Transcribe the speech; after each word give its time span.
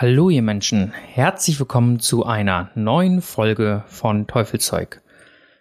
Hallo 0.00 0.30
ihr 0.30 0.42
Menschen, 0.42 0.92
herzlich 0.92 1.58
willkommen 1.58 1.98
zu 1.98 2.24
einer 2.24 2.70
neuen 2.76 3.20
Folge 3.20 3.82
von 3.88 4.28
Teufelzeug. 4.28 5.02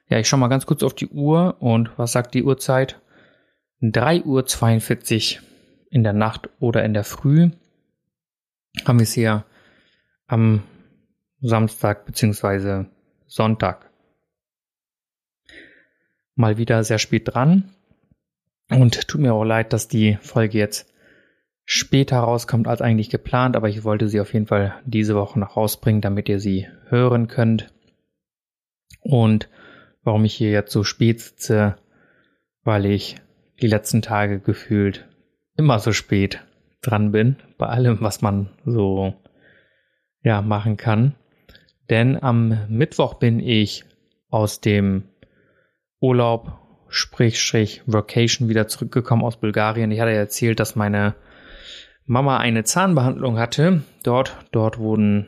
Ja, 0.10 0.20
ich 0.20 0.28
schau 0.28 0.38
mal 0.38 0.48
ganz 0.48 0.68
kurz 0.68 0.84
auf 0.84 0.94
die 0.94 1.08
Uhr 1.08 1.56
und 1.60 1.90
was 1.98 2.12
sagt 2.12 2.36
die 2.36 2.44
Uhrzeit? 2.44 3.02
3.42 3.82 5.38
Uhr 5.38 5.44
in 5.90 6.04
der 6.04 6.14
Nacht 6.14 6.52
oder 6.60 6.86
in 6.86 6.94
der 6.94 7.04
Früh 7.04 7.50
haben 8.86 9.00
wir 9.00 9.06
es 9.06 9.14
hier 9.14 9.44
am 10.28 10.62
Samstag 11.42 12.06
bzw. 12.06 12.86
Sonntag. 13.26 13.90
Mal 16.36 16.60
wieder 16.60 16.84
sehr 16.84 17.00
spät 17.00 17.24
dran 17.34 17.74
und 18.70 19.08
tut 19.08 19.20
mir 19.20 19.34
auch 19.34 19.46
leid, 19.46 19.74
dass 19.74 19.88
die 19.88 20.20
Folge 20.22 20.60
jetzt 20.60 20.94
später 21.70 22.20
rauskommt 22.20 22.66
als 22.66 22.82
eigentlich 22.82 23.10
geplant, 23.10 23.58
aber 23.58 23.68
ich 23.68 23.84
wollte 23.84 24.08
sie 24.08 24.22
auf 24.22 24.34
jeden 24.34 24.48
Fall 24.48 24.76
diese 24.86 25.16
Woche 25.16 25.38
noch 25.38 25.58
rausbringen, 25.58 26.02
damit 26.02 26.30
ihr 26.30 26.40
sie 26.40 26.68
hören 26.88 27.28
könnt. 27.28 27.74
Und 29.02 29.50
warum 30.02 30.24
ich 30.24 30.34
hier 30.34 30.50
jetzt 30.50 30.72
so 30.72 30.86
spät 30.86 31.20
sitze, 31.20 31.76
weil 32.64 32.86
ich 32.86 33.18
die 33.62 33.68
letzten 33.68 34.02
Tage 34.02 34.40
gefühlt 34.40 35.10
immer 35.58 35.80
so 35.80 35.92
spät 35.92 36.42
dran 36.82 37.12
bin, 37.12 37.36
bei 37.58 37.68
allem, 37.68 37.98
was 38.00 38.22
man 38.22 38.50
so 38.64 39.14
ja 40.24 40.42
machen 40.42 40.78
kann. 40.78 41.16
Denn 41.90 42.22
am 42.22 42.66
Mittwoch 42.70 43.16
bin 43.16 43.42
ich 43.42 43.84
aus 44.30 44.62
dem 44.62 45.04
Urlaub, 46.00 46.60
sprich, 46.88 47.52
Vacation 47.86 48.48
wieder 48.48 48.70
zurückgekommen 48.70 49.24
aus 49.24 49.36
Bulgarien. 49.36 49.92
Ich 49.92 50.00
hatte 50.00 50.12
ja 50.12 50.18
erzählt, 50.18 50.62
dass 50.62 50.78
meine 50.78 51.16
Mama 52.08 52.38
eine 52.38 52.64
Zahnbehandlung 52.64 53.38
hatte, 53.38 53.84
dort, 54.04 54.38
dort 54.54 54.80
wurden 54.80 55.28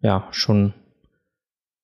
ja 0.00 0.26
schon, 0.30 0.72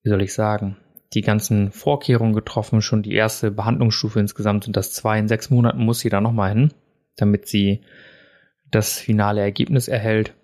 wie 0.03 0.09
soll 0.09 0.23
ich 0.23 0.33
sagen, 0.33 0.79
die 1.13 1.21
ganzen 1.21 1.73
Vorkehrungen 1.73 2.33
getroffen, 2.33 2.81
schon 2.81 3.03
die 3.03 3.13
erste 3.13 3.51
Behandlungsstufe 3.51 4.19
insgesamt 4.19 4.65
sind 4.65 4.77
das 4.77 4.95
zwei. 4.95 5.19
In 5.19 5.29
sechs 5.29 5.51
Monaten 5.51 5.85
muss 5.85 6.01
sie 6.01 6.09
da 6.09 6.23
nochmal 6.23 6.51
hin, 6.51 6.73
damit 7.17 7.49
sie 7.49 7.83
das 8.71 8.99
finale 8.99 9.43
Ergebnis 9.43 9.89
erhält. 9.89 10.35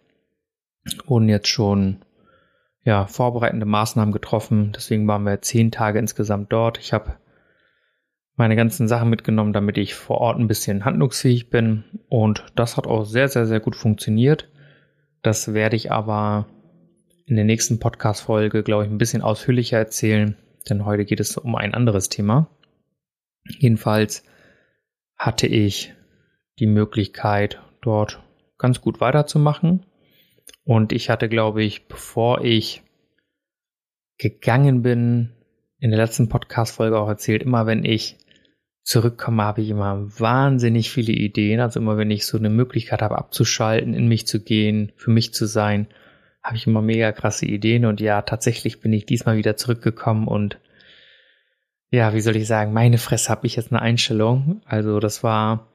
Wurden 1.07 1.31
jetzt 1.31 1.49
schon 1.49 2.03
ja, 2.85 3.07
vorbereitende 3.07 3.65
Maßnahmen 3.67 4.13
getroffen. 4.13 4.73
Deswegen 4.77 5.09
waren 5.09 5.25
wir 5.25 5.41
zehn 5.41 5.71
Tage 5.71 5.99
insgesamt 5.99 6.53
dort. 6.53 6.79
Ich 6.79 6.93
habe 6.93 7.15
meine 8.37 8.55
ganzen 8.55 8.87
Sachen 8.87 9.11
mitgenommen, 9.11 9.53
damit 9.53 9.79
ich 9.79 9.95
vor 9.95 10.19
Ort 10.19 10.39
ein 10.39 10.47
bisschen 10.47 10.85
handlungsfähig 10.85 11.51
bin. 11.51 11.85
Und 12.09 12.45
das 12.55 12.77
hat 12.77 12.87
auch 12.87 13.05
sehr, 13.05 13.29
sehr, 13.29 13.47
sehr 13.47 13.61
gut 13.61 13.77
funktioniert. 13.77 14.49
Das 15.23 15.55
werde 15.55 15.77
ich 15.77 15.91
aber 15.91 16.47
in 17.25 17.37
der 17.37 17.45
nächsten 17.45 17.81
Podcast-Folge, 17.81 18.63
glaube 18.63 18.85
ich, 18.85 18.91
ein 18.91 18.99
bisschen 18.99 19.23
ausführlicher 19.23 19.79
erzählen, 19.79 20.37
denn 20.69 20.85
heute 20.85 21.05
geht 21.05 21.19
es 21.19 21.37
um 21.37 21.57
ein 21.57 21.75
anderes 21.75 22.09
Thema. 22.09 22.49
Jedenfalls 23.59 24.23
hatte 25.17 25.47
ich 25.47 25.95
die 26.59 26.67
Möglichkeit, 26.67 27.61
dort 27.81 28.23
ganz 28.59 28.81
gut 28.81 29.01
weiterzumachen. 29.01 29.87
Und 30.65 30.93
ich 30.93 31.11
hatte, 31.11 31.29
glaube 31.29 31.65
ich, 31.65 31.89
bevor 31.89 32.45
ich 32.45 32.83
gegangen 34.19 34.83
bin, 34.83 35.33
in 35.79 35.91
der 35.91 35.99
letzten 35.99 36.29
Podcast-Folge 36.29 36.99
auch 36.99 37.09
erzählt, 37.09 37.43
immer 37.43 37.67
wenn 37.67 37.85
ich 37.85 38.17
zurückkomme, 38.87 39.43
habe 39.43 39.63
ich 39.63 39.71
immer 39.71 40.07
wahnsinnig 40.21 40.91
viele 40.91 41.13
Ideen. 41.13 41.59
Also 41.59 41.81
immer, 41.81 41.99
wenn 41.99 42.13
ich 42.13 42.25
so 42.25 42.39
eine 42.39 42.51
Möglichkeit 42.51 43.03
habe, 43.03 43.19
abzuschalten, 43.19 43.95
in 43.95 44.07
mich 44.07 44.29
zu 44.29 44.41
gehen, 44.41 44.93
für 44.97 45.11
mich 45.11 45.35
zu 45.35 45.47
sein, 45.47 45.89
habe 46.41 46.57
ich 46.57 46.69
immer 46.69 46.83
mega 46.83 47.11
krasse 47.11 47.47
Ideen. 47.47 47.85
Und 47.85 48.01
ja, 48.01 48.23
tatsächlich 48.23 48.81
bin 48.81 48.93
ich 48.93 49.05
diesmal 49.05 49.37
wieder 49.37 49.57
zurückgekommen 49.57 50.29
und 50.29 50.59
ja, 51.91 52.15
wie 52.15 52.21
soll 52.21 52.37
ich 52.37 52.47
sagen, 52.47 52.73
meine 52.73 52.99
Fresse 52.99 53.29
habe 53.31 53.47
ich 53.47 53.57
jetzt 53.57 53.73
eine 53.73 53.83
Einstellung. 53.83 54.61
Also 54.65 55.01
das 55.01 55.25
war 55.25 55.69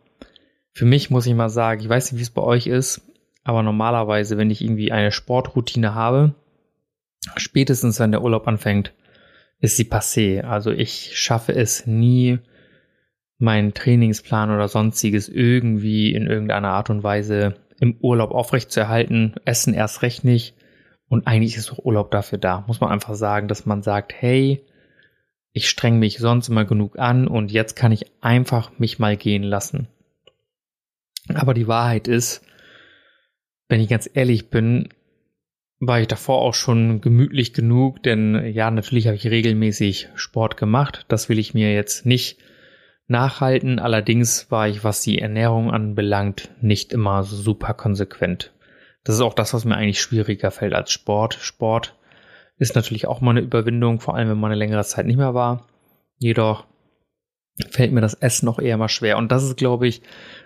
für 0.72 0.86
mich, 0.86 1.10
muss 1.10 1.26
ich 1.26 1.34
mal 1.34 1.50
sagen, 1.50 1.82
ich 1.82 1.90
weiß 1.90 2.12
nicht, 2.12 2.20
wie 2.20 2.24
es 2.24 2.30
bei 2.30 2.42
euch 2.42 2.68
ist, 2.68 3.02
aber 3.44 3.62
normalerweise, 3.62 4.38
wenn 4.38 4.52
ich 4.52 4.62
irgendwie 4.62 4.92
eine 4.94 5.12
Sportroutine 5.12 5.96
habe, 5.96 6.34
spätestens 7.36 8.00
wenn 8.00 8.12
der 8.12 8.22
Urlaub 8.22 8.48
anfängt, 8.48 8.94
ist 9.60 9.76
sie 9.76 9.86
passé. 9.86 10.42
Also 10.42 10.72
ich 10.72 11.18
schaffe 11.18 11.54
es 11.54 11.86
nie, 11.88 12.40
meinen 13.42 13.74
Trainingsplan 13.74 14.52
oder 14.52 14.68
sonstiges 14.68 15.28
irgendwie 15.30 16.14
in 16.14 16.28
irgendeiner 16.28 16.70
Art 16.70 16.90
und 16.90 17.04
Weise 17.04 17.56
im 17.80 17.98
Urlaub 18.00 18.32
aufrechtzuerhalten. 18.32 19.36
Essen 19.46 19.74
erst 19.74 20.02
recht 20.02 20.24
nicht. 20.24 20.56
Und 21.10 21.28
eigentlich 21.28 21.58
ist 21.58 21.72
auch 21.72 21.84
Urlaub 21.84 22.12
dafür 22.12 22.38
da. 22.38 22.64
Muss 22.68 22.80
man 22.80 22.92
einfach 22.92 23.16
sagen, 23.16 23.48
dass 23.48 23.66
man 23.66 23.82
sagt, 23.82 24.14
hey, 24.18 24.64
ich 25.54 25.68
streng 25.68 26.00
mich 26.00 26.20
sonst 26.20 26.48
immer 26.48 26.64
genug 26.64 26.98
an 26.98 27.28
und 27.28 27.52
jetzt 27.52 27.76
kann 27.76 27.92
ich 27.92 28.06
einfach 28.22 28.72
mich 28.80 29.00
mal 29.00 29.18
gehen 29.18 29.44
lassen. 29.44 29.88
Aber 31.34 31.54
die 31.54 31.68
Wahrheit 31.68 32.08
ist, 32.08 32.46
wenn 33.68 33.82
ich 33.82 33.90
ganz 33.90 34.10
ehrlich 34.14 34.50
bin, 34.50 34.90
war 35.80 36.00
ich 36.00 36.08
davor 36.08 36.42
auch 36.42 36.54
schon 36.54 37.02
gemütlich 37.02 37.54
genug, 37.54 38.04
denn 38.04 38.54
ja, 38.54 38.70
natürlich 38.70 39.08
habe 39.08 39.16
ich 39.16 39.28
regelmäßig 39.28 40.10
Sport 40.16 40.56
gemacht. 40.56 41.06
Das 41.08 41.28
will 41.28 41.40
ich 41.40 41.54
mir 41.54 41.74
jetzt 41.74 42.06
nicht 42.06 42.38
nachhalten. 43.12 43.78
Allerdings 43.78 44.50
war 44.50 44.68
ich, 44.68 44.84
was 44.84 45.02
die 45.02 45.20
Ernährung 45.20 45.70
anbelangt, 45.70 46.50
nicht 46.62 46.92
immer 46.94 47.24
super 47.24 47.76
konsequent. 47.76 48.52
Das 49.04 49.16
ist 49.16 49.22
auch 49.22 49.34
das, 49.34 49.54
was 49.54 49.66
mir 49.66 49.76
eigentlich 49.76 50.02
schwieriger 50.02 50.50
fällt 50.50 50.74
als 50.74 50.92
Sport. 50.92 51.36
Sport 51.36 51.96
ist 52.58 52.76
natürlich 52.76 53.08
auch 53.08 53.22
mal 53.22 53.32
eine 53.32 53.42
Überwindung, 53.42 54.00
vor 54.00 54.16
allem 54.16 54.30
wenn 54.30 54.40
man 54.40 54.52
eine 54.52 54.60
längere 54.60 54.84
Zeit 54.84 55.06
nicht 55.06 55.18
mehr 55.18 55.34
war. 55.34 55.68
Jedoch 56.18 56.66
fällt 57.70 57.92
mir 57.92 58.02
das 58.02 58.14
Essen 58.16 58.48
auch 58.48 58.60
eher 58.60 58.78
mal 58.78 58.90
schwer. 58.90 59.18
Und 59.18 59.32
das 59.32 59.44
ist, 59.44 59.58
glaube 59.58 59.88
ich, 59.88 60.02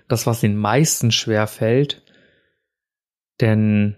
das, 0.08 0.28
was 0.28 0.42
den 0.42 0.58
meisten 0.58 1.12
schwer 1.12 1.48
fällt. 1.48 2.02
Denn 3.42 3.96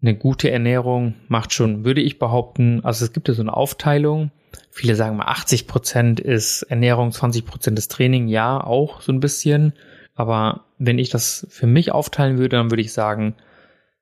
eine 0.00 0.16
gute 0.16 0.50
Ernährung 0.50 1.14
macht 1.28 1.52
schon, 1.52 1.84
würde 1.84 2.00
ich 2.00 2.18
behaupten, 2.18 2.84
also 2.84 3.04
es 3.04 3.12
gibt 3.12 3.28
ja 3.28 3.34
so 3.34 3.42
eine 3.42 3.56
Aufteilung 3.56 4.30
Viele 4.70 4.94
sagen 4.94 5.16
mal 5.16 5.26
80 5.26 5.66
Prozent 5.66 6.20
ist 6.20 6.62
Ernährung, 6.62 7.12
20 7.12 7.44
Prozent 7.44 7.78
ist 7.78 7.90
Training. 7.90 8.28
Ja, 8.28 8.62
auch 8.62 9.00
so 9.00 9.12
ein 9.12 9.20
bisschen. 9.20 9.74
Aber 10.14 10.64
wenn 10.78 10.98
ich 10.98 11.10
das 11.10 11.46
für 11.50 11.66
mich 11.66 11.92
aufteilen 11.92 12.38
würde, 12.38 12.56
dann 12.56 12.70
würde 12.70 12.82
ich 12.82 12.92
sagen 12.92 13.34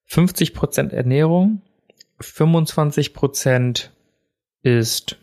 50 0.06 0.55
Prozent 0.55 0.93
Ernährung, 0.93 1.62
25 2.21 3.15
Prozent 3.15 3.93
ist 4.62 5.16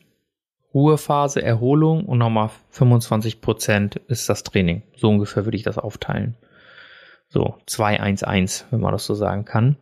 Ruhephase, 0.74 1.42
Erholung 1.42 2.06
und 2.06 2.20
nochmal 2.20 2.52
25 2.70 3.42
Prozent 3.42 3.96
ist 4.08 4.30
das 4.30 4.44
Training. 4.44 4.84
So 4.96 5.10
ungefähr 5.10 5.46
würde 5.46 5.58
ich 5.58 5.64
das 5.64 5.78
aufteilen. 5.78 6.38
So 7.30 7.56
2-1-1, 7.68 8.66
wenn 8.72 8.80
man 8.80 8.92
das 8.92 9.06
so 9.06 9.14
sagen 9.14 9.44
kann. 9.44 9.78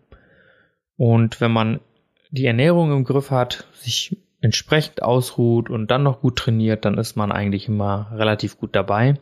Und 0.98 1.42
wenn 1.42 1.52
man 1.52 1.82
die 2.32 2.46
Ernährung 2.46 2.92
im 2.92 3.04
Griff 3.04 3.32
hat, 3.32 3.68
sich 3.74 4.18
entsprechend 4.46 5.02
ausruht 5.02 5.72
und 5.72 5.90
dann 5.90 6.04
noch 6.04 6.22
gut 6.22 6.38
trainiert, 6.38 6.86
dann 6.86 7.00
ist 7.00 7.16
man 7.16 7.32
eigentlich 7.32 7.68
immer 7.68 8.12
relativ 8.14 8.60
gut 8.60 8.76
dabei. 8.76 9.16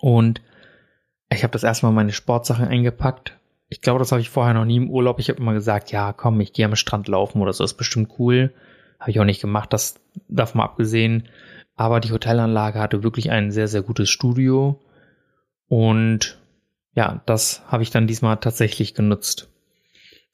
Und 0.00 0.42
ich 1.32 1.44
habe 1.44 1.52
das 1.52 1.62
erstmal 1.62 1.92
meine 1.92 2.12
Sportsachen 2.12 2.66
eingepackt. 2.66 3.38
Ich 3.68 3.80
glaube, 3.80 4.00
das 4.00 4.10
habe 4.10 4.20
ich 4.20 4.28
vorher 4.28 4.52
noch 4.52 4.64
nie 4.64 4.78
im 4.78 4.90
Urlaub. 4.90 5.20
Ich 5.20 5.28
habe 5.28 5.38
immer 5.38 5.52
gesagt, 5.52 5.92
ja, 5.92 6.12
komm, 6.12 6.40
ich 6.40 6.52
gehe 6.52 6.66
am 6.66 6.74
Strand 6.74 7.06
laufen 7.06 7.40
oder 7.40 7.52
so, 7.52 7.62
ist 7.62 7.74
bestimmt 7.74 8.10
cool. 8.18 8.52
Habe 8.98 9.12
ich 9.12 9.20
auch 9.20 9.24
nicht 9.24 9.40
gemacht, 9.40 9.72
das 9.72 10.00
davon 10.26 10.58
mal 10.58 10.64
abgesehen. 10.64 11.28
Aber 11.76 12.00
die 12.00 12.10
Hotelanlage 12.10 12.80
hatte 12.80 13.04
wirklich 13.04 13.30
ein 13.30 13.52
sehr, 13.52 13.68
sehr 13.68 13.82
gutes 13.82 14.10
Studio. 14.10 14.82
Und 15.68 16.36
ja, 16.94 17.22
das 17.26 17.62
habe 17.68 17.84
ich 17.84 17.90
dann 17.90 18.08
diesmal 18.08 18.38
tatsächlich 18.38 18.92
genutzt. 18.94 19.48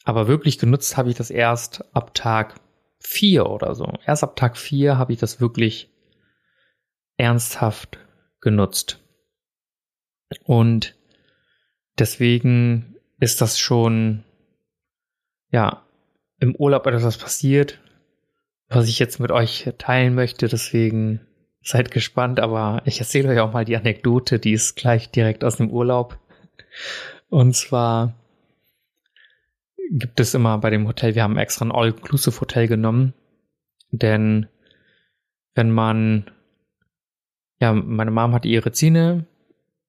Aber 0.04 0.28
wirklich 0.28 0.58
genutzt 0.58 0.96
habe 0.96 1.10
ich 1.10 1.16
das 1.16 1.28
erst 1.28 1.84
ab 1.94 2.14
Tag 2.14 2.54
vier 2.98 3.46
oder 3.46 3.74
so. 3.74 3.92
Erst 4.06 4.24
ab 4.24 4.36
Tag 4.36 4.56
vier 4.56 4.98
habe 4.98 5.12
ich 5.12 5.18
das 5.18 5.40
wirklich 5.40 5.90
ernsthaft 7.16 7.98
genutzt. 8.40 9.02
Und 10.44 10.96
deswegen 11.98 12.96
ist 13.18 13.40
das 13.40 13.58
schon 13.58 14.24
ja, 15.50 15.86
im 16.38 16.54
Urlaub 16.54 16.86
etwas 16.86 17.16
passiert, 17.18 17.80
was 18.68 18.88
ich 18.88 18.98
jetzt 18.98 19.20
mit 19.20 19.30
euch 19.30 19.72
teilen 19.78 20.14
möchte. 20.14 20.48
Deswegen 20.48 21.20
seid 21.62 21.90
gespannt, 21.90 22.40
aber 22.40 22.82
ich 22.84 23.00
erzähle 23.00 23.30
euch 23.30 23.40
auch 23.40 23.52
mal 23.52 23.64
die 23.64 23.76
Anekdote, 23.76 24.38
die 24.38 24.52
ist 24.52 24.76
gleich 24.76 25.10
direkt 25.10 25.44
aus 25.44 25.56
dem 25.56 25.70
Urlaub. 25.70 26.18
Und 27.28 27.54
zwar 27.54 28.14
gibt 29.90 30.20
es 30.20 30.34
immer 30.34 30.58
bei 30.58 30.70
dem 30.70 30.86
Hotel, 30.86 31.14
wir 31.14 31.22
haben 31.22 31.36
extra 31.36 31.64
ein 31.64 31.72
All-Inclusive-Hotel 31.72 32.68
genommen, 32.68 33.14
denn 33.90 34.46
wenn 35.54 35.70
man, 35.70 36.30
ja, 37.60 37.72
meine 37.72 38.10
Mom 38.10 38.32
hatte 38.32 38.48
ihre 38.48 38.72
Zähne, 38.72 39.26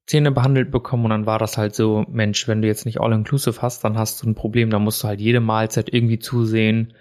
Zähne 0.06 0.32
behandelt 0.32 0.72
bekommen 0.72 1.06
und 1.06 1.10
dann 1.10 1.26
war 1.26 1.40
das 1.40 1.58
halt 1.58 1.76
so, 1.76 2.06
Mensch, 2.10 2.48
wenn 2.48 2.62
du 2.62 2.68
jetzt 2.68 2.86
nicht 2.86 3.02
All-Inclusive 3.02 3.62
hast, 3.62 3.84
dann 3.84 3.98
hast 3.98 4.24
du 4.24 4.30
ein 4.30 4.36
Problem, 4.36 4.70
dann 4.70 4.84
musst 4.84 5.04
du 5.04 5.08
halt 5.08 5.20
jede 5.20 5.42
Mahlzeit 5.42 5.94
irgendwie 5.94 6.20
zusehen, 6.20 6.94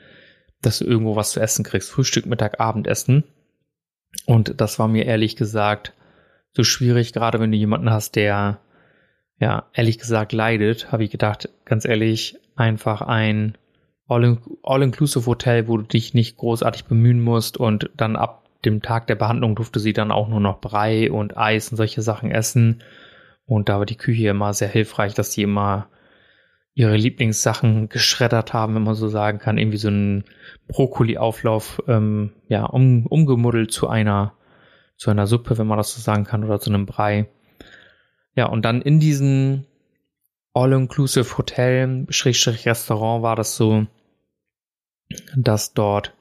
dass 0.60 0.81
du 0.81 0.84
irgendwo 0.84 1.14
was 1.14 1.31
zu 1.31 1.40
essen 1.40 1.64
kriegst. 1.64 1.90
Frühstück, 1.90 2.26
Mittag, 2.26 2.58
Abendessen. 2.58 3.25
Und 4.25 4.60
das 4.60 4.78
war 4.78 4.88
mir 4.88 5.04
ehrlich 5.04 5.37
gesagt 5.37 5.93
so 6.52 6.64
schwierig, 6.64 7.12
gerade 7.12 7.38
wenn 7.38 7.52
du 7.52 7.58
jemanden 7.58 7.90
hast, 7.90 8.16
der 8.16 8.60
ja 9.38 9.69
ehrlich 9.75 9.98
gesagt 9.98 10.32
leidet, 10.32 10.90
habe 10.90 11.04
ich 11.04 11.10
gedacht, 11.10 11.50
ganz 11.66 11.84
ehrlich, 11.84 12.38
einfach 12.56 13.03
ein 13.03 13.56
All-Inclusive 14.08 15.26
Hotel, 15.26 15.69
wo 15.69 15.79
du 15.79 15.85
dich 15.85 16.14
nicht 16.14 16.37
großartig 16.37 16.85
bemühen 16.85 17.20
musst 17.20 17.56
und 17.56 17.91
dann 17.97 18.17
ab 18.17 18.44
dem 18.64 18.82
Tag 18.82 19.06
der 19.06 19.14
Behandlung 19.17 19.55
durfte 19.55 19.81
sie 19.81 19.93
dann 19.93 20.11
auch 20.11 20.29
nur 20.29 20.41
noch 20.41 20.61
Brei 20.61 21.11
und 21.11 21.37
Eis 21.37 21.70
und 21.70 21.76
solche 21.76 22.03
Sachen 22.03 22.31
essen. 22.31 22.82
Und 23.47 23.69
da 23.69 23.79
war 23.79 23.87
die 23.87 23.97
Küche 23.97 24.29
immer 24.29 24.55
sehr 24.55 24.69
hilfreich, 24.69 25.14
dass 25.14 25.32
sie 25.32 25.43
immer 25.43 25.88
ihre 26.75 26.97
Lieblingssachen 26.97 27.88
geschreddert 27.88 28.53
haben, 28.53 28.75
wenn 28.75 28.82
man 28.82 28.94
so 28.94 29.08
sagen 29.08 29.38
kann, 29.38 29.56
irgendwie 29.56 29.79
so 29.79 29.88
ein 29.88 30.25
Brokkoli-Auflauf, 30.69 31.82
ähm, 31.88 32.32
ja, 32.49 32.64
um, 32.64 33.06
umgemuddelt 33.06 33.73
zu 33.73 33.88
einer, 33.88 34.35
zu 34.97 35.11
einer 35.11 35.26
Suppe, 35.26 35.56
wenn 35.58 35.67
man 35.67 35.79
das 35.79 35.94
so 35.94 36.00
sagen 36.00 36.25
kann, 36.25 36.44
oder 36.44 36.61
zu 36.61 36.70
einem 36.70 36.85
Brei. 36.85 37.29
Ja, 38.35 38.47
und 38.47 38.64
dann 38.64 38.82
in 38.82 39.00
diesem 39.00 39.64
All-Inclusive 40.56 41.37
Hotel, 41.38 42.06
Schrägstrich 42.08 42.67
Restaurant 42.67 43.23
war 43.23 43.37
das 43.37 43.56
so, 43.56 43.87
dass 45.37 45.75
dort 45.75 46.14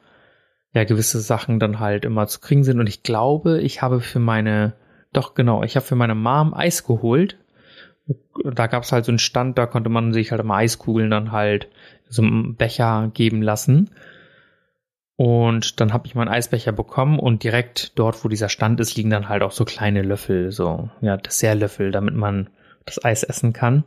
ja 0.74 0.84
gewisse 0.84 1.22
Sachen 1.22 1.60
dann 1.60 1.80
halt 1.80 2.06
immer 2.06 2.28
zu 2.28 2.40
kriegen 2.40 2.64
sind. 2.64 2.80
Und 2.80 2.88
ich 2.88 3.04
glaube, 3.04 3.62
ich 3.62 3.82
habe 3.82 4.02
für 4.02 4.20
meine, 4.20 4.74
doch 5.14 5.36
genau, 5.36 5.64
ich 5.64 5.76
habe 5.76 5.86
für 5.86 5.96
meine 5.96 6.16
Mom 6.16 6.54
Eis 6.54 6.84
geholt 6.84 7.38
da 8.44 8.68
gab 8.68 8.84
es 8.84 8.92
halt 8.92 9.06
so 9.06 9.12
einen 9.12 9.20
Stand, 9.20 9.58
da 9.58 9.66
konnte 9.66 9.90
man 9.90 10.14
sich 10.14 10.32
halt 10.32 10.42
immer 10.42 10.56
Eiskugeln 10.56 11.10
dann 11.10 11.32
halt 11.32 11.70
so 12.08 12.22
einen 12.22 12.56
Becher 12.56 13.12
geben 13.14 13.42
lassen. 13.42 13.90
Und 15.18 15.80
dann 15.80 15.94
habe 15.94 16.08
ich 16.08 16.16
meinen 16.16 16.28
Eisbecher 16.28 16.74
bekommen 16.74 17.20
und 17.20 17.44
direkt 17.44 17.98
dort, 17.98 18.24
wo 18.24 18.28
dieser 18.28 18.50
Stand 18.50 18.80
ist, 18.80 18.96
liegen 18.98 19.10
dann 19.10 19.30
halt 19.30 19.44
auch 19.44 19.54
so 19.54 19.64
kleine 19.64 20.02
Löffel, 20.02 20.52
so, 20.52 20.90
ja, 21.02 21.16
Dessertlöffel, 21.16 21.92
damit 21.92 22.16
man 22.16 22.50
das 22.86 23.04
Eis 23.04 23.24
essen 23.24 23.54
kann. 23.54 23.86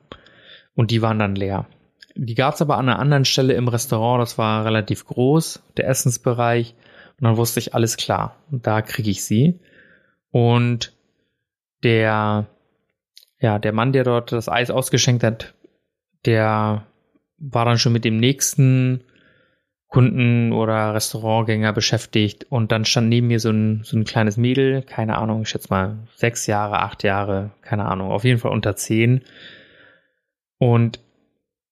Und 0.78 0.92
die 0.92 1.02
waren 1.02 1.18
dann 1.18 1.34
leer. 1.34 1.66
Die 2.14 2.34
gab 2.34 2.54
es 2.54 2.62
aber 2.62 2.78
an 2.78 2.88
einer 2.88 3.00
anderen 3.00 3.24
Stelle 3.24 3.54
im 3.54 3.66
Restaurant, 3.66 4.22
das 4.22 4.38
war 4.38 4.64
relativ 4.64 5.04
groß, 5.04 5.62
der 5.76 5.88
Essensbereich. 5.88 6.74
Und 7.18 7.24
dann 7.24 7.36
wusste 7.36 7.58
ich, 7.58 7.74
alles 7.74 7.96
klar, 7.96 8.36
da 8.50 8.80
kriege 8.82 9.10
ich 9.10 9.24
sie. 9.24 9.58
Und 10.30 10.92
der 11.82 12.46
ja, 13.40 13.58
der 13.58 13.72
Mann, 13.72 13.92
der 13.92 14.04
dort 14.04 14.32
das 14.32 14.48
Eis 14.48 14.70
ausgeschenkt 14.70 15.22
hat, 15.22 15.54
der 16.26 16.86
war 17.38 17.64
dann 17.64 17.78
schon 17.78 17.92
mit 17.92 18.04
dem 18.04 18.16
nächsten 18.16 19.04
Kunden 19.86 20.52
oder 20.52 20.94
Restaurantgänger 20.94 21.72
beschäftigt 21.72 22.46
und 22.50 22.72
dann 22.72 22.84
stand 22.84 23.08
neben 23.08 23.28
mir 23.28 23.40
so 23.40 23.50
ein, 23.50 23.82
so 23.84 23.96
ein 23.96 24.04
kleines 24.04 24.36
Mädel, 24.36 24.82
keine 24.82 25.16
Ahnung, 25.16 25.42
ich 25.42 25.48
schätze 25.48 25.68
mal 25.70 25.98
sechs 26.14 26.46
Jahre, 26.46 26.80
acht 26.80 27.04
Jahre, 27.04 27.52
keine 27.62 27.86
Ahnung, 27.86 28.10
auf 28.10 28.24
jeden 28.24 28.38
Fall 28.38 28.50
unter 28.50 28.76
zehn. 28.76 29.22
Und 30.58 31.00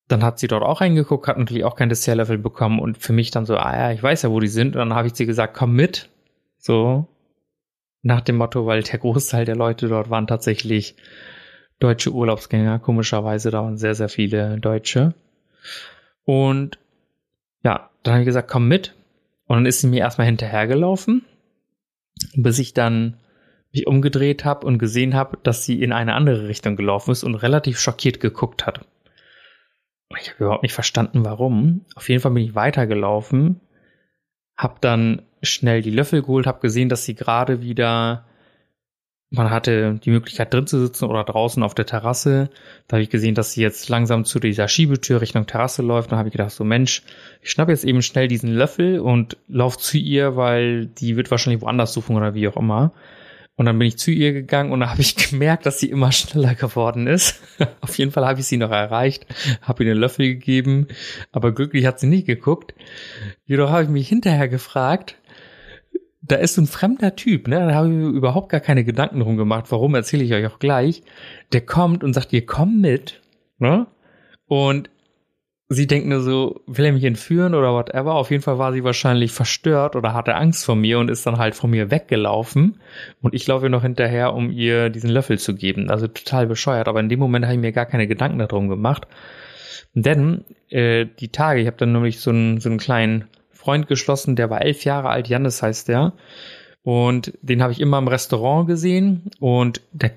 dann 0.08 0.22
hat 0.22 0.38
sie 0.38 0.46
dort 0.46 0.62
auch 0.62 0.80
reingeguckt, 0.80 1.26
hat 1.26 1.38
natürlich 1.38 1.64
auch 1.64 1.74
kein 1.74 1.88
Dessertlevel 1.88 2.38
bekommen 2.38 2.78
und 2.78 2.98
für 2.98 3.12
mich 3.12 3.30
dann 3.32 3.46
so, 3.46 3.56
ah 3.56 3.76
ja, 3.76 3.92
ich 3.92 4.02
weiß 4.02 4.22
ja, 4.22 4.30
wo 4.30 4.40
die 4.40 4.48
sind. 4.48 4.76
Und 4.76 4.88
dann 4.88 4.94
habe 4.94 5.08
ich 5.08 5.14
sie 5.14 5.26
gesagt, 5.26 5.54
komm 5.54 5.74
mit. 5.74 6.10
So, 6.58 7.08
nach 8.02 8.20
dem 8.20 8.36
Motto, 8.36 8.66
weil 8.66 8.82
der 8.82 8.98
Großteil 9.00 9.44
der 9.44 9.56
Leute 9.56 9.88
dort 9.88 10.10
waren 10.10 10.26
tatsächlich 10.26 10.96
deutsche 11.80 12.12
Urlaubsgänger. 12.12 12.78
Komischerweise 12.78 13.50
da 13.50 13.62
waren 13.62 13.76
sehr, 13.76 13.94
sehr 13.94 14.08
viele 14.08 14.58
Deutsche. 14.58 15.14
Und 16.24 16.78
ja, 17.62 17.90
dann 18.02 18.14
habe 18.14 18.22
ich 18.22 18.26
gesagt, 18.26 18.48
komm 18.48 18.68
mit. 18.68 18.94
Und 19.46 19.56
dann 19.56 19.66
ist 19.66 19.80
sie 19.80 19.88
mir 19.88 20.00
erstmal 20.00 20.26
hinterhergelaufen, 20.26 21.24
bis 22.34 22.58
ich 22.58 22.74
dann 22.74 23.16
mich 23.76 23.86
umgedreht 23.86 24.44
habe 24.44 24.66
und 24.66 24.78
gesehen 24.78 25.14
habe, 25.14 25.38
dass 25.42 25.64
sie 25.64 25.82
in 25.82 25.92
eine 25.92 26.14
andere 26.14 26.48
Richtung 26.48 26.76
gelaufen 26.76 27.10
ist 27.10 27.24
und 27.24 27.34
relativ 27.34 27.78
schockiert 27.78 28.20
geguckt 28.20 28.66
hat. 28.66 28.80
Ich 30.18 30.30
habe 30.30 30.44
überhaupt 30.44 30.62
nicht 30.62 30.72
verstanden, 30.72 31.24
warum. 31.24 31.84
Auf 31.94 32.08
jeden 32.08 32.20
Fall 32.20 32.32
bin 32.32 32.44
ich 32.44 32.54
weitergelaufen, 32.54 33.60
habe 34.56 34.76
dann 34.80 35.22
schnell 35.42 35.82
die 35.82 35.90
Löffel 35.90 36.22
geholt, 36.22 36.46
habe 36.46 36.60
gesehen, 36.60 36.88
dass 36.88 37.04
sie 37.04 37.14
gerade 37.14 37.60
wieder 37.60 38.24
man 39.30 39.50
hatte 39.50 39.98
die 40.04 40.10
Möglichkeit 40.10 40.54
drin 40.54 40.66
zu 40.66 40.78
sitzen 40.80 41.04
oder 41.06 41.24
draußen 41.24 41.62
auf 41.62 41.74
der 41.74 41.86
Terrasse. 41.86 42.48
Da 42.86 42.96
habe 42.96 43.02
ich 43.02 43.10
gesehen, 43.10 43.34
dass 43.34 43.52
sie 43.52 43.60
jetzt 43.60 43.88
langsam 43.88 44.24
zu 44.24 44.38
dieser 44.38 44.68
Schiebetür 44.68 45.20
Richtung 45.20 45.46
Terrasse 45.46 45.82
läuft. 45.82 46.12
Da 46.12 46.16
habe 46.16 46.28
ich 46.28 46.32
gedacht, 46.32 46.52
so 46.52 46.62
Mensch, 46.62 47.02
ich 47.42 47.50
schnapp 47.50 47.68
jetzt 47.68 47.84
eben 47.84 48.02
schnell 48.02 48.28
diesen 48.28 48.52
Löffel 48.52 49.00
und 49.00 49.36
lauf 49.48 49.78
zu 49.78 49.98
ihr, 49.98 50.36
weil 50.36 50.86
die 50.86 51.16
wird 51.16 51.30
wahrscheinlich 51.30 51.62
woanders 51.62 51.92
suchen 51.92 52.16
oder 52.16 52.34
wie 52.34 52.46
auch 52.46 52.56
immer. 52.56 52.92
Und 53.56 53.64
dann 53.64 53.78
bin 53.78 53.88
ich 53.88 53.96
zu 53.96 54.10
ihr 54.10 54.32
gegangen 54.32 54.70
und 54.70 54.88
habe 54.88 55.00
ich 55.00 55.16
gemerkt, 55.30 55.66
dass 55.66 55.80
sie 55.80 55.90
immer 55.90 56.12
schneller 56.12 56.54
geworden 56.54 57.06
ist. 57.06 57.40
auf 57.80 57.96
jeden 57.98 58.12
Fall 58.12 58.26
habe 58.26 58.40
ich 58.40 58.46
sie 58.46 58.58
noch 58.58 58.70
erreicht, 58.70 59.26
habe 59.62 59.84
ihr 59.84 59.94
den 59.94 60.00
Löffel 60.00 60.26
gegeben, 60.26 60.88
aber 61.32 61.52
glücklich 61.52 61.86
hat 61.86 61.98
sie 61.98 62.06
nicht 62.06 62.26
geguckt. 62.26 62.74
Jedoch 63.46 63.70
habe 63.70 63.84
ich 63.84 63.88
mich 63.88 64.08
hinterher 64.08 64.48
gefragt, 64.48 65.16
da 66.20 66.36
ist 66.36 66.54
so 66.54 66.62
ein 66.62 66.66
fremder 66.66 67.14
Typ, 67.14 67.48
ne? 67.48 67.60
Da 67.68 67.74
habe 67.74 67.88
ich 67.88 67.94
überhaupt 67.94 68.48
gar 68.48 68.60
keine 68.60 68.84
Gedanken 68.84 69.20
drum 69.20 69.36
gemacht. 69.36 69.66
Warum 69.68 69.94
erzähle 69.94 70.24
ich 70.24 70.34
euch 70.34 70.46
auch 70.46 70.58
gleich. 70.58 71.02
Der 71.52 71.60
kommt 71.60 72.02
und 72.02 72.14
sagt, 72.14 72.32
ihr 72.32 72.44
komm 72.44 72.80
mit, 72.80 73.22
ne? 73.58 73.86
Und 74.46 74.90
sie 75.68 75.86
denkt 75.86 76.06
nur 76.06 76.20
so, 76.20 76.62
will 76.66 76.84
er 76.84 76.92
mich 76.92 77.04
entführen 77.04 77.54
oder 77.54 77.72
whatever. 77.72 78.14
Auf 78.14 78.30
jeden 78.30 78.42
Fall 78.42 78.58
war 78.58 78.72
sie 78.72 78.84
wahrscheinlich 78.84 79.32
verstört 79.32 79.96
oder 79.96 80.14
hatte 80.14 80.34
Angst 80.34 80.64
vor 80.64 80.76
mir 80.76 80.98
und 80.98 81.10
ist 81.10 81.26
dann 81.26 81.38
halt 81.38 81.54
von 81.54 81.70
mir 81.70 81.90
weggelaufen. 81.90 82.80
Und 83.20 83.34
ich 83.34 83.46
laufe 83.46 83.68
noch 83.68 83.82
hinterher, 83.82 84.34
um 84.34 84.50
ihr 84.50 84.90
diesen 84.90 85.10
Löffel 85.10 85.38
zu 85.38 85.54
geben. 85.54 85.90
Also 85.90 86.06
total 86.06 86.46
bescheuert. 86.46 86.88
Aber 86.88 87.00
in 87.00 87.08
dem 87.08 87.18
Moment 87.18 87.44
habe 87.46 87.54
ich 87.54 87.60
mir 87.60 87.72
gar 87.72 87.86
keine 87.86 88.06
Gedanken 88.06 88.38
darum 88.38 88.68
gemacht. 88.68 89.08
Denn 89.94 90.44
äh, 90.68 91.06
die 91.18 91.28
Tage, 91.28 91.60
ich 91.60 91.66
habe 91.66 91.78
dann 91.78 91.92
nämlich 91.92 92.20
so 92.20 92.30
einen, 92.30 92.60
so 92.60 92.68
einen 92.68 92.78
kleinen 92.78 93.24
Freund 93.50 93.88
geschlossen, 93.88 94.36
der 94.36 94.50
war 94.50 94.62
elf 94.62 94.84
Jahre 94.84 95.08
alt, 95.08 95.28
Jannis 95.28 95.62
heißt 95.62 95.88
der. 95.88 96.12
Und 96.82 97.32
den 97.42 97.62
habe 97.62 97.72
ich 97.72 97.80
immer 97.80 97.98
im 97.98 98.06
Restaurant 98.06 98.68
gesehen 98.68 99.30
und 99.40 99.80
der, 99.90 100.12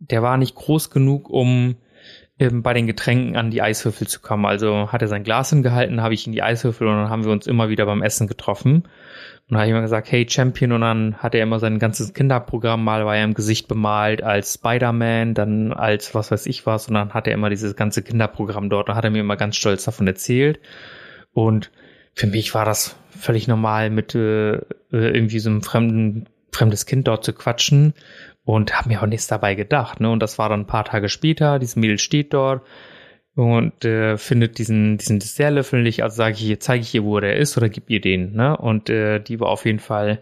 der 0.00 0.22
war 0.22 0.36
nicht 0.38 0.56
groß 0.56 0.90
genug, 0.90 1.30
um 1.30 1.76
ähm, 2.40 2.62
bei 2.62 2.72
den 2.72 2.86
Getränken 2.86 3.36
an 3.36 3.50
die 3.50 3.60
Eiswürfel 3.60 4.08
zu 4.08 4.20
kommen. 4.20 4.46
Also 4.46 4.90
hat 4.90 5.02
er 5.02 5.08
sein 5.08 5.24
Glas 5.24 5.50
hingehalten, 5.50 6.02
habe 6.02 6.14
ich 6.14 6.26
in 6.26 6.32
die 6.32 6.42
Eiswürfel 6.42 6.88
und 6.88 6.96
dann 6.96 7.10
haben 7.10 7.24
wir 7.24 7.32
uns 7.32 7.46
immer 7.46 7.68
wieder 7.68 7.84
beim 7.84 8.02
Essen 8.02 8.26
getroffen. 8.26 8.76
Und 8.76 9.54
dann 9.54 9.58
habe 9.58 9.66
ich 9.66 9.72
immer 9.72 9.82
gesagt, 9.82 10.10
hey 10.10 10.26
Champion, 10.28 10.72
und 10.72 10.80
dann 10.80 11.16
hat 11.16 11.34
er 11.34 11.42
immer 11.42 11.58
sein 11.58 11.78
ganzes 11.78 12.14
Kinderprogramm, 12.14 12.82
mal 12.82 13.04
war 13.04 13.16
er 13.16 13.24
im 13.24 13.34
Gesicht 13.34 13.68
bemalt 13.68 14.22
als 14.22 14.54
Spider-Man, 14.54 15.34
dann 15.34 15.72
als 15.72 16.14
was 16.14 16.30
weiß 16.30 16.46
ich 16.46 16.64
was, 16.64 16.88
und 16.88 16.94
dann 16.94 17.12
hat 17.12 17.26
er 17.26 17.34
immer 17.34 17.50
dieses 17.50 17.76
ganze 17.76 18.02
Kinderprogramm 18.02 18.70
dort, 18.70 18.88
und 18.88 18.94
hat 18.94 19.04
er 19.04 19.10
mir 19.10 19.20
immer 19.20 19.36
ganz 19.36 19.56
stolz 19.56 19.84
davon 19.84 20.06
erzählt. 20.06 20.60
Und 21.32 21.70
für 22.14 22.26
mich 22.26 22.54
war 22.54 22.64
das 22.64 22.96
völlig 23.10 23.48
normal, 23.48 23.90
mit 23.90 24.14
äh, 24.14 24.60
irgendwie 24.92 25.40
so 25.40 25.50
einem 25.50 25.62
fremden, 25.62 26.26
fremdes 26.52 26.86
Kind 26.86 27.06
dort 27.06 27.24
zu 27.24 27.32
quatschen 27.32 27.92
und 28.54 28.76
habe 28.76 28.88
mir 28.88 29.02
auch 29.02 29.06
nichts 29.06 29.26
dabei 29.26 29.54
gedacht. 29.54 30.00
Ne? 30.00 30.10
Und 30.10 30.20
das 30.20 30.38
war 30.38 30.48
dann 30.48 30.60
ein 30.60 30.66
paar 30.66 30.84
Tage 30.84 31.08
später, 31.08 31.58
dieses 31.58 31.76
Mädel 31.76 31.98
steht 31.98 32.32
dort 32.32 32.66
und 33.34 33.84
äh, 33.84 34.18
findet 34.18 34.58
diesen, 34.58 34.98
diesen 34.98 35.18
Dessertlöffel 35.18 35.82
nicht, 35.82 36.02
also 36.02 36.16
sage 36.16 36.34
ich 36.34 36.44
ihr, 36.44 36.60
zeige 36.60 36.82
ich 36.82 36.94
ihr, 36.94 37.04
wo 37.04 37.20
der 37.20 37.36
ist 37.36 37.56
oder 37.56 37.68
gib 37.68 37.88
ihr 37.88 38.00
den. 38.00 38.32
Ne? 38.32 38.56
Und 38.56 38.90
äh, 38.90 39.20
die 39.20 39.40
war 39.40 39.48
auf 39.48 39.66
jeden 39.66 39.78
Fall 39.78 40.20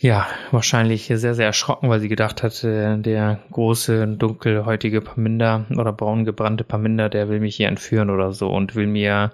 ja, 0.00 0.28
wahrscheinlich 0.52 1.06
sehr, 1.12 1.34
sehr 1.34 1.46
erschrocken, 1.46 1.88
weil 1.88 1.98
sie 1.98 2.08
gedacht 2.08 2.44
hat, 2.44 2.62
äh, 2.62 2.98
der 2.98 3.40
große, 3.50 4.06
dunkelhäutige 4.06 5.00
Paminda 5.00 5.66
oder 5.76 5.92
braun 5.92 6.24
gebrannte 6.24 6.62
Paminda, 6.62 7.08
der 7.08 7.28
will 7.28 7.40
mich 7.40 7.56
hier 7.56 7.66
entführen 7.66 8.10
oder 8.10 8.32
so 8.32 8.48
und 8.48 8.76
will 8.76 8.86
mir 8.86 9.32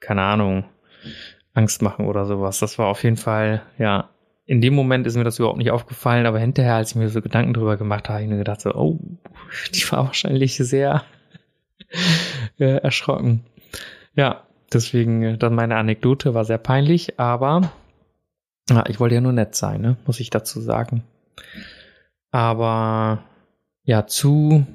keine 0.00 0.22
Ahnung, 0.22 0.64
Angst 1.54 1.80
machen 1.80 2.06
oder 2.06 2.26
sowas. 2.26 2.58
Das 2.58 2.78
war 2.78 2.88
auf 2.88 3.02
jeden 3.02 3.16
Fall, 3.16 3.62
ja, 3.78 4.10
in 4.46 4.60
dem 4.60 4.74
Moment 4.74 5.06
ist 5.06 5.16
mir 5.16 5.24
das 5.24 5.38
überhaupt 5.38 5.58
nicht 5.58 5.72
aufgefallen, 5.72 6.24
aber 6.24 6.38
hinterher, 6.38 6.76
als 6.76 6.90
ich 6.90 6.96
mir 6.96 7.08
so 7.08 7.20
Gedanken 7.20 7.52
drüber 7.52 7.76
gemacht 7.76 8.08
habe, 8.08 8.14
habe 8.14 8.24
ich 8.24 8.30
mir 8.30 8.38
gedacht 8.38 8.60
so, 8.60 8.72
oh, 8.74 8.98
die 9.74 9.90
war 9.90 10.06
wahrscheinlich 10.06 10.56
sehr 10.56 11.04
äh, 12.58 12.76
erschrocken. 12.76 13.44
Ja, 14.14 14.46
deswegen 14.72 15.22
äh, 15.22 15.38
dann 15.38 15.54
meine 15.54 15.76
Anekdote 15.76 16.32
war 16.32 16.44
sehr 16.44 16.58
peinlich, 16.58 17.18
aber 17.18 17.72
ja, 18.70 18.84
ich 18.88 19.00
wollte 19.00 19.16
ja 19.16 19.20
nur 19.20 19.32
nett 19.32 19.56
sein, 19.56 19.80
ne? 19.80 19.96
muss 20.06 20.20
ich 20.20 20.30
dazu 20.30 20.60
sagen. 20.60 21.02
Aber 22.30 23.24
ja, 23.82 24.06
zu, 24.06 24.66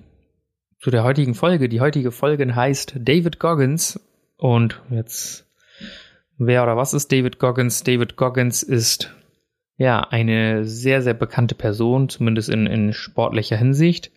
zu 0.79 0.91
der 0.91 1.03
heutigen 1.03 1.33
Folge. 1.33 1.69
Die 1.69 1.81
heutige 1.81 2.11
Folge 2.11 2.55
heißt 2.55 2.95
David 2.99 3.39
Goggins. 3.39 3.99
Und 4.37 4.81
jetzt, 4.89 5.45
wer 6.37 6.63
oder 6.63 6.77
was 6.77 6.93
ist 6.93 7.11
David 7.11 7.39
Goggins? 7.39 7.83
David 7.83 8.15
Goggins 8.15 8.63
ist 8.63 9.13
ja 9.81 10.01
eine 10.01 10.63
sehr, 10.65 11.01
sehr 11.01 11.15
bekannte 11.15 11.55
Person, 11.55 12.07
zumindest 12.07 12.49
in, 12.49 12.67
in 12.67 12.93
sportlicher 12.93 13.57
Hinsicht. 13.57 14.11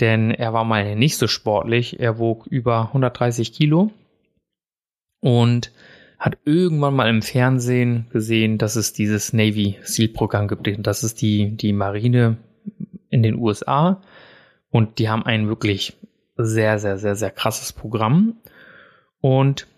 Denn 0.00 0.32
er 0.32 0.52
war 0.52 0.64
mal 0.64 0.96
nicht 0.96 1.16
so 1.16 1.28
sportlich. 1.28 2.00
Er 2.00 2.18
wog 2.18 2.46
über 2.48 2.88
130 2.88 3.52
Kilo 3.52 3.92
und 5.20 5.70
hat 6.18 6.38
irgendwann 6.44 6.94
mal 6.94 7.08
im 7.08 7.22
Fernsehen 7.22 8.06
gesehen, 8.10 8.58
dass 8.58 8.74
es 8.74 8.92
dieses 8.92 9.32
Navy 9.32 9.78
Seal 9.82 10.08
Programm 10.08 10.48
gibt. 10.48 10.68
Das 10.86 11.04
ist 11.04 11.22
die, 11.22 11.56
die 11.56 11.72
Marine 11.72 12.38
in 13.10 13.22
den 13.22 13.36
USA. 13.36 14.02
Und 14.70 14.98
die 14.98 15.08
haben 15.08 15.24
ein 15.24 15.46
wirklich 15.48 15.96
sehr, 16.36 16.80
sehr, 16.80 16.98
sehr, 16.98 17.14
sehr 17.14 17.30
krasses 17.30 17.72
Programm. 17.72 18.38
Und 19.20 19.68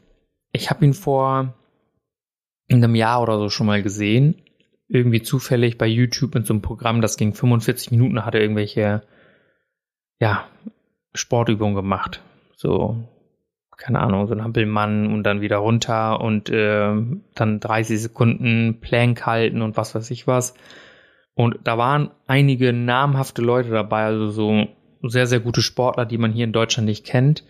ich 0.52 0.71
habe 0.71 0.85
ihn 0.87 0.94
vor 0.94 1.54
einem 2.71 2.94
Jahr 2.94 3.23
oder 3.23 3.38
so 3.38 3.50
schon 3.50 3.66
mal 3.66 3.83
gesehen. 3.83 4.40
Irgendwie 4.88 5.23
zufällig 5.23 5.79
bei 5.79 5.87
YouTube 5.87 6.35
mit 6.35 6.47
so 6.47 6.55
einem 6.55 6.62
Programm, 6.62 7.00
das 7.00 7.17
ging 7.17 7.35
45 7.35 7.91
Minuten, 7.91 8.25
hat 8.25 8.35
er 8.35 8.43
irgendwelche, 8.43 9.03
ja, 10.21 10.47
Sportübungen 11.14 11.75
gemacht. 11.75 12.23
So 12.57 13.05
keine 13.76 14.00
Ahnung, 14.00 14.26
so 14.26 14.35
ein 14.35 14.43
Hampelmann 14.43 15.12
und 15.12 15.25
dann 15.25 15.41
wieder 15.41 15.59
runter 15.59 16.21
und 16.21 16.49
äh, 16.50 16.95
dann 17.35 17.61
30 17.61 18.00
Sekunden 18.00 18.81
Plank 18.81 19.26
halten 19.26 19.62
und 19.62 19.76
was 19.76 19.95
weiß 19.95 20.11
ich 20.11 20.26
was. 20.26 20.55
Und 21.35 21.59
da 21.64 21.76
waren 21.76 22.11
einige 22.26 22.73
namhafte 22.73 23.43
Leute 23.43 23.71
dabei, 23.71 24.05
also 24.05 24.31
so 24.31 24.69
sehr, 25.03 25.26
sehr 25.26 25.41
gute 25.41 25.62
Sportler, 25.62 26.07
die 26.07 26.19
man 26.19 26.33
hier 26.33 26.45
in 26.45 26.53
Deutschland 26.53 26.87
nicht 26.87 27.05
kennt. 27.05 27.45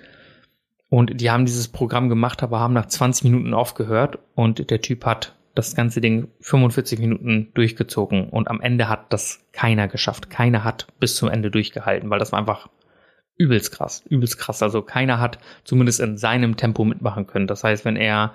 Und 0.88 1.20
die 1.20 1.30
haben 1.30 1.44
dieses 1.44 1.68
Programm 1.68 2.08
gemacht, 2.08 2.42
aber 2.42 2.60
haben 2.60 2.74
nach 2.74 2.86
20 2.86 3.24
Minuten 3.24 3.52
aufgehört 3.52 4.18
und 4.34 4.70
der 4.70 4.80
Typ 4.80 5.04
hat 5.04 5.34
das 5.54 5.76
ganze 5.76 6.00
Ding 6.00 6.28
45 6.40 6.98
Minuten 6.98 7.50
durchgezogen 7.54 8.28
und 8.30 8.48
am 8.48 8.60
Ende 8.60 8.88
hat 8.88 9.12
das 9.12 9.46
keiner 9.52 9.88
geschafft. 9.88 10.30
Keiner 10.30 10.64
hat 10.64 10.86
bis 10.98 11.16
zum 11.16 11.28
Ende 11.28 11.50
durchgehalten, 11.50 12.10
weil 12.10 12.18
das 12.18 12.32
war 12.32 12.38
einfach 12.38 12.68
übelst 13.36 13.72
krass, 13.72 14.02
übelst 14.08 14.38
krass. 14.38 14.62
Also 14.62 14.82
keiner 14.82 15.20
hat 15.20 15.38
zumindest 15.64 16.00
in 16.00 16.16
seinem 16.16 16.56
Tempo 16.56 16.84
mitmachen 16.84 17.26
können. 17.26 17.46
Das 17.46 17.64
heißt, 17.64 17.84
wenn 17.84 17.96
er 17.96 18.32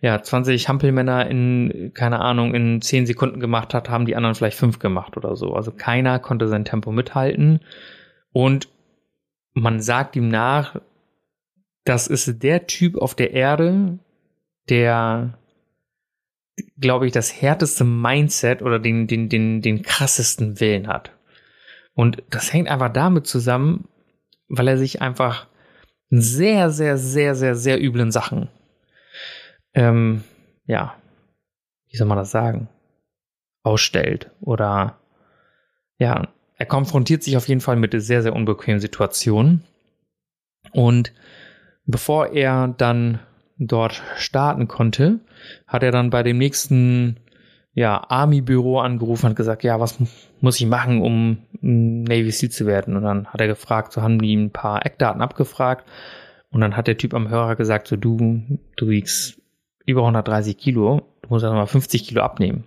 ja 0.00 0.20
20 0.20 0.68
Hampelmänner 0.68 1.26
in, 1.30 1.92
keine 1.94 2.20
Ahnung, 2.20 2.54
in 2.54 2.82
10 2.82 3.06
Sekunden 3.06 3.40
gemacht 3.40 3.72
hat, 3.72 3.88
haben 3.88 4.06
die 4.06 4.16
anderen 4.16 4.34
vielleicht 4.34 4.58
5 4.58 4.78
gemacht 4.78 5.16
oder 5.16 5.36
so. 5.36 5.54
Also 5.54 5.72
keiner 5.72 6.18
konnte 6.18 6.48
sein 6.48 6.64
Tempo 6.64 6.92
mithalten. 6.92 7.60
Und 8.32 8.68
man 9.54 9.80
sagt 9.80 10.16
ihm 10.16 10.28
nach, 10.28 10.80
das 11.84 12.06
ist 12.06 12.42
der 12.42 12.66
Typ 12.66 12.96
auf 12.96 13.14
der 13.14 13.32
Erde, 13.32 13.98
der, 14.68 15.38
glaube 16.78 17.06
ich, 17.06 17.12
das 17.12 17.40
härteste 17.40 17.84
Mindset 17.84 18.62
oder 18.62 18.78
den, 18.78 19.06
den, 19.06 19.28
den, 19.28 19.62
den 19.62 19.82
krassesten 19.82 20.60
Willen 20.60 20.88
hat. 20.88 21.12
Und 21.94 22.22
das 22.30 22.52
hängt 22.52 22.68
einfach 22.68 22.92
damit 22.92 23.26
zusammen, 23.26 23.88
weil 24.48 24.68
er 24.68 24.78
sich 24.78 25.00
einfach 25.00 25.46
sehr, 26.10 26.70
sehr, 26.70 26.96
sehr, 26.96 27.34
sehr, 27.34 27.54
sehr 27.54 27.82
üblen 27.82 28.10
Sachen, 28.10 28.48
ähm, 29.74 30.22
ja, 30.66 30.94
wie 31.88 31.96
soll 31.96 32.06
man 32.06 32.18
das 32.18 32.30
sagen, 32.30 32.68
ausstellt 33.62 34.30
oder 34.40 34.98
ja, 35.98 36.28
er 36.56 36.66
konfrontiert 36.66 37.22
sich 37.22 37.36
auf 37.36 37.48
jeden 37.48 37.60
Fall 37.60 37.76
mit 37.76 37.94
sehr, 38.00 38.22
sehr 38.22 38.34
unbequemen 38.34 38.80
Situationen 38.80 39.64
und 40.72 41.12
bevor 41.84 42.28
er 42.28 42.68
dann 42.68 43.20
dort 43.58 44.02
starten 44.16 44.68
konnte, 44.68 45.20
hat 45.66 45.82
er 45.82 45.90
dann 45.90 46.10
bei 46.10 46.22
dem 46.22 46.38
nächsten 46.38 47.18
ja, 47.74 48.04
Army-Büro 48.08 48.78
angerufen 48.78 49.26
und 49.26 49.36
gesagt, 49.36 49.64
ja, 49.64 49.80
was 49.80 49.98
muss 50.40 50.60
ich 50.60 50.66
machen, 50.66 51.02
um 51.02 51.38
Navy 51.60 52.30
SEAL 52.30 52.50
zu 52.50 52.66
werden? 52.66 52.96
Und 52.96 53.02
dann 53.02 53.26
hat 53.26 53.40
er 53.40 53.48
gefragt, 53.48 53.92
so 53.92 54.02
haben 54.02 54.20
die 54.20 54.34
ein 54.34 54.50
paar 54.50 54.86
Eckdaten 54.86 55.20
abgefragt. 55.20 55.84
Und 56.50 56.60
dann 56.60 56.76
hat 56.76 56.86
der 56.86 56.96
Typ 56.96 57.14
am 57.14 57.28
Hörer 57.28 57.56
gesagt, 57.56 57.88
so 57.88 57.96
du, 57.96 58.42
du 58.76 58.88
wiegst 58.88 59.42
über 59.86 60.02
130 60.02 60.56
Kilo, 60.56 61.02
du 61.22 61.28
musst 61.28 61.44
also 61.44 61.56
mal 61.56 61.66
50 61.66 62.06
Kilo 62.06 62.22
abnehmen. 62.22 62.64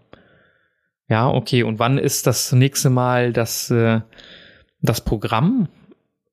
Ja, 1.08 1.30
okay. 1.30 1.64
Und 1.64 1.80
wann 1.80 1.98
ist 1.98 2.28
das 2.28 2.52
nächste 2.52 2.90
Mal 2.90 3.32
das, 3.32 3.72
äh, 3.72 4.02
das 4.82 5.02
Programm, 5.02 5.70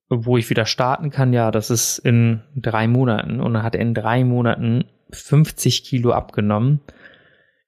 wo 0.09 0.37
ich 0.37 0.49
wieder 0.49 0.65
starten 0.65 1.09
kann? 1.09 1.33
Ja, 1.33 1.51
das 1.51 1.69
ist 1.69 1.99
in 1.99 2.41
drei 2.55 2.87
Monaten. 2.87 3.39
Und 3.41 3.53
dann 3.53 3.63
hat 3.63 3.75
er 3.75 3.81
in 3.81 3.93
drei 3.93 4.23
Monaten 4.23 4.85
50 5.11 5.83
Kilo 5.83 6.11
abgenommen 6.11 6.81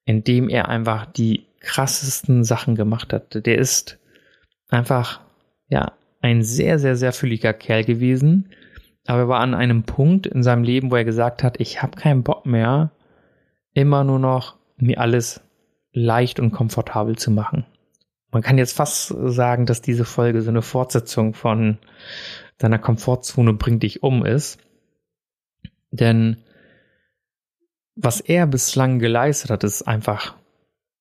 indem 0.08 0.48
er 0.48 0.70
einfach 0.70 1.06
die 1.06 1.48
krassesten 1.60 2.46
Sachen 2.46 2.76
gemacht 2.76 3.12
hat. 3.12 3.46
Der 3.46 3.58
ist 3.58 4.00
einfach, 4.70 5.20
ja, 5.68 5.92
ein 6.22 6.44
sehr, 6.44 6.80
sehr, 6.80 6.96
sehr 6.96 7.12
fülliger 7.12 7.54
Kerl 7.54 7.84
gewesen. 7.84 8.50
Aber 9.06 9.20
er 9.20 9.28
war 9.28 9.42
an 9.42 9.54
einem 9.54 9.84
Punkt 9.84 10.26
in 10.26 10.44
seinem 10.44 10.64
Leben, 10.64 10.92
wo 10.92 10.96
er 10.96 11.04
gesagt 11.04 11.44
hat, 11.44 11.60
ich 11.60 11.84
habe 11.84 12.00
keinen 12.00 12.24
Bock 12.24 12.46
mehr, 12.46 12.92
immer 13.74 14.06
nur 14.06 14.18
noch 14.18 14.56
mir 14.78 15.00
alles 15.02 15.42
leicht 15.92 16.40
und 16.40 16.52
komfortabel 16.52 17.18
zu 17.18 17.30
machen. 17.30 17.66
Man 18.32 18.42
kann 18.42 18.58
jetzt 18.58 18.76
fast 18.76 19.08
sagen, 19.08 19.66
dass 19.66 19.82
diese 19.82 20.06
Folge 20.06 20.42
so 20.42 20.50
eine 20.50 20.62
Fortsetzung 20.62 21.34
von 21.34 21.78
deiner 22.58 22.80
Komfortzone 22.80 23.54
bringt 23.54 23.84
dich 23.84 24.04
um 24.04 24.26
ist. 24.26 24.60
Denn 25.92 26.38
was 27.96 28.20
er 28.22 28.46
bislang 28.46 29.00
geleistet 29.00 29.50
hat, 29.50 29.64
ist 29.64 29.84
einfach 29.84 30.36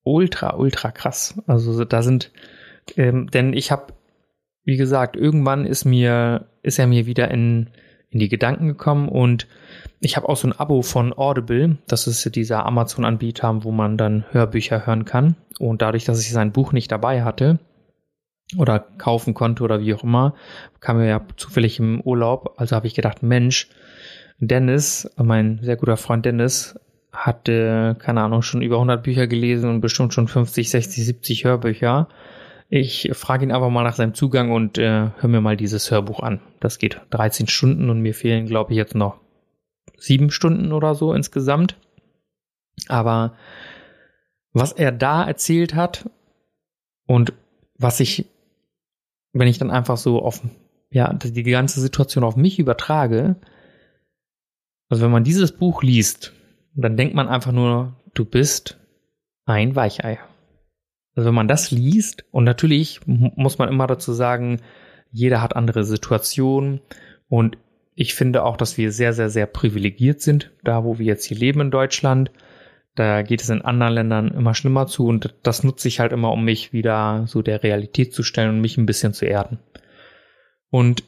ultra, 0.03 0.57
ultra 0.57 0.91
krass. 0.91 1.41
Also 1.47 1.85
da 1.85 2.03
sind, 2.03 2.33
ähm, 2.97 3.27
denn 3.29 3.53
ich 3.53 3.71
habe, 3.71 3.93
wie 4.65 4.77
gesagt, 4.77 5.17
irgendwann 5.17 5.67
ist 5.67 5.85
mir, 5.85 6.49
ist 6.63 6.79
er 6.79 6.87
mir 6.87 7.07
wieder 7.07 7.31
in, 7.31 7.71
in 8.11 8.21
die 8.21 8.29
Gedanken 8.29 8.69
gekommen 8.69 9.09
und 9.09 9.47
ich 10.01 10.17
habe 10.17 10.29
auch 10.29 10.37
so 10.37 10.49
ein 10.49 10.53
Abo 10.53 10.83
von 10.83 11.17
Audible, 11.17 11.79
das 11.87 12.07
ist 12.07 12.35
dieser 12.37 12.67
Amazon-Anbieter, 12.67 13.65
wo 13.65 13.73
man 13.73 13.97
dann 13.97 14.25
Hörbücher 14.31 14.87
hören 14.87 15.05
kann. 15.05 15.37
Und 15.59 15.83
dadurch, 15.83 16.05
dass 16.05 16.21
ich 16.21 16.31
sein 16.31 16.53
Buch 16.53 16.73
nicht 16.73 16.93
dabei 16.93 17.25
hatte 17.25 17.59
oder 18.59 18.79
kaufen 18.79 19.35
konnte 19.35 19.65
oder 19.65 19.81
wie 19.81 19.95
auch 19.95 20.05
immer, 20.05 20.35
kam 20.81 21.01
er 21.01 21.07
ja 21.07 21.23
zufällig 21.37 21.79
im 21.79 22.01
Urlaub. 22.03 22.55
Also 22.59 22.77
habe 22.77 22.87
ich 22.87 22.95
gedacht, 22.95 23.23
Mensch, 23.23 23.69
Dennis, 24.39 25.11
mein 25.17 25.61
sehr 25.63 25.77
guter 25.77 25.97
Freund 25.97 26.27
Dennis, 26.27 26.79
hat, 27.13 27.49
äh, 27.49 27.95
keine 27.95 28.21
Ahnung, 28.21 28.43
schon 28.43 28.61
über 28.61 28.77
100 28.77 29.03
Bücher 29.03 29.27
gelesen 29.27 29.71
und 29.71 29.81
bestimmt 29.81 30.13
schon 30.13 30.29
50, 30.29 30.69
60, 30.69 31.07
70 31.07 31.45
Hörbücher. 31.45 32.09
Ich 32.69 33.11
frage 33.15 33.45
ihn 33.45 33.53
aber 33.53 33.71
mal 33.71 33.85
nach 33.85 33.95
seinem 33.95 34.13
Zugang 34.13 34.51
und 34.51 34.77
äh, 34.77 35.11
hör 35.17 35.29
mir 35.29 35.41
mal 35.41 35.57
dieses 35.57 35.91
Hörbuch 35.91 36.21
an. 36.21 36.41
Das 36.61 36.79
geht 36.79 37.01
13 37.11 37.47
Stunden 37.47 37.89
und 37.89 38.01
mir 38.01 38.13
fehlen, 38.13 38.45
glaube 38.47 38.73
ich, 38.73 38.77
jetzt 38.77 38.95
noch 38.95 39.19
sieben 39.99 40.31
Stunden 40.31 40.73
oder 40.73 40.95
so 40.95 41.13
insgesamt. 41.13 41.77
Aber 42.89 43.37
was 44.53 44.73
er 44.73 44.93
da 44.93 45.25
erzählt 45.27 45.75
hat 45.75 46.09
und 47.07 47.33
was 47.79 48.01
ich, 48.01 48.27
wenn 49.33 49.49
ich 49.49 49.59
dann 49.59 49.71
einfach 49.71 49.97
so 49.97 50.23
auf, 50.23 50.43
ja, 50.91 51.13
die 51.13 51.43
ganze 51.43 51.81
Situation 51.81 52.25
auf 52.25 52.37
mich 52.37 52.59
übertrage, 52.59 53.37
also 54.89 55.05
wenn 55.05 55.11
man 55.11 55.25
dieses 55.25 55.53
Buch 55.53 55.83
liest, 55.83 56.33
dann 56.75 56.97
denkt 56.97 57.15
man 57.15 57.29
einfach 57.29 57.53
nur, 57.53 57.95
du 58.15 58.25
bist 58.25 58.79
ein 59.45 59.75
Weichei. 59.77 60.19
Also 61.15 61.29
wenn 61.29 61.35
man 61.35 61.49
das 61.49 61.71
liest, 61.71 62.25
und 62.31 62.45
natürlich 62.45 63.01
muss 63.07 63.59
man 63.59 63.69
immer 63.69 63.87
dazu 63.87 64.13
sagen, 64.13 64.61
jeder 65.11 65.41
hat 65.41 65.57
andere 65.57 65.85
Situationen 65.85 66.81
und 67.29 67.57
ich 67.97 68.15
finde 68.15 68.45
auch, 68.45 68.57
dass 68.57 68.79
wir 68.79 68.93
sehr, 68.93 69.13
sehr, 69.13 69.31
sehr 69.31 69.47
privilegiert 69.47 70.21
sind, 70.21 70.53
da 70.63 70.85
wo 70.85 70.99
wir 70.99 71.07
jetzt 71.07 71.25
hier 71.25 71.37
leben 71.37 71.63
in 71.63 71.71
Deutschland. 71.71 72.31
Da 72.95 73.23
geht 73.23 73.43
es 73.43 73.51
in 73.51 73.63
anderen 73.63 73.95
Ländern 73.95 74.29
immer 74.29 74.55
schlimmer 74.55 74.87
zu 74.87 75.07
und 75.07 75.35
das 75.43 75.65
nutze 75.65 75.89
ich 75.89 75.99
halt 75.99 76.13
immer, 76.13 76.31
um 76.31 76.45
mich 76.45 76.73
wieder 76.73 77.25
so 77.27 77.43
der 77.43 77.63
Realität 77.63 78.15
zu 78.15 78.23
stellen 78.23 78.51
und 78.51 78.61
mich 78.61 78.77
ein 78.79 78.87
bisschen 78.87 79.13
zu 79.13 79.25
erden. 79.25 79.59
Und 80.71 81.03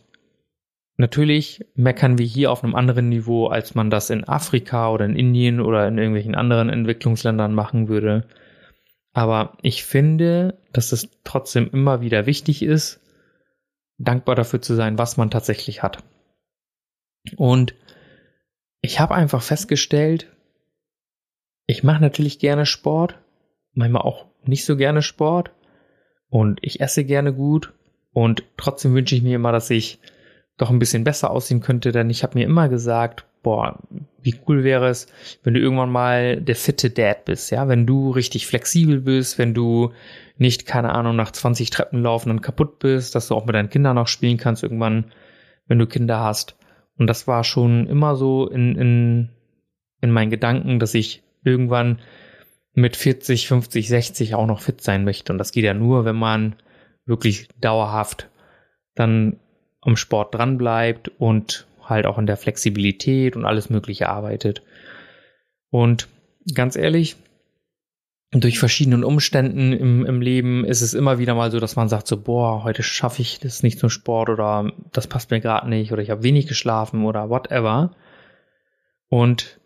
Natürlich 1.01 1.65
meckern 1.77 2.19
wir 2.19 2.27
hier 2.27 2.51
auf 2.51 2.65
einem 2.65 2.75
anderen 2.75 3.09
Niveau, 3.09 3.47
als 3.47 3.77
man 3.77 3.89
das 3.89 4.11
in 4.11 4.27
Afrika 4.27 4.91
oder 4.91 5.05
in 5.05 5.15
Indien 5.15 5.61
oder 5.61 5.87
in 5.87 5.97
irgendwelchen 5.97 6.35
anderen 6.35 6.69
Entwicklungsländern 6.69 7.55
machen 7.55 7.87
würde. 7.87 8.27
Aber 9.13 9.57
ich 9.63 9.85
finde, 9.85 10.59
dass 10.73 10.91
es 10.91 11.09
trotzdem 11.23 11.71
immer 11.73 12.01
wieder 12.01 12.27
wichtig 12.27 12.65
ist, 12.65 13.01
dankbar 13.97 14.35
dafür 14.35 14.61
zu 14.61 14.75
sein, 14.75 14.99
was 14.99 15.17
man 15.17 15.31
tatsächlich 15.31 15.85
hat. 15.85 16.03
Und 17.37 17.75
ich 18.81 19.01
habe 19.01 19.15
einfach 19.15 19.43
festgestellt, 19.43 20.29
ich 21.67 21.83
mache 21.83 22.01
natürlich 22.01 22.39
gerne 22.39 22.65
Sport, 22.65 23.19
manchmal 23.75 24.03
auch 24.03 24.27
nicht 24.45 24.65
so 24.65 24.77
gerne 24.77 25.03
Sport. 25.03 25.51
Und 26.31 26.59
ich 26.63 26.81
esse 26.81 27.05
gerne 27.05 27.33
gut. 27.33 27.73
Und 28.13 28.43
trotzdem 28.57 28.95
wünsche 28.95 29.15
ich 29.15 29.23
mir 29.23 29.37
immer, 29.37 29.53
dass 29.53 29.71
ich 29.71 29.99
doch 30.57 30.71
ein 30.71 30.79
bisschen 30.79 31.05
besser 31.05 31.31
aussehen 31.31 31.61
könnte, 31.61 31.93
denn 31.93 32.11
ich 32.11 32.23
habe 32.23 32.37
mir 32.37 32.45
immer 32.45 32.69
gesagt, 32.69 33.25
boah, 33.43 33.79
wie 34.21 34.35
cool 34.47 34.65
wäre 34.65 34.89
es, 34.89 35.07
wenn 35.45 35.55
du 35.55 35.61
irgendwann 35.61 35.91
mal 35.91 36.41
der 36.41 36.57
fitte 36.57 36.91
Dad 36.91 37.25
bist, 37.25 37.51
ja, 37.51 37.69
wenn 37.69 37.87
du 37.87 38.11
richtig 38.11 38.47
flexibel 38.47 39.01
bist, 39.01 39.39
wenn 39.39 39.55
du 39.55 39.93
nicht, 40.37 40.67
keine 40.67 40.95
Ahnung, 40.95 41.17
nach 41.17 41.31
20 41.31 41.71
Treppen 41.71 42.03
laufen 42.03 42.31
und 42.31 42.43
kaputt 42.43 42.81
bist, 42.81 43.15
dass 43.15 43.29
du 43.29 43.37
auch 43.37 43.47
mit 43.47 43.55
deinen 43.55 43.71
Kindern 43.71 43.95
noch 43.95 44.09
spielen 44.09 44.37
kannst 44.37 44.65
irgendwann, 44.65 45.13
wenn 45.67 45.79
du 45.79 45.87
Kinder 45.87 46.21
hast. 46.21 46.58
Und 46.99 47.07
das 47.07 47.27
war 47.27 47.45
schon 47.45 47.87
immer 47.87 48.17
so 48.17 48.49
in, 48.49 48.77
in, 48.77 49.29
in 50.01 50.11
meinen 50.11 50.31
Gedanken, 50.31 50.79
dass 50.79 50.95
ich 50.95 51.23
irgendwann 51.45 52.01
mit 52.75 52.97
40, 52.97 53.49
50, 53.49 53.89
60 53.89 54.35
auch 54.35 54.47
noch 54.47 54.61
fit 54.61 54.81
sein 54.81 55.05
möchte. 55.05 55.33
Und 55.33 55.39
das 55.39 55.53
geht 55.53 55.65
ja 55.65 55.75
nur, 55.75 56.05
wenn 56.05 56.17
man 56.17 56.57
wirklich 57.07 57.49
dauerhaft 57.61 58.29
dann 58.95 59.39
am 59.81 59.97
Sport 59.97 60.35
dranbleibt 60.35 61.09
und 61.19 61.67
halt 61.83 62.07
auch 62.07 62.19
in 62.19 62.27
der 62.27 62.37
Flexibilität 62.37 63.37
und 63.37 63.45
alles 63.45 63.71
Mögliche 63.71 64.09
arbeitet. 64.09 64.63
Und 65.71 66.09
ganz 66.55 66.77
ehrlich, 66.77 67.17
durch 68.31 68.59
verschiedenen 68.59 69.05
Umständen 69.05 69.73
im, 69.73 70.05
im 70.05 70.21
Leben 70.21 70.65
ist 70.65 70.83
es 70.83 70.93
immer 70.93 71.19
wieder 71.19 71.35
mal 71.35 71.51
so, 71.51 71.61
dass 71.61 71.77
man 71.77 71.89
sagt 71.89 72.07
so, 72.07 72.21
boah, 72.21 72.63
heute 72.63 72.83
schaffe 72.83 73.23
ich 73.23 73.41
das 73.41 73.63
nicht 73.63 73.79
zum 73.79 73.89
Sport 73.89 74.29
oder 74.29 74.71
das 74.93 75.07
passt 75.07 75.31
mir 75.31 75.41
gerade 75.41 75.69
nicht 75.69 75.93
oder 75.93 76.03
ich 76.03 76.11
habe 76.11 76.23
wenig 76.23 76.47
geschlafen 76.47 77.07
oder 77.07 77.31
whatever. 77.31 77.97
Und 79.09 79.59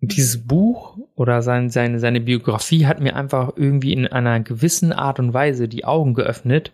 dieses 0.00 0.46
Buch 0.46 0.98
oder 1.14 1.40
sein, 1.40 1.70
seine, 1.70 1.98
seine 1.98 2.20
Biografie 2.20 2.86
hat 2.86 3.00
mir 3.00 3.16
einfach 3.16 3.54
irgendwie 3.56 3.94
in 3.94 4.06
einer 4.06 4.40
gewissen 4.40 4.92
Art 4.92 5.18
und 5.18 5.32
Weise 5.32 5.66
die 5.66 5.86
Augen 5.86 6.12
geöffnet, 6.12 6.72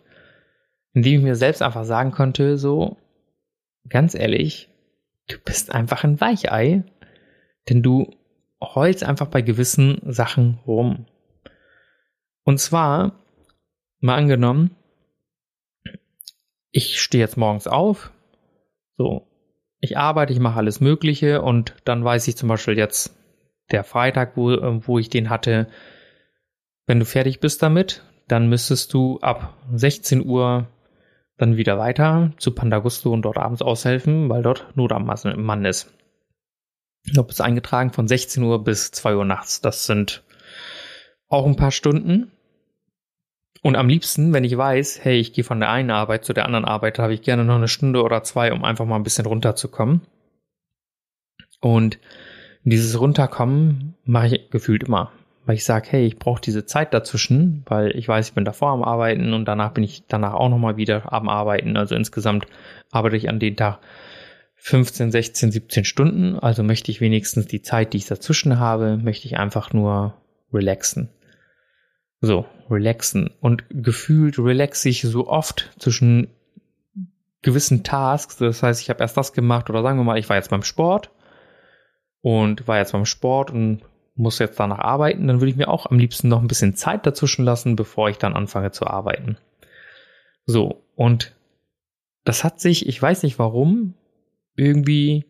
indem 0.92 1.20
ich 1.20 1.24
mir 1.24 1.36
selbst 1.36 1.62
einfach 1.62 1.84
sagen 1.84 2.10
konnte, 2.10 2.58
so, 2.58 2.96
ganz 3.88 4.16
ehrlich, 4.16 4.68
du 5.28 5.36
bist 5.44 5.72
einfach 5.72 6.02
ein 6.02 6.20
Weichei, 6.20 6.82
denn 7.68 7.82
du 7.82 8.10
heulst 8.60 9.04
einfach 9.04 9.28
bei 9.28 9.40
gewissen 9.40 10.00
Sachen 10.04 10.58
rum. 10.66 11.06
Und 12.44 12.58
zwar, 12.58 13.12
mal 14.00 14.16
angenommen, 14.16 14.76
ich 16.70 17.00
stehe 17.00 17.22
jetzt 17.22 17.36
morgens 17.36 17.66
auf, 17.66 18.12
so, 18.96 19.26
ich 19.80 19.98
arbeite, 19.98 20.32
ich 20.32 20.38
mache 20.38 20.58
alles 20.58 20.80
Mögliche 20.80 21.42
und 21.42 21.74
dann 21.84 22.04
weiß 22.04 22.28
ich 22.28 22.36
zum 22.36 22.48
Beispiel 22.48 22.78
jetzt 22.78 23.16
der 23.70 23.84
Freitag, 23.84 24.36
wo, 24.36 24.50
wo 24.86 24.98
ich 24.98 25.08
den 25.08 25.30
hatte, 25.30 25.68
wenn 26.86 26.98
du 26.98 27.04
fertig 27.04 27.40
bist 27.40 27.62
damit, 27.62 28.02
dann 28.28 28.48
müsstest 28.48 28.92
du 28.94 29.18
ab 29.20 29.56
16 29.72 30.24
Uhr 30.24 30.68
dann 31.36 31.56
wieder 31.56 31.78
weiter 31.78 32.32
zu 32.38 32.54
Pandagusto 32.54 33.12
und 33.12 33.22
dort 33.22 33.38
abends 33.38 33.62
aushelfen, 33.62 34.28
weil 34.28 34.42
dort 34.42 34.76
Not 34.76 34.92
am 34.92 35.06
Mann 35.06 35.64
ist. 35.64 35.92
Ich 37.04 37.18
habe 37.18 37.30
es 37.30 37.40
eingetragen 37.40 37.90
von 37.90 38.06
16 38.06 38.42
Uhr 38.42 38.62
bis 38.62 38.92
2 38.92 39.16
Uhr 39.16 39.24
nachts. 39.24 39.60
Das 39.60 39.86
sind 39.86 40.22
auch 41.32 41.46
ein 41.46 41.56
paar 41.56 41.70
Stunden. 41.70 42.30
Und 43.62 43.76
am 43.76 43.88
liebsten, 43.88 44.32
wenn 44.32 44.44
ich 44.44 44.56
weiß, 44.56 45.04
hey, 45.04 45.18
ich 45.18 45.32
gehe 45.32 45.44
von 45.44 45.60
der 45.60 45.70
einen 45.70 45.90
Arbeit 45.90 46.24
zu 46.24 46.32
der 46.32 46.46
anderen 46.46 46.64
Arbeit, 46.64 46.98
habe 46.98 47.14
ich 47.14 47.22
gerne 47.22 47.44
noch 47.44 47.56
eine 47.56 47.68
Stunde 47.68 48.02
oder 48.02 48.22
zwei, 48.22 48.52
um 48.52 48.64
einfach 48.64 48.84
mal 48.84 48.96
ein 48.96 49.04
bisschen 49.04 49.26
runterzukommen. 49.26 50.02
Und 51.60 51.98
dieses 52.64 52.98
Runterkommen 52.98 53.94
mache 54.04 54.36
ich 54.36 54.50
gefühlt 54.50 54.84
immer 54.84 55.12
weil 55.44 55.56
ich 55.56 55.64
sage, 55.64 55.88
hey, 55.90 56.06
ich 56.06 56.18
brauche 56.18 56.40
diese 56.40 56.66
Zeit 56.66 56.94
dazwischen, 56.94 57.62
weil 57.66 57.96
ich 57.96 58.06
weiß, 58.06 58.28
ich 58.28 58.34
bin 58.34 58.44
davor 58.44 58.70
am 58.70 58.84
Arbeiten 58.84 59.32
und 59.34 59.46
danach 59.46 59.72
bin 59.72 59.84
ich 59.84 60.04
danach 60.06 60.34
auch 60.34 60.48
nochmal 60.48 60.76
wieder 60.76 61.12
am 61.12 61.28
Arbeiten. 61.28 61.76
Also 61.76 61.94
insgesamt 61.94 62.46
arbeite 62.90 63.16
ich 63.16 63.28
an 63.28 63.40
den 63.40 63.56
Tag 63.56 63.80
15, 64.56 65.10
16, 65.10 65.50
17 65.50 65.84
Stunden. 65.84 66.38
Also 66.38 66.62
möchte 66.62 66.92
ich 66.92 67.00
wenigstens 67.00 67.46
die 67.46 67.62
Zeit, 67.62 67.92
die 67.92 67.98
ich 67.98 68.06
dazwischen 68.06 68.60
habe, 68.60 68.98
möchte 68.98 69.26
ich 69.26 69.38
einfach 69.38 69.72
nur 69.72 70.14
relaxen. 70.52 71.08
So, 72.22 72.46
relaxen. 72.70 73.30
Und 73.40 73.64
gefühlt 73.68 74.38
relaxe 74.38 74.88
ich 74.88 75.02
so 75.02 75.26
oft 75.26 75.70
zwischen 75.78 76.28
gewissen 77.42 77.82
Tasks. 77.82 78.36
Das 78.36 78.62
heißt, 78.62 78.80
ich 78.80 78.90
habe 78.90 79.00
erst 79.00 79.16
das 79.16 79.32
gemacht 79.32 79.68
oder 79.68 79.82
sagen 79.82 79.98
wir 79.98 80.04
mal, 80.04 80.18
ich 80.18 80.28
war 80.28 80.36
jetzt 80.36 80.50
beim 80.50 80.62
Sport 80.62 81.10
und 82.20 82.68
war 82.68 82.78
jetzt 82.78 82.92
beim 82.92 83.06
Sport 83.06 83.50
und 83.50 83.82
muss 84.14 84.38
jetzt 84.38 84.60
danach 84.60 84.78
arbeiten, 84.78 85.26
dann 85.26 85.40
würde 85.40 85.50
ich 85.50 85.56
mir 85.56 85.68
auch 85.68 85.86
am 85.86 85.98
liebsten 85.98 86.28
noch 86.28 86.40
ein 86.40 86.46
bisschen 86.46 86.76
Zeit 86.76 87.06
dazwischen 87.06 87.44
lassen, 87.44 87.74
bevor 87.76 88.08
ich 88.08 88.18
dann 88.18 88.34
anfange 88.34 88.70
zu 88.70 88.86
arbeiten. 88.86 89.36
So, 90.46 90.84
und 90.94 91.34
das 92.24 92.44
hat 92.44 92.60
sich, 92.60 92.86
ich 92.86 93.02
weiß 93.02 93.24
nicht 93.24 93.40
warum, 93.40 93.94
irgendwie 94.54 95.24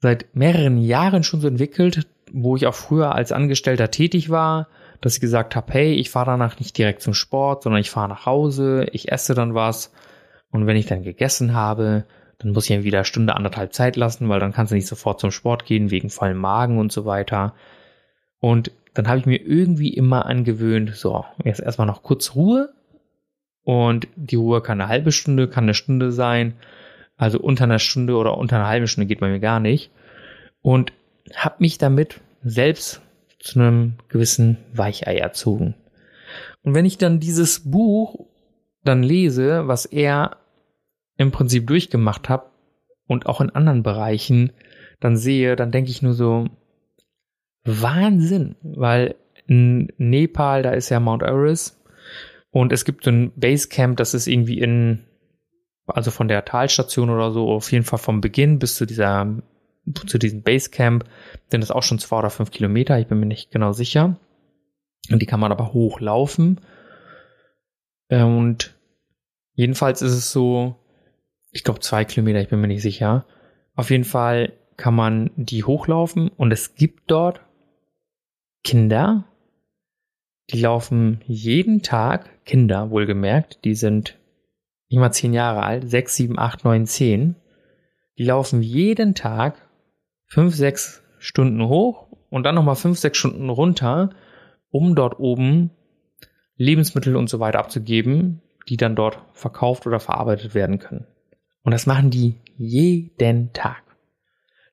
seit 0.00 0.36
mehreren 0.36 0.78
Jahren 0.78 1.24
schon 1.24 1.40
so 1.40 1.48
entwickelt, 1.48 2.06
wo 2.32 2.54
ich 2.54 2.66
auch 2.66 2.74
früher 2.74 3.14
als 3.14 3.32
Angestellter 3.32 3.90
tätig 3.90 4.30
war, 4.30 4.68
dass 5.00 5.14
ich 5.14 5.20
gesagt 5.20 5.56
habe, 5.56 5.72
hey, 5.72 5.94
ich 5.94 6.10
fahre 6.10 6.26
danach 6.26 6.58
nicht 6.58 6.76
direkt 6.78 7.02
zum 7.02 7.14
Sport, 7.14 7.62
sondern 7.62 7.80
ich 7.80 7.90
fahre 7.90 8.08
nach 8.08 8.26
Hause, 8.26 8.86
ich 8.92 9.12
esse 9.12 9.34
dann 9.34 9.54
was 9.54 9.92
und 10.50 10.66
wenn 10.66 10.76
ich 10.76 10.86
dann 10.86 11.02
gegessen 11.02 11.54
habe, 11.54 12.04
dann 12.38 12.52
muss 12.52 12.64
ich 12.64 12.70
ja 12.70 12.84
wieder 12.84 13.04
Stunde, 13.04 13.34
anderthalb 13.34 13.72
Zeit 13.72 13.96
lassen, 13.96 14.28
weil 14.28 14.40
dann 14.40 14.52
kannst 14.52 14.70
du 14.70 14.76
nicht 14.76 14.86
sofort 14.86 15.20
zum 15.20 15.30
Sport 15.30 15.66
gehen, 15.66 15.90
wegen 15.90 16.10
vollem 16.10 16.38
Magen 16.38 16.78
und 16.78 16.92
so 16.92 17.04
weiter. 17.04 17.54
Und 18.38 18.70
dann 18.94 19.08
habe 19.08 19.18
ich 19.18 19.26
mir 19.26 19.40
irgendwie 19.40 19.92
immer 19.92 20.26
angewöhnt, 20.26 20.94
so, 20.94 21.24
jetzt 21.42 21.60
erstmal 21.60 21.86
noch 21.86 22.02
kurz 22.02 22.34
Ruhe. 22.34 22.72
Und 23.64 24.06
die 24.14 24.36
Ruhe 24.36 24.60
kann 24.60 24.80
eine 24.80 24.88
halbe 24.88 25.10
Stunde, 25.10 25.48
kann 25.48 25.64
eine 25.64 25.74
Stunde 25.74 26.12
sein. 26.12 26.54
Also 27.16 27.40
unter 27.40 27.64
einer 27.64 27.78
Stunde 27.78 28.14
oder 28.16 28.36
unter 28.36 28.56
einer 28.56 28.68
halben 28.68 28.86
Stunde 28.86 29.06
geht 29.06 29.20
bei 29.20 29.30
mir 29.30 29.40
gar 29.40 29.58
nicht. 29.58 29.90
Und 30.62 30.92
habe 31.34 31.56
mich 31.58 31.78
damit 31.78 32.20
selbst 32.42 33.00
zu 33.44 33.60
einem 33.60 33.94
gewissen 34.08 34.56
Weichei 34.72 35.18
erzogen. 35.18 35.74
Und 36.62 36.74
wenn 36.74 36.86
ich 36.86 36.98
dann 36.98 37.20
dieses 37.20 37.70
Buch 37.70 38.26
dann 38.82 39.02
lese, 39.02 39.68
was 39.68 39.84
er 39.84 40.38
im 41.16 41.30
Prinzip 41.30 41.66
durchgemacht 41.66 42.28
habe 42.28 42.50
und 43.06 43.26
auch 43.26 43.40
in 43.40 43.50
anderen 43.50 43.82
Bereichen 43.82 44.52
dann 44.98 45.16
sehe, 45.16 45.56
dann 45.56 45.70
denke 45.70 45.90
ich 45.90 46.02
nur 46.02 46.14
so, 46.14 46.46
Wahnsinn, 47.64 48.56
weil 48.62 49.16
in 49.46 49.92
Nepal, 49.98 50.62
da 50.62 50.70
ist 50.70 50.88
ja 50.88 51.00
Mount 51.00 51.22
Everest 51.22 51.78
und 52.50 52.72
es 52.72 52.84
gibt 52.84 53.04
so 53.04 53.10
ein 53.10 53.32
Basecamp, 53.36 53.98
das 53.98 54.14
ist 54.14 54.26
irgendwie 54.26 54.58
in, 54.58 55.04
also 55.86 56.10
von 56.10 56.28
der 56.28 56.44
Talstation 56.46 57.10
oder 57.10 57.30
so, 57.30 57.50
auf 57.50 57.70
jeden 57.72 57.84
Fall 57.84 57.98
vom 57.98 58.22
Beginn 58.22 58.58
bis 58.58 58.76
zu 58.76 58.86
dieser, 58.86 59.42
zu 60.06 60.18
diesem 60.18 60.42
Basecamp, 60.42 61.04
denn 61.52 61.60
das 61.60 61.70
auch 61.70 61.82
schon 61.82 61.98
zwei 61.98 62.18
oder 62.18 62.30
fünf 62.30 62.50
Kilometer, 62.50 62.98
ich 62.98 63.06
bin 63.06 63.20
mir 63.20 63.26
nicht 63.26 63.50
genau 63.50 63.72
sicher. 63.72 64.16
Und 65.10 65.20
die 65.20 65.26
kann 65.26 65.40
man 65.40 65.52
aber 65.52 65.72
hochlaufen. 65.72 66.60
Und 68.08 68.74
jedenfalls 69.54 70.02
ist 70.02 70.12
es 70.12 70.30
so, 70.30 70.76
ich 71.50 71.64
glaube 71.64 71.80
zwei 71.80 72.04
Kilometer, 72.04 72.40
ich 72.40 72.48
bin 72.48 72.60
mir 72.60 72.68
nicht 72.68 72.82
sicher. 72.82 73.26
Auf 73.74 73.90
jeden 73.90 74.04
Fall 74.04 74.52
kann 74.76 74.94
man 74.94 75.30
die 75.36 75.64
hochlaufen 75.64 76.28
und 76.28 76.52
es 76.52 76.74
gibt 76.74 77.10
dort 77.10 77.40
Kinder, 78.62 79.24
die 80.50 80.60
laufen 80.60 81.20
jeden 81.26 81.82
Tag, 81.82 82.44
Kinder 82.44 82.90
wohlgemerkt, 82.90 83.64
die 83.64 83.74
sind 83.74 84.18
nicht 84.88 84.98
mal 84.98 85.12
zehn 85.12 85.32
Jahre 85.32 85.62
alt, 85.62 85.88
sechs, 85.88 86.16
sieben, 86.16 86.38
acht, 86.38 86.64
neun, 86.64 86.86
zehn, 86.86 87.36
die 88.18 88.24
laufen 88.24 88.62
jeden 88.62 89.14
Tag 89.14 89.63
fünf, 90.34 90.56
sechs 90.56 91.00
Stunden 91.20 91.68
hoch 91.68 92.08
und 92.28 92.42
dann 92.42 92.56
nochmal 92.56 92.74
fünf, 92.74 92.98
sechs 92.98 93.18
Stunden 93.18 93.50
runter, 93.50 94.10
um 94.68 94.96
dort 94.96 95.20
oben 95.20 95.70
Lebensmittel 96.56 97.14
und 97.14 97.30
so 97.30 97.38
weiter 97.38 97.60
abzugeben, 97.60 98.42
die 98.68 98.76
dann 98.76 98.96
dort 98.96 99.20
verkauft 99.32 99.86
oder 99.86 100.00
verarbeitet 100.00 100.52
werden 100.56 100.80
können. 100.80 101.06
Und 101.62 101.70
das 101.70 101.86
machen 101.86 102.10
die 102.10 102.40
jeden 102.56 103.52
Tag. 103.52 103.82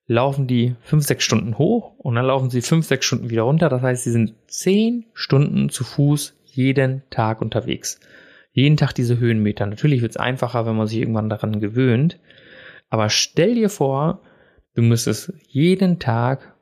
Laufen 0.08 0.47
die 0.47 0.76
fünf, 0.82 1.06
sechs 1.06 1.24
Stunden 1.24 1.60
hoch 1.60 1.93
und 2.00 2.15
dann 2.15 2.26
laufen 2.26 2.50
sie 2.50 2.63
fünf, 2.63 2.88
sechs 2.88 3.06
Stunden 3.06 3.30
wieder 3.30 3.43
runter. 3.43 3.69
Das 3.69 3.84
heißt, 3.84 4.04
sie 4.04 4.12
sind 4.12 4.34
zehn 4.47 5.06
Stunden 5.13 5.69
zu 5.69 5.84
Fuß 5.84 6.34
jeden 6.45 7.04
Tag 7.12 7.39
unterwegs. 7.39 8.00
Jeden 8.52 8.78
Tag 8.78 8.93
diese 8.93 9.19
Höhenmeter. 9.19 9.67
Natürlich 9.67 10.02
wird 10.02 10.13
es 10.13 10.17
einfacher, 10.17 10.65
wenn 10.65 10.76
man 10.76 10.88
sich 10.88 10.97
irgendwann 10.97 11.30
daran 11.30 11.60
gewöhnt. 11.60 12.19
Aber 12.89 13.10
stell 13.10 13.54
dir 13.54 13.69
vor, 13.69 14.21
du 14.76 14.82
müsstest 14.82 15.34
jeden 15.48 16.00
Tag 16.00 16.56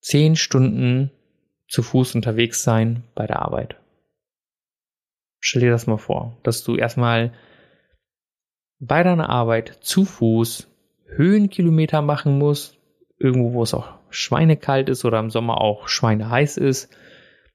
zehn 0.00 0.36
Stunden 0.36 1.10
zu 1.68 1.82
Fuß 1.82 2.14
unterwegs 2.14 2.62
sein 2.62 3.04
bei 3.14 3.26
der 3.26 3.40
Arbeit. 3.40 3.76
Stell 5.40 5.62
dir 5.62 5.70
das 5.70 5.86
mal 5.86 5.98
vor, 5.98 6.36
dass 6.42 6.64
du 6.64 6.76
erstmal 6.76 7.32
bei 8.78 9.02
deiner 9.02 9.28
Arbeit 9.28 9.78
zu 9.80 10.04
Fuß 10.04 10.68
Höhenkilometer 11.06 12.02
machen 12.02 12.38
muss, 12.38 12.78
irgendwo, 13.18 13.52
wo 13.52 13.62
es 13.62 13.74
auch 13.74 13.94
schweinekalt 14.10 14.88
ist 14.88 15.04
oder 15.04 15.18
im 15.20 15.30
Sommer 15.30 15.60
auch 15.60 15.88
schweineheiß 15.88 16.56
ist, 16.56 16.94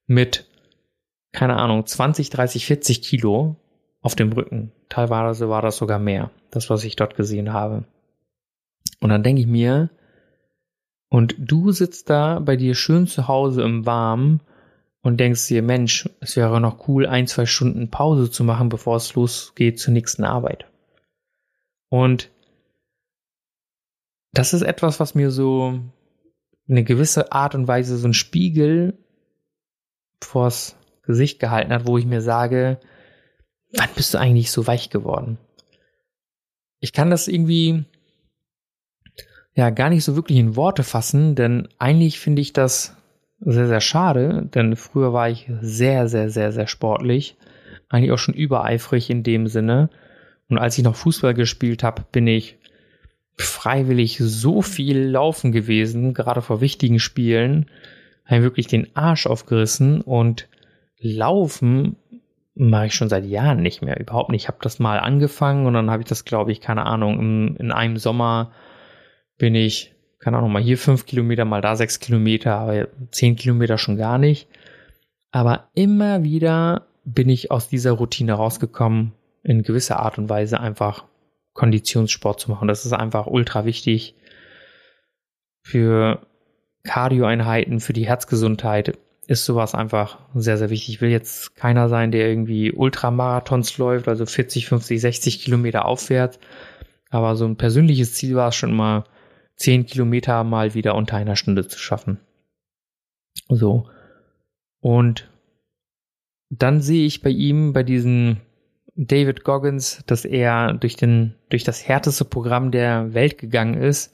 mit, 0.06 0.46
keine 1.32 1.58
Ahnung, 1.58 1.86
20, 1.86 2.30
30, 2.30 2.66
40 2.66 3.02
Kilo 3.02 3.56
auf 4.02 4.16
dem 4.16 4.32
Rücken. 4.32 4.72
Teilweise 4.88 5.50
war 5.50 5.62
das 5.62 5.78
sogar 5.78 6.00
mehr, 6.00 6.32
das, 6.52 6.70
was 6.70 6.84
ich 6.84 6.96
dort 6.96 7.16
gesehen 7.16 7.54
habe. 7.54 7.86
Und 9.00 9.10
dann 9.10 9.24
denke 9.24 9.42
ich 9.42 9.48
mir, 9.48 9.90
und 11.10 11.36
du 11.40 11.72
sitzt 11.72 12.10
da 12.10 12.40
bei 12.40 12.56
dir 12.56 12.76
schön 12.76 13.08
zu 13.08 13.28
Hause 13.28 13.64
im 13.64 13.86
Warmen 13.86 14.42
und 15.02 15.20
denkst 15.20 15.48
dir, 15.48 15.62
Mensch, 15.62 16.08
es 16.20 16.36
wäre 16.36 16.62
noch 16.62 16.88
cool, 16.88 17.08
ein, 17.08 17.26
zwei 17.26 17.46
Stunden 17.46 17.90
Pause 17.90 18.30
zu 18.30 18.44
machen, 18.44 18.70
bevor 18.70 18.98
es 18.98 19.16
losgeht 19.16 19.80
zur 19.80 19.94
nächsten 19.94 20.24
Arbeit. 20.24 20.66
Und 21.90 22.30
das 24.34 24.54
ist 24.54 24.62
etwas, 24.62 25.00
was 25.00 25.16
mir 25.16 25.32
so 25.32 25.80
eine 26.68 26.84
gewisse 26.84 27.32
Art 27.32 27.56
und 27.56 27.68
Weise 27.68 27.98
so 27.98 28.08
ein 28.08 28.14
Spiegel 28.14 28.98
vors 30.22 30.76
Gesicht 31.02 31.40
gehalten 31.40 31.74
hat, 31.74 31.88
wo 31.88 31.98
ich 31.98 32.06
mir 32.06 32.22
sage, 32.22 32.80
wann 33.74 33.90
bist 33.96 34.14
du 34.14 34.20
eigentlich 34.20 34.52
so 34.52 34.68
weich 34.68 34.92
geworden? 34.92 35.40
Ich 36.80 36.94
kann 36.94 37.10
das 37.10 37.28
irgendwie 37.28 37.86
ja 39.56 39.70
gar 39.70 39.90
nicht 39.90 40.04
so 40.04 40.16
wirklich 40.16 40.38
in 40.38 40.56
Worte 40.56 40.84
fassen, 40.84 41.36
denn 41.36 41.68
eigentlich 41.78 42.20
finde 42.20 42.42
ich 42.42 42.54
das 42.54 42.96
sehr, 43.40 43.68
sehr 43.68 43.82
schade, 43.82 44.50
denn 44.54 44.76
früher 44.76 45.14
war 45.14 45.30
ich 45.30 45.50
sehr, 45.62 46.08
sehr, 46.08 46.30
sehr, 46.30 46.52
sehr 46.52 46.68
sportlich, 46.68 47.38
eigentlich 47.88 48.12
auch 48.12 48.18
schon 48.18 48.34
übereifrig 48.34 49.10
in 49.10 49.24
dem 49.24 49.48
Sinne. 49.48 49.90
Und 50.50 50.58
als 50.58 50.78
ich 50.78 50.84
noch 50.84 50.96
Fußball 50.96 51.34
gespielt 51.34 51.84
habe, 51.84 52.04
bin 52.12 52.28
ich 52.28 52.58
freiwillig 53.38 54.18
so 54.18 54.62
viel 54.62 55.00
laufen 55.00 55.52
gewesen, 55.52 56.14
gerade 56.14 56.42
vor 56.42 56.60
wichtigen 56.60 57.00
Spielen, 57.00 57.68
habe 58.26 58.44
wirklich 58.44 58.68
den 58.68 58.96
Arsch 58.96 59.26
aufgerissen 59.26 60.02
und 60.02 60.48
laufen 61.00 61.96
mache 62.56 62.88
ich 62.88 62.96
schon 62.96 63.08
seit 63.08 63.26
Jahren 63.26 63.62
nicht 63.62 63.82
mehr, 63.82 63.98
überhaupt 64.00 64.30
nicht. 64.32 64.44
Ich 64.44 64.48
habe 64.50 64.58
das 64.62 64.80
mal 64.80 65.00
angefangen 65.00 65.66
und 65.66 65.74
dann 65.74 65.90
habe 65.90 66.04
ich 66.04 66.10
das, 66.10 66.26
glaube 66.26 66.52
ich, 66.52 66.60
keine 66.60 66.86
Ahnung, 66.86 67.18
in, 67.18 67.56
in 67.56 67.72
einem 67.72 67.96
Sommer 67.96 68.52
bin 69.40 69.56
ich, 69.56 69.96
keine 70.20 70.38
Ahnung, 70.38 70.52
mal 70.52 70.62
hier 70.62 70.78
fünf 70.78 71.08
Kilometer, 71.08 71.46
mal 71.46 71.62
da 71.62 71.76
sechs 71.76 72.00
Kilometer, 72.00 72.56
aber 72.56 72.88
zehn 73.10 73.36
Kilometer 73.36 73.80
schon 73.80 73.98
gar 73.98 74.20
nicht. 74.20 74.48
Aber 75.32 75.70
immer 75.74 76.24
wieder 76.24 76.86
bin 77.04 77.30
ich 77.30 77.50
aus 77.50 77.68
dieser 77.68 77.94
Routine 77.94 78.34
rausgekommen, 78.34 79.14
in 79.42 79.64
gewisser 79.64 80.00
Art 80.00 80.20
und 80.20 80.30
Weise 80.30 80.60
einfach 80.60 81.06
Konditionssport 81.54 82.40
zu 82.40 82.52
machen. 82.52 82.68
Das 82.68 82.86
ist 82.86 82.94
einfach 82.94 83.26
ultra 83.26 83.66
wichtig 83.66 84.14
für 85.64 86.26
Cardioeinheiten, 86.84 87.80
für 87.80 87.94
die 87.94 88.08
Herzgesundheit 88.08 88.98
ist 89.28 89.46
sowas 89.46 89.76
einfach 89.76 90.18
sehr, 90.34 90.58
sehr 90.58 90.72
wichtig. 90.72 90.96
Ich 90.96 91.02
will 91.02 91.12
jetzt 91.12 91.56
keiner 91.56 91.88
sein, 91.88 92.12
der 92.12 92.28
irgendwie 92.28 92.72
Ultramarathons 92.72 93.78
läuft, 93.78 94.08
also 94.08 94.26
40, 94.26 94.68
50, 94.68 95.00
60 95.00 95.42
Kilometer 95.42 95.86
aufwärts. 95.86 96.40
Aber 97.12 97.36
so 97.36 97.46
ein 97.46 97.56
persönliches 97.56 98.14
Ziel 98.14 98.36
war 98.36 98.50
es 98.50 98.56
schon 98.56 98.74
mal, 98.74 99.04
10 99.60 99.86
Kilometer 99.86 100.44
mal 100.44 100.74
wieder 100.74 100.96
unter 100.96 101.18
einer 101.18 101.36
Stunde 101.36 101.68
zu 101.68 101.78
schaffen. 101.78 102.20
So. 103.48 103.90
Und 104.80 105.30
dann 106.50 106.82
sehe 106.82 107.06
ich 107.06 107.22
bei 107.22 107.30
ihm, 107.30 107.74
bei 107.74 107.84
diesem 107.84 108.38
David 108.96 109.44
Goggins, 109.44 110.04
dass 110.08 110.26
er 110.26 110.74
durch 110.74 110.96
den, 110.96 111.36
durch 111.50 111.64
das 111.64 111.88
härteste 111.88 112.26
Programm 112.26 112.72
der 112.72 113.14
Welt 113.14 113.38
gegangen 113.38 113.82
ist 113.82 114.14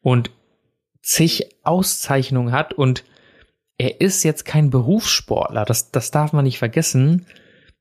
und 0.00 0.30
zig 1.02 1.48
Auszeichnungen 1.62 2.52
hat 2.52 2.72
und 2.72 3.04
er 3.76 4.00
ist 4.00 4.22
jetzt 4.22 4.44
kein 4.44 4.70
Berufssportler. 4.70 5.64
Das, 5.64 5.90
das 5.90 6.10
darf 6.10 6.32
man 6.32 6.44
nicht 6.44 6.58
vergessen. 6.58 7.26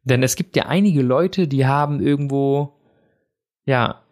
Denn 0.04 0.24
es 0.24 0.36
gibt 0.36 0.56
ja 0.56 0.66
einige 0.66 1.02
Leute, 1.02 1.48
die 1.48 1.66
haben 1.66 2.02
irgendwo, 2.02 2.74
ja, 3.66 4.03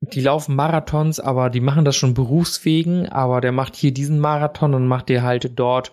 die 0.00 0.20
laufen 0.20 0.54
Marathons, 0.54 1.18
aber 1.20 1.50
die 1.50 1.60
machen 1.60 1.84
das 1.84 1.96
schon 1.96 2.14
berufswegen, 2.14 3.08
aber 3.08 3.40
der 3.40 3.52
macht 3.52 3.74
hier 3.74 3.92
diesen 3.92 4.20
Marathon 4.20 4.74
und 4.74 4.86
macht 4.86 5.08
der 5.08 5.22
halt 5.22 5.58
dort 5.58 5.92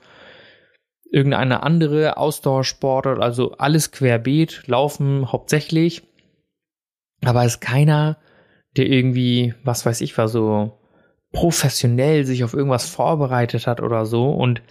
irgendeine 1.09 1.63
andere 1.63 2.17
Ausdauersportart, 2.17 3.19
also 3.19 3.53
alles 3.53 3.91
querbeet, 3.91 4.63
laufen 4.67 5.31
hauptsächlich. 5.31 6.03
Aber 7.23 7.45
ist 7.45 7.61
keiner, 7.61 8.17
der 8.77 8.87
irgendwie, 8.87 9.53
was 9.63 9.85
weiß 9.85 10.01
ich, 10.01 10.17
war 10.17 10.27
so 10.27 10.79
professionell 11.31 12.25
sich 12.25 12.43
auf 12.43 12.53
irgendwas 12.53 12.87
vorbereitet 12.89 13.67
hat 13.67 13.81
oder 13.81 14.05
so. 14.05 14.29
Und, 14.29 14.61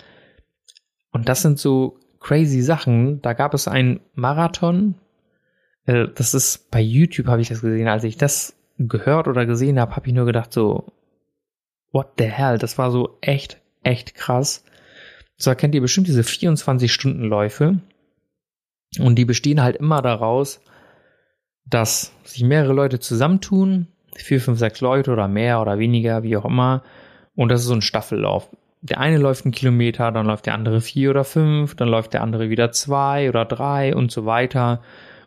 und 1.10 1.28
das 1.28 1.42
sind 1.42 1.58
so 1.58 1.98
crazy 2.20 2.62
Sachen. 2.62 3.20
Da 3.22 3.32
gab 3.32 3.54
es 3.54 3.68
einen 3.68 4.00
Marathon. 4.14 4.94
Äh, 5.86 6.06
das 6.14 6.34
ist 6.34 6.70
bei 6.70 6.80
YouTube 6.80 7.26
habe 7.26 7.42
ich 7.42 7.48
das 7.48 7.60
gesehen, 7.60 7.88
als 7.88 8.04
ich 8.04 8.16
das 8.16 8.56
gehört 8.78 9.28
oder 9.28 9.46
gesehen 9.46 9.78
habe, 9.78 9.94
habe 9.96 10.06
ich 10.06 10.14
nur 10.14 10.26
gedacht 10.26 10.52
so, 10.52 10.92
what 11.92 12.14
the 12.18 12.24
hell? 12.24 12.58
Das 12.58 12.78
war 12.78 12.90
so 12.90 13.18
echt, 13.20 13.60
echt 13.82 14.14
krass. 14.14 14.64
Zwar 15.38 15.54
kennt 15.54 15.74
ihr 15.74 15.80
bestimmt 15.80 16.06
diese 16.06 16.22
24-Stunden-Läufe 16.22 17.80
und 19.00 19.16
die 19.16 19.24
bestehen 19.24 19.62
halt 19.62 19.76
immer 19.76 20.02
daraus, 20.02 20.60
dass 21.66 22.12
sich 22.24 22.42
mehrere 22.44 22.72
Leute 22.72 23.00
zusammentun, 23.00 23.88
vier, 24.14 24.40
fünf, 24.40 24.58
sechs 24.58 24.80
Leute 24.80 25.12
oder 25.12 25.28
mehr 25.28 25.60
oder 25.60 25.78
weniger, 25.78 26.22
wie 26.22 26.36
auch 26.36 26.44
immer, 26.44 26.82
und 27.34 27.48
das 27.48 27.62
ist 27.62 27.66
so 27.66 27.74
ein 27.74 27.82
Staffellauf. 27.82 28.48
Der 28.80 29.00
eine 29.00 29.18
läuft 29.18 29.44
einen 29.44 29.52
Kilometer, 29.52 30.12
dann 30.12 30.26
läuft 30.26 30.46
der 30.46 30.54
andere 30.54 30.80
vier 30.80 31.10
oder 31.10 31.24
fünf, 31.24 31.74
dann 31.74 31.88
läuft 31.88 32.12
der 32.12 32.22
andere 32.22 32.50
wieder 32.50 32.70
zwei 32.70 33.28
oder 33.28 33.44
drei 33.44 33.96
und 33.96 34.12
so 34.12 34.26
weiter. 34.26 34.82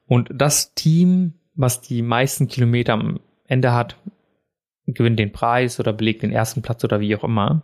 Und 0.05 0.29
das 0.33 0.73
Team, 0.73 1.33
was 1.55 1.81
die 1.81 2.01
meisten 2.01 2.47
Kilometer 2.47 2.93
am 2.93 3.19
Ende 3.47 3.73
hat, 3.73 3.97
gewinnt 4.85 5.19
den 5.19 5.31
Preis 5.31 5.79
oder 5.79 5.93
belegt 5.93 6.21
den 6.21 6.31
ersten 6.31 6.61
Platz 6.61 6.83
oder 6.83 6.99
wie 6.99 7.15
auch 7.15 7.23
immer. 7.23 7.63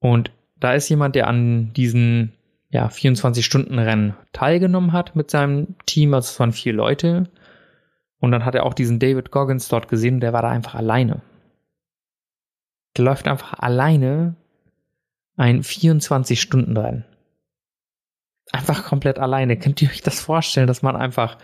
Und 0.00 0.32
da 0.58 0.74
ist 0.74 0.88
jemand, 0.88 1.14
der 1.14 1.28
an 1.28 1.72
diesen 1.72 2.32
ja, 2.70 2.86
24-Stunden-Rennen 2.86 4.14
teilgenommen 4.32 4.92
hat 4.92 5.16
mit 5.16 5.30
seinem 5.30 5.76
Team, 5.86 6.14
also 6.14 6.26
es 6.26 6.40
waren 6.40 6.52
vier 6.52 6.72
Leute. 6.72 7.28
Und 8.20 8.32
dann 8.32 8.44
hat 8.44 8.54
er 8.54 8.64
auch 8.64 8.74
diesen 8.74 8.98
David 8.98 9.30
Goggins 9.30 9.68
dort 9.68 9.88
gesehen, 9.88 10.20
der 10.20 10.32
war 10.32 10.42
da 10.42 10.48
einfach 10.48 10.74
alleine. 10.74 11.22
Der 12.96 13.04
läuft 13.04 13.26
einfach 13.26 13.58
alleine 13.58 14.36
ein 15.36 15.62
24-Stunden-Rennen. 15.62 17.04
Einfach 18.52 18.84
komplett 18.84 19.18
alleine. 19.18 19.58
Könnt 19.58 19.80
ihr 19.80 19.88
euch 19.88 20.02
das 20.02 20.20
vorstellen, 20.20 20.66
dass 20.66 20.82
man 20.82 20.96
einfach 20.96 21.38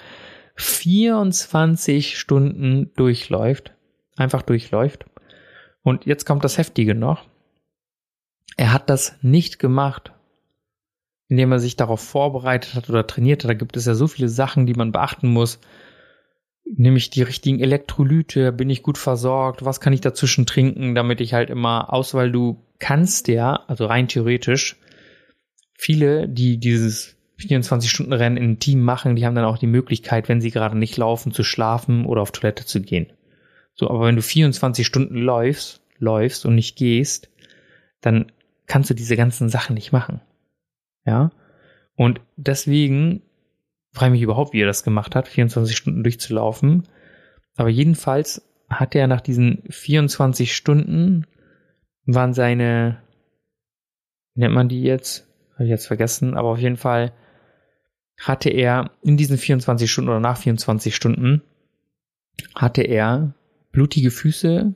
24 0.56 2.18
Stunden 2.18 2.92
durchläuft. 2.96 3.72
Einfach 4.16 4.42
durchläuft. 4.42 5.04
Und 5.82 6.06
jetzt 6.06 6.24
kommt 6.24 6.42
das 6.44 6.58
Heftige 6.58 6.94
noch. 6.94 7.24
Er 8.56 8.72
hat 8.72 8.88
das 8.88 9.16
nicht 9.22 9.58
gemacht, 9.58 10.12
indem 11.28 11.52
er 11.52 11.58
sich 11.58 11.76
darauf 11.76 12.00
vorbereitet 12.00 12.74
hat 12.74 12.88
oder 12.88 13.06
trainiert 13.06 13.44
hat. 13.44 13.50
Da 13.50 13.54
gibt 13.54 13.76
es 13.76 13.84
ja 13.84 13.94
so 13.94 14.06
viele 14.06 14.28
Sachen, 14.28 14.66
die 14.66 14.74
man 14.74 14.92
beachten 14.92 15.28
muss. 15.28 15.60
Nämlich 16.64 17.10
die 17.10 17.22
richtigen 17.22 17.60
Elektrolyte, 17.60 18.50
bin 18.50 18.70
ich 18.70 18.82
gut 18.82 18.98
versorgt, 18.98 19.64
was 19.64 19.80
kann 19.80 19.92
ich 19.92 20.00
dazwischen 20.00 20.46
trinken, 20.46 20.94
damit 20.96 21.20
ich 21.20 21.34
halt 21.34 21.50
immer 21.50 21.92
aus, 21.92 22.14
weil 22.14 22.32
du 22.32 22.64
kannst 22.80 23.28
ja, 23.28 23.64
also 23.68 23.86
rein 23.86 24.08
theoretisch, 24.08 24.76
viele, 25.74 26.28
die 26.28 26.58
dieses 26.58 27.15
24-Stunden-Rennen 27.38 28.36
im 28.36 28.58
Team 28.58 28.82
machen, 28.82 29.16
die 29.16 29.26
haben 29.26 29.34
dann 29.34 29.44
auch 29.44 29.58
die 29.58 29.66
Möglichkeit, 29.66 30.28
wenn 30.28 30.40
sie 30.40 30.50
gerade 30.50 30.76
nicht 30.76 30.96
laufen, 30.96 31.32
zu 31.32 31.42
schlafen 31.44 32.06
oder 32.06 32.22
auf 32.22 32.32
Toilette 32.32 32.64
zu 32.64 32.80
gehen. 32.80 33.12
So, 33.74 33.90
aber 33.90 34.06
wenn 34.06 34.16
du 34.16 34.22
24 34.22 34.86
Stunden 34.86 35.18
läufst, 35.18 35.82
läufst 35.98 36.46
und 36.46 36.54
nicht 36.54 36.76
gehst, 36.76 37.30
dann 38.00 38.32
kannst 38.66 38.90
du 38.90 38.94
diese 38.94 39.16
ganzen 39.16 39.48
Sachen 39.48 39.74
nicht 39.74 39.92
machen. 39.92 40.20
Ja? 41.04 41.30
Und 41.94 42.20
deswegen 42.36 43.22
frage 43.92 44.12
ich 44.12 44.20
mich 44.20 44.22
überhaupt, 44.22 44.52
wie 44.52 44.62
er 44.62 44.66
das 44.66 44.82
gemacht 44.82 45.14
hat, 45.14 45.28
24 45.28 45.76
Stunden 45.76 46.02
durchzulaufen. 46.02 46.88
Aber 47.56 47.68
jedenfalls 47.68 48.42
hat 48.68 48.94
er 48.94 49.06
nach 49.06 49.20
diesen 49.20 49.62
24 49.68 50.54
Stunden 50.54 51.26
waren 52.04 52.34
seine, 52.34 53.02
wie 54.34 54.40
nennt 54.40 54.54
man 54.54 54.68
die 54.68 54.82
jetzt? 54.82 55.26
Habe 55.54 55.64
ich 55.64 55.70
jetzt 55.70 55.86
vergessen, 55.86 56.34
aber 56.34 56.50
auf 56.50 56.58
jeden 56.58 56.76
Fall 56.76 57.12
hatte 58.18 58.50
er 58.50 58.90
in 59.02 59.16
diesen 59.16 59.38
24 59.38 59.90
Stunden 59.90 60.10
oder 60.10 60.20
nach 60.20 60.38
24 60.38 60.94
Stunden 60.94 61.42
hatte 62.54 62.82
er 62.82 63.34
blutige 63.72 64.10
Füße, 64.10 64.74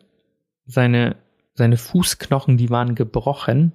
seine, 0.66 1.16
seine 1.54 1.76
Fußknochen, 1.76 2.56
die 2.56 2.70
waren 2.70 2.94
gebrochen 2.94 3.72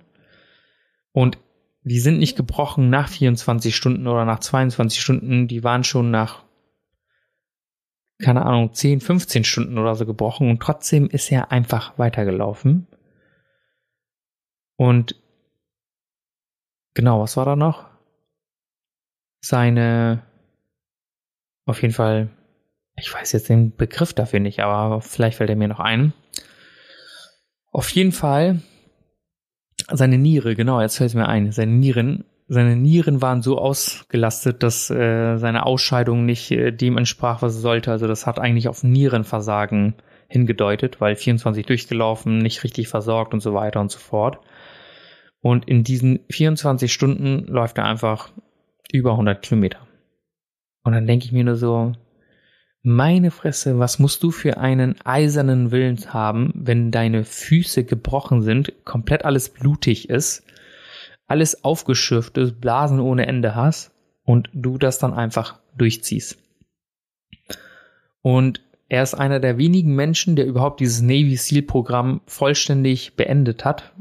und 1.12 1.38
die 1.84 2.00
sind 2.00 2.20
nicht 2.20 2.36
gebrochen 2.36 2.90
nach 2.90 3.10
24 3.10 3.76
Stunden 3.76 4.08
oder 4.08 4.26
nach 4.26 4.40
22 4.40 5.02
Stunden, 5.02 5.48
die 5.48 5.64
waren 5.64 5.84
schon 5.84 6.10
nach 6.12 6.46
keine 8.20 8.46
Ahnung, 8.46 8.74
10, 8.74 9.02
15 9.02 9.44
Stunden 9.44 9.78
oder 9.78 9.96
so 9.96 10.06
gebrochen 10.06 10.50
und 10.50 10.62
trotzdem 10.62 11.08
ist 11.10 11.32
er 11.32 11.52
einfach 11.52 11.98
weitergelaufen. 11.98 12.88
Und 14.78 15.22
genau, 16.94 17.22
was 17.22 17.36
war 17.38 17.46
da 17.46 17.56
noch? 17.56 17.95
Seine, 19.48 20.24
auf 21.68 21.84
jeden 21.84 21.94
Fall, 21.94 22.30
ich 22.98 23.14
weiß 23.14 23.32
jetzt 23.34 23.48
den 23.48 23.76
Begriff 23.76 24.12
dafür 24.12 24.40
nicht, 24.40 24.62
aber 24.62 25.02
vielleicht 25.02 25.38
fällt 25.38 25.52
er 25.52 25.56
mir 25.56 25.68
noch 25.68 25.80
ein. 25.80 26.14
Auf 27.72 27.90
jeden 27.90 28.12
Fall, 28.12 28.62
seine 29.92 30.18
Niere, 30.18 30.56
genau, 30.56 30.82
jetzt 30.82 30.98
fällt 30.98 31.10
es 31.10 31.16
mir 31.16 31.28
ein, 31.28 31.52
seine 31.52 31.74
Nieren 31.74 32.26
seine 32.48 32.76
Nieren 32.76 33.22
waren 33.22 33.42
so 33.42 33.58
ausgelastet, 33.58 34.62
dass 34.62 34.90
äh, 34.90 35.38
seine 35.38 35.66
Ausscheidung 35.66 36.26
nicht 36.26 36.52
äh, 36.52 36.72
dem 36.72 36.98
entsprach, 36.98 37.42
was 37.42 37.56
es 37.56 37.62
sollte. 37.62 37.92
Also 37.92 38.08
das 38.08 38.28
hat 38.28 38.40
eigentlich 38.40 38.68
auf 38.68 38.84
Nierenversagen 38.84 39.96
hingedeutet, 40.28 41.02
weil 41.02 41.16
24 41.16 41.66
durchgelaufen, 41.66 42.38
nicht 42.38 42.64
richtig 42.64 42.88
versorgt 42.88 43.34
und 43.34 43.40
so 43.42 43.54
weiter 43.54 43.80
und 43.80 43.92
so 43.92 43.98
fort. 44.00 44.40
Und 45.42 45.68
in 45.68 45.84
diesen 45.84 46.20
24 46.30 46.94
Stunden 46.94 47.46
läuft 47.48 47.78
er 47.80 47.86
einfach 47.86 48.32
über 48.98 49.12
100 49.12 49.42
Kilometer. 49.42 49.80
Und 50.84 50.94
dann 50.94 51.08
denke 51.08 51.26
ich 51.26 51.32
mir 51.32 51.44
nur 51.44 51.56
so, 51.56 51.94
meine 52.84 53.32
Fresse, 53.32 53.80
was 53.80 53.98
musst 53.98 54.22
du 54.22 54.30
für 54.30 54.58
einen 54.58 54.96
eisernen 55.04 55.72
Willen 55.72 55.98
haben, 56.14 56.52
wenn 56.56 56.92
deine 56.92 57.24
Füße 57.24 57.84
gebrochen 57.84 58.44
sind, 58.44 58.74
komplett 58.86 59.26
alles 59.26 59.50
blutig 59.50 60.10
ist 60.10 60.44
alles 61.28 61.64
aufgeschürftes, 61.64 62.54
Blasen 62.54 63.00
ohne 63.00 63.28
Ende 63.28 63.56
hast 63.56 63.92
und 64.24 64.50
du 64.54 64.78
das 64.78 65.00
dann 65.00 65.14
einfach 65.14 65.60
durchziehst. 65.78 66.38
Und 68.22 68.62
er 68.88 69.04
ist 69.04 69.16
einer 69.16 69.40
der 69.40 69.58
wenigen 69.58 69.96
Menschen, 69.96 70.36
der 70.36 70.46
überhaupt 70.46 70.80
dieses 70.80 71.02
Navy 71.02 71.36
SEAL 71.36 71.64
Programm 71.64 72.22
vollständig 72.28 73.16
beendet 73.16 73.66
hat. 73.66 73.94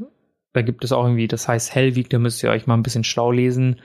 Da 0.53 0.61
gibt 0.61 0.83
es 0.83 0.91
auch 0.91 1.03
irgendwie, 1.03 1.27
das 1.27 1.47
heißt 1.47 1.73
Hellwig, 1.73 2.09
da 2.09 2.19
müsst 2.19 2.43
ihr 2.43 2.49
euch 2.49 2.67
mal 2.67 2.75
ein 2.75 2.83
bisschen 2.83 3.03
schlau 3.03 3.31
lesen. 3.31 3.81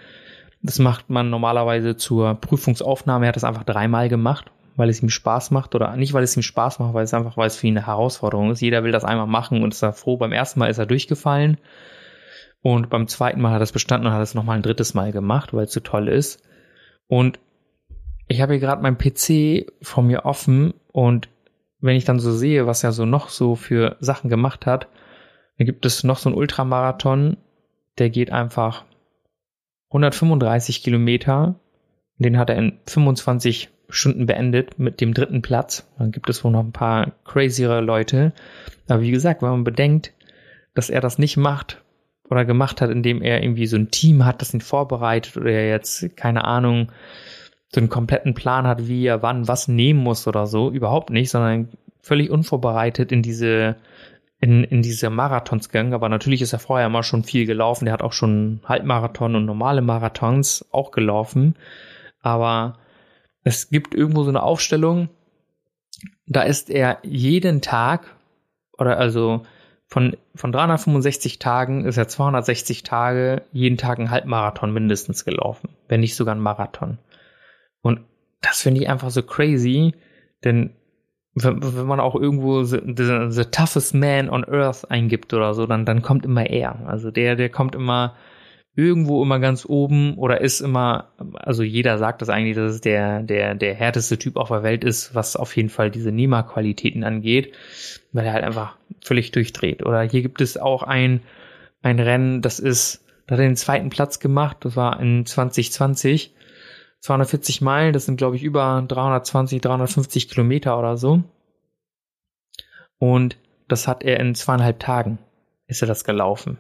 Das 0.62 0.79
macht 0.79 1.09
man 1.11 1.31
normalerweise 1.31 1.96
zur 1.96 2.35
Prüfungsaufnahme. 2.35 3.25
Er 3.25 3.29
hat 3.29 3.37
das 3.37 3.44
einfach 3.44 3.64
dreimal 3.64 4.09
gemacht, 4.09 4.51
weil 4.77 4.90
es 4.90 5.03
ihm 5.03 5.09
Spaß 5.09 5.51
macht 5.51 5.75
oder 5.75 5.96
nicht, 5.96 6.12
weil 6.12 6.23
es 6.23 6.37
ihm 6.37 6.42
Spaß 6.42 6.79
macht, 6.79 6.94
weil 6.94 7.05
es 7.05 7.14
einfach, 7.14 7.37
weil 7.37 7.46
es 7.46 7.57
für 7.57 7.66
ihn 7.66 7.79
eine 7.79 7.87
Herausforderung 7.87 8.51
ist. 8.51 8.61
Jeder 8.61 8.85
will 8.85 8.92
das 8.92 9.05
einmal 9.05 9.27
machen 9.27 9.62
und 9.62 9.73
ist 9.73 9.83
da 9.83 9.92
froh. 9.92 10.16
Beim 10.16 10.33
ersten 10.33 10.61
Mal 10.61 10.70
ist 10.70 10.79
er 10.79 10.87
durchgefallen. 10.87 11.59
Und 12.62 12.90
beim 12.90 13.09
zweiten 13.09 13.40
Mal 13.40 13.53
hat 13.53 13.61
er 13.61 13.64
es 13.64 13.73
bestanden 13.73 14.07
und 14.07 14.12
hat 14.12 14.23
es 14.23 14.35
nochmal 14.35 14.57
ein 14.57 14.62
drittes 14.62 14.92
Mal 14.92 15.12
gemacht, 15.12 15.55
weil 15.55 15.64
es 15.64 15.73
so 15.73 15.81
toll 15.81 16.09
ist. 16.09 16.42
Und 17.09 17.38
ich 18.29 18.40
habe 18.40 18.53
hier 18.53 18.61
gerade 18.61 18.83
meinen 18.83 18.99
PC 18.99 19.73
vor 19.83 20.05
mir 20.05 20.25
offen 20.25 20.75
und 20.92 21.29
wenn 21.81 21.96
ich 21.96 22.05
dann 22.05 22.20
so 22.20 22.33
sehe, 22.33 22.66
was 22.66 22.85
er 22.85 22.92
so 22.92 23.07
noch 23.07 23.29
so 23.29 23.57
für 23.57 23.96
Sachen 24.01 24.31
gemacht 24.31 24.66
hat, 24.66 24.88
dann 25.59 25.66
gibt 25.66 25.85
es 25.85 26.05
noch 26.05 26.18
so 26.18 26.29
einen 26.29 26.38
Ultramarathon, 26.38 27.38
der 27.99 28.11
geht 28.11 28.31
einfach 28.31 28.85
135 29.90 30.83
Kilometer. 30.83 31.55
Den 32.18 32.38
hat 32.38 32.50
er 32.50 32.57
in 32.57 32.79
25 32.87 33.68
Stunden 33.88 34.26
beendet 34.26 34.79
mit 34.79 35.00
dem 35.00 35.14
dritten 35.14 35.42
Platz. 35.42 35.87
Dann 35.98 36.12
gibt 36.12 36.29
es 36.31 36.44
wohl 36.44 36.53
noch 36.53 36.64
ein 36.64 36.72
paar 36.72 37.12
crazyere 37.24 37.81
Leute. 37.81 38.33
Aber 38.88 39.03
wie 39.03 39.11
gesagt, 39.11 39.42
wenn 39.42 39.50
man 39.50 39.64
bedenkt, 39.64 40.12
dass 40.74 40.90
er 40.90 41.00
das 41.00 41.18
nicht 41.18 41.37
macht, 41.37 41.83
oder 42.31 42.44
gemacht 42.44 42.81
hat, 42.81 42.90
indem 42.90 43.22
er 43.22 43.42
irgendwie 43.42 43.66
so 43.66 43.76
ein 43.76 43.90
Team 43.90 44.24
hat, 44.24 44.40
das 44.40 44.55
ihn 44.55 44.61
vorbereitet 44.61 45.37
oder 45.37 45.50
er 45.50 45.68
jetzt, 45.68 46.16
keine 46.16 46.44
Ahnung, 46.44 46.92
so 47.72 47.81
einen 47.81 47.88
kompletten 47.88 48.35
Plan 48.35 48.66
hat, 48.66 48.88
wie 48.88 49.05
er 49.05 49.22
wann 49.22 49.48
was 49.48 49.68
nehmen 49.68 50.00
muss 50.00 50.26
oder 50.26 50.46
so. 50.46 50.70
Überhaupt 50.70 51.11
nicht, 51.11 51.31
sondern 51.31 51.68
völlig 52.00 52.31
unvorbereitet 52.31 53.12
in 53.12 53.22
diese, 53.22 53.76
in, 54.40 54.64
in 54.64 54.83
diese 54.83 55.11
Marathons 55.11 55.68
gegangen. 55.68 55.94
Aber 55.94 56.09
natürlich 56.09 56.42
ist 56.42 56.53
er 56.53 56.59
vorher 56.59 56.87
immer 56.87 57.03
schon 57.03 57.24
viel 57.24 57.46
gelaufen. 57.46 57.85
Der 57.85 57.94
hat 57.94 58.03
auch 58.03 58.12
schon 58.12 58.61
Halbmarathon 58.64 59.37
und 59.37 59.44
normale 59.44 59.83
Marathons 59.83 60.66
auch 60.72 60.90
gelaufen. 60.90 61.57
Aber 62.20 62.79
es 63.44 63.70
gibt 63.70 63.94
irgendwo 63.94 64.22
so 64.22 64.31
eine 64.31 64.42
Aufstellung, 64.42 65.09
da 66.26 66.42
ist 66.42 66.70
er 66.70 66.98
jeden 67.03 67.61
Tag 67.61 68.16
oder 68.79 68.98
also 68.98 69.42
von, 69.87 70.16
von 70.35 70.53
365 70.53 71.38
Tagen 71.38 71.85
ist 71.85 71.96
er 71.96 72.07
260 72.07 72.85
Tage 72.85 73.42
jeden 73.53 73.76
Tag 73.76 73.98
ein 73.98 74.11
Halbmarathon 74.11 74.72
mindestens 74.72 75.24
gelaufen, 75.24 75.70
wenn 75.88 76.00
nicht 76.00 76.14
sogar 76.14 76.35
ein 76.35 76.40
Marathon. 76.40 76.98
Und 77.83 78.00
das 78.40 78.62
finde 78.62 78.81
ich 78.81 78.88
einfach 78.88 79.11
so 79.11 79.22
crazy, 79.22 79.94
denn 80.44 80.70
wenn, 81.34 81.62
wenn 81.62 81.86
man 81.86 82.00
auch 82.00 82.14
irgendwo 82.14 82.62
the, 82.64 82.80
the, 82.84 83.26
the, 83.30 83.44
toughest 83.44 83.94
man 83.94 84.28
on 84.28 84.44
earth 84.44 84.90
eingibt 84.90 85.32
oder 85.32 85.54
so, 85.54 85.66
dann, 85.66 85.84
dann 85.84 86.02
kommt 86.02 86.24
immer 86.24 86.46
er. 86.46 86.86
Also 86.86 87.10
der, 87.10 87.36
der 87.36 87.48
kommt 87.48 87.74
immer 87.74 88.16
irgendwo 88.76 89.22
immer 89.22 89.40
ganz 89.40 89.66
oben 89.68 90.14
oder 90.14 90.40
ist 90.40 90.60
immer, 90.60 91.12
also 91.34 91.62
jeder 91.62 91.98
sagt 91.98 92.22
das 92.22 92.28
eigentlich, 92.28 92.56
dass 92.56 92.74
es 92.74 92.80
der, 92.80 93.22
der, 93.22 93.54
der 93.54 93.74
härteste 93.74 94.18
Typ 94.18 94.36
auf 94.36 94.48
der 94.48 94.62
Welt 94.62 94.84
ist, 94.84 95.14
was 95.14 95.36
auf 95.36 95.56
jeden 95.56 95.68
Fall 95.68 95.90
diese 95.90 96.12
Nehmer-Qualitäten 96.12 97.04
angeht, 97.04 97.52
weil 98.12 98.26
er 98.26 98.32
halt 98.32 98.44
einfach 98.44 98.76
völlig 99.02 99.32
durchdreht. 99.32 99.84
Oder 99.84 100.02
hier 100.02 100.22
gibt 100.22 100.40
es 100.40 100.56
auch 100.56 100.82
ein, 100.82 101.20
ein 101.82 101.98
Rennen, 101.98 102.42
das 102.42 102.60
ist, 102.60 103.04
da 103.26 103.34
hat 103.34 103.40
er 103.40 103.48
den 103.48 103.56
zweiten 103.56 103.90
Platz 103.90 104.20
gemacht, 104.20 104.58
das 104.60 104.76
war 104.76 105.00
in 105.00 105.26
2020, 105.26 106.34
240 107.00 107.60
Meilen, 107.60 107.92
das 107.92 108.06
sind 108.06 108.16
glaube 108.16 108.36
ich 108.36 108.42
über 108.42 108.84
320, 108.86 109.60
350 109.60 110.28
Kilometer 110.28 110.78
oder 110.78 110.96
so. 110.96 111.22
Und 112.98 113.36
das 113.68 113.88
hat 113.88 114.02
er 114.02 114.20
in 114.20 114.34
zweieinhalb 114.34 114.78
Tagen, 114.78 115.18
ist 115.66 115.82
er 115.82 115.88
das 115.88 116.04
gelaufen. 116.04 116.58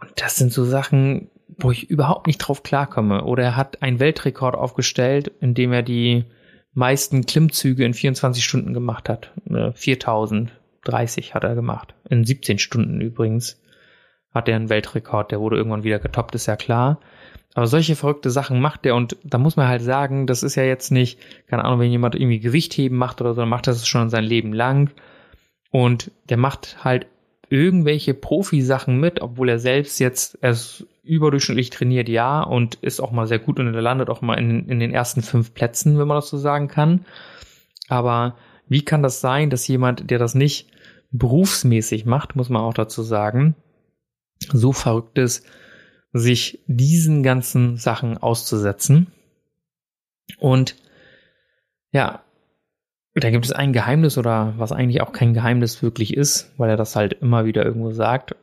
Und 0.00 0.12
das 0.16 0.36
sind 0.36 0.52
so 0.52 0.64
Sachen, 0.64 1.30
wo 1.58 1.70
ich 1.70 1.90
überhaupt 1.90 2.26
nicht 2.26 2.38
drauf 2.38 2.62
klarkomme. 2.62 3.24
Oder 3.24 3.44
er 3.44 3.56
hat 3.56 3.82
einen 3.82 4.00
Weltrekord 4.00 4.54
aufgestellt, 4.54 5.30
indem 5.40 5.72
er 5.72 5.82
die 5.82 6.24
meisten 6.72 7.26
Klimmzüge 7.26 7.84
in 7.84 7.94
24 7.94 8.44
Stunden 8.44 8.72
gemacht 8.72 9.08
hat. 9.08 9.32
4030 9.74 11.34
hat 11.34 11.44
er 11.44 11.54
gemacht. 11.54 11.94
In 12.08 12.24
17 12.24 12.58
Stunden 12.58 13.00
übrigens 13.00 13.60
hat 14.32 14.48
er 14.48 14.56
einen 14.56 14.68
Weltrekord. 14.68 15.32
Der 15.32 15.40
wurde 15.40 15.56
irgendwann 15.56 15.84
wieder 15.84 15.98
getoppt, 15.98 16.34
ist 16.34 16.46
ja 16.46 16.56
klar. 16.56 17.00
Aber 17.60 17.66
solche 17.66 17.94
verrückte 17.94 18.30
Sachen 18.30 18.58
macht 18.58 18.86
er 18.86 18.94
und 18.94 19.18
da 19.22 19.36
muss 19.36 19.56
man 19.56 19.68
halt 19.68 19.82
sagen, 19.82 20.26
das 20.26 20.42
ist 20.42 20.54
ja 20.54 20.62
jetzt 20.62 20.90
nicht, 20.90 21.18
keine 21.46 21.62
Ahnung, 21.62 21.80
wenn 21.80 21.90
jemand 21.90 22.14
irgendwie 22.14 22.40
Gewichtheben 22.40 22.96
macht 22.96 23.20
oder 23.20 23.34
so, 23.34 23.42
dann 23.42 23.50
macht 23.50 23.66
das 23.66 23.86
schon 23.86 24.08
sein 24.08 24.24
Leben 24.24 24.54
lang. 24.54 24.90
Und 25.70 26.10
der 26.30 26.38
macht 26.38 26.82
halt 26.82 27.06
irgendwelche 27.50 28.14
Profisachen 28.14 28.98
mit, 28.98 29.20
obwohl 29.20 29.50
er 29.50 29.58
selbst 29.58 30.00
jetzt 30.00 30.38
erst 30.40 30.86
überdurchschnittlich 31.02 31.68
trainiert, 31.68 32.08
ja, 32.08 32.40
und 32.42 32.76
ist 32.76 32.98
auch 32.98 33.10
mal 33.10 33.26
sehr 33.26 33.38
gut 33.38 33.60
und 33.60 33.74
er 33.74 33.82
landet 33.82 34.08
auch 34.08 34.22
mal 34.22 34.38
in, 34.38 34.66
in 34.66 34.80
den 34.80 34.94
ersten 34.94 35.20
fünf 35.20 35.52
Plätzen, 35.52 35.98
wenn 35.98 36.08
man 36.08 36.16
das 36.16 36.30
so 36.30 36.38
sagen 36.38 36.66
kann. 36.66 37.04
Aber 37.88 38.36
wie 38.68 38.86
kann 38.86 39.02
das 39.02 39.20
sein, 39.20 39.50
dass 39.50 39.68
jemand, 39.68 40.10
der 40.10 40.18
das 40.18 40.34
nicht 40.34 40.68
berufsmäßig 41.10 42.06
macht, 42.06 42.36
muss 42.36 42.48
man 42.48 42.62
auch 42.62 42.72
dazu 42.72 43.02
sagen, 43.02 43.54
so 44.50 44.72
verrückt 44.72 45.18
ist, 45.18 45.44
sich 46.12 46.60
diesen 46.66 47.22
ganzen 47.22 47.76
Sachen 47.76 48.18
auszusetzen? 48.18 49.12
Und 50.38 50.76
ja, 51.92 52.22
da 53.14 53.30
gibt 53.30 53.44
es 53.44 53.52
ein 53.52 53.72
Geheimnis 53.72 54.18
oder 54.18 54.54
was 54.56 54.72
eigentlich 54.72 55.00
auch 55.00 55.12
kein 55.12 55.34
Geheimnis 55.34 55.82
wirklich 55.82 56.16
ist, 56.16 56.52
weil 56.58 56.70
er 56.70 56.76
das 56.76 56.94
halt 56.94 57.14
immer 57.14 57.44
wieder 57.44 57.64
irgendwo 57.64 57.90
sagt. 57.90 58.36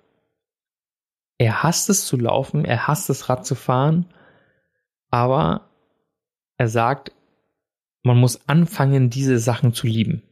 Er 1.38 1.64
hasst 1.64 1.90
es 1.90 2.06
zu 2.06 2.18
laufen, 2.18 2.66
er 2.66 2.88
hasst 2.88 3.10
es 3.10 3.30
Rad 3.30 3.46
zu 3.46 3.56
fahren, 3.56 4.08
aber 5.10 5.70
er 6.58 6.68
sagt, 6.68 7.12
man 8.04 8.18
muss 8.18 8.48
anfangen, 8.48 9.10
diese 9.10 9.40
Sachen 9.40 9.74
zu 9.74 9.88
lieben. 9.88 10.24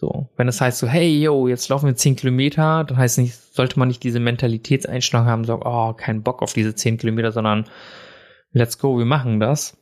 So, 0.00 0.30
wenn 0.38 0.48
es 0.48 0.62
heißt 0.62 0.78
so, 0.78 0.86
hey, 0.86 1.20
yo, 1.20 1.46
jetzt 1.46 1.68
laufen 1.68 1.84
wir 1.84 1.94
10 1.94 2.16
Kilometer, 2.16 2.84
dann 2.84 2.96
heißt 2.96 3.18
nicht, 3.18 3.34
sollte 3.34 3.78
man 3.78 3.88
nicht 3.88 4.02
diese 4.02 4.18
Mentalitätseinstellung 4.18 5.26
haben, 5.26 5.44
so, 5.44 5.60
oh, 5.62 5.92
kein 5.92 6.22
Bock 6.22 6.40
auf 6.40 6.54
diese 6.54 6.74
10 6.74 6.96
Kilometer, 6.96 7.32
sondern 7.32 7.66
let's 8.52 8.78
go, 8.78 8.96
wir 8.96 9.04
machen 9.04 9.40
das. 9.40 9.76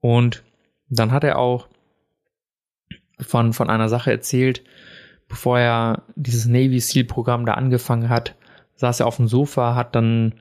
Und 0.00 0.42
dann 0.88 1.12
hat 1.12 1.22
er 1.22 1.38
auch 1.38 1.68
von, 3.20 3.52
von 3.52 3.68
einer 3.68 3.90
Sache 3.90 4.10
erzählt, 4.10 4.64
bevor 5.28 5.58
er 5.58 6.04
dieses 6.16 6.46
Navy 6.46 6.80
SEAL 6.80 7.04
Programm 7.04 7.44
da 7.44 7.52
angefangen 7.52 8.08
hat, 8.08 8.36
saß 8.76 9.00
er 9.00 9.06
auf 9.06 9.16
dem 9.16 9.28
Sofa, 9.28 9.74
hat 9.74 9.94
dann 9.94 10.36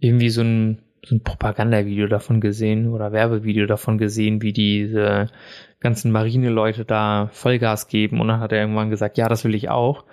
irgendwie 0.00 0.28
so 0.28 0.42
ein, 0.42 0.82
so 1.02 1.14
ein 1.14 1.22
Propagandavideo 1.22 2.08
davon 2.08 2.42
gesehen 2.42 2.88
oder 2.92 3.10
Werbevideo 3.10 3.64
davon 3.64 3.96
gesehen, 3.96 4.42
wie 4.42 4.52
diese 4.52 5.30
ganzen 5.80 6.10
Marineleute 6.10 6.84
da 6.84 7.28
Vollgas 7.32 7.88
geben 7.88 8.20
und 8.20 8.28
dann 8.28 8.40
hat 8.40 8.52
er 8.52 8.60
irgendwann 8.60 8.90
gesagt, 8.90 9.18
ja, 9.18 9.28
das 9.28 9.44
will 9.44 9.54
ich 9.54 9.68
auch. 9.68 10.04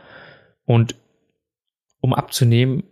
Und 0.65 0.95
um 2.01 2.13
abzunehmen, 2.13 2.83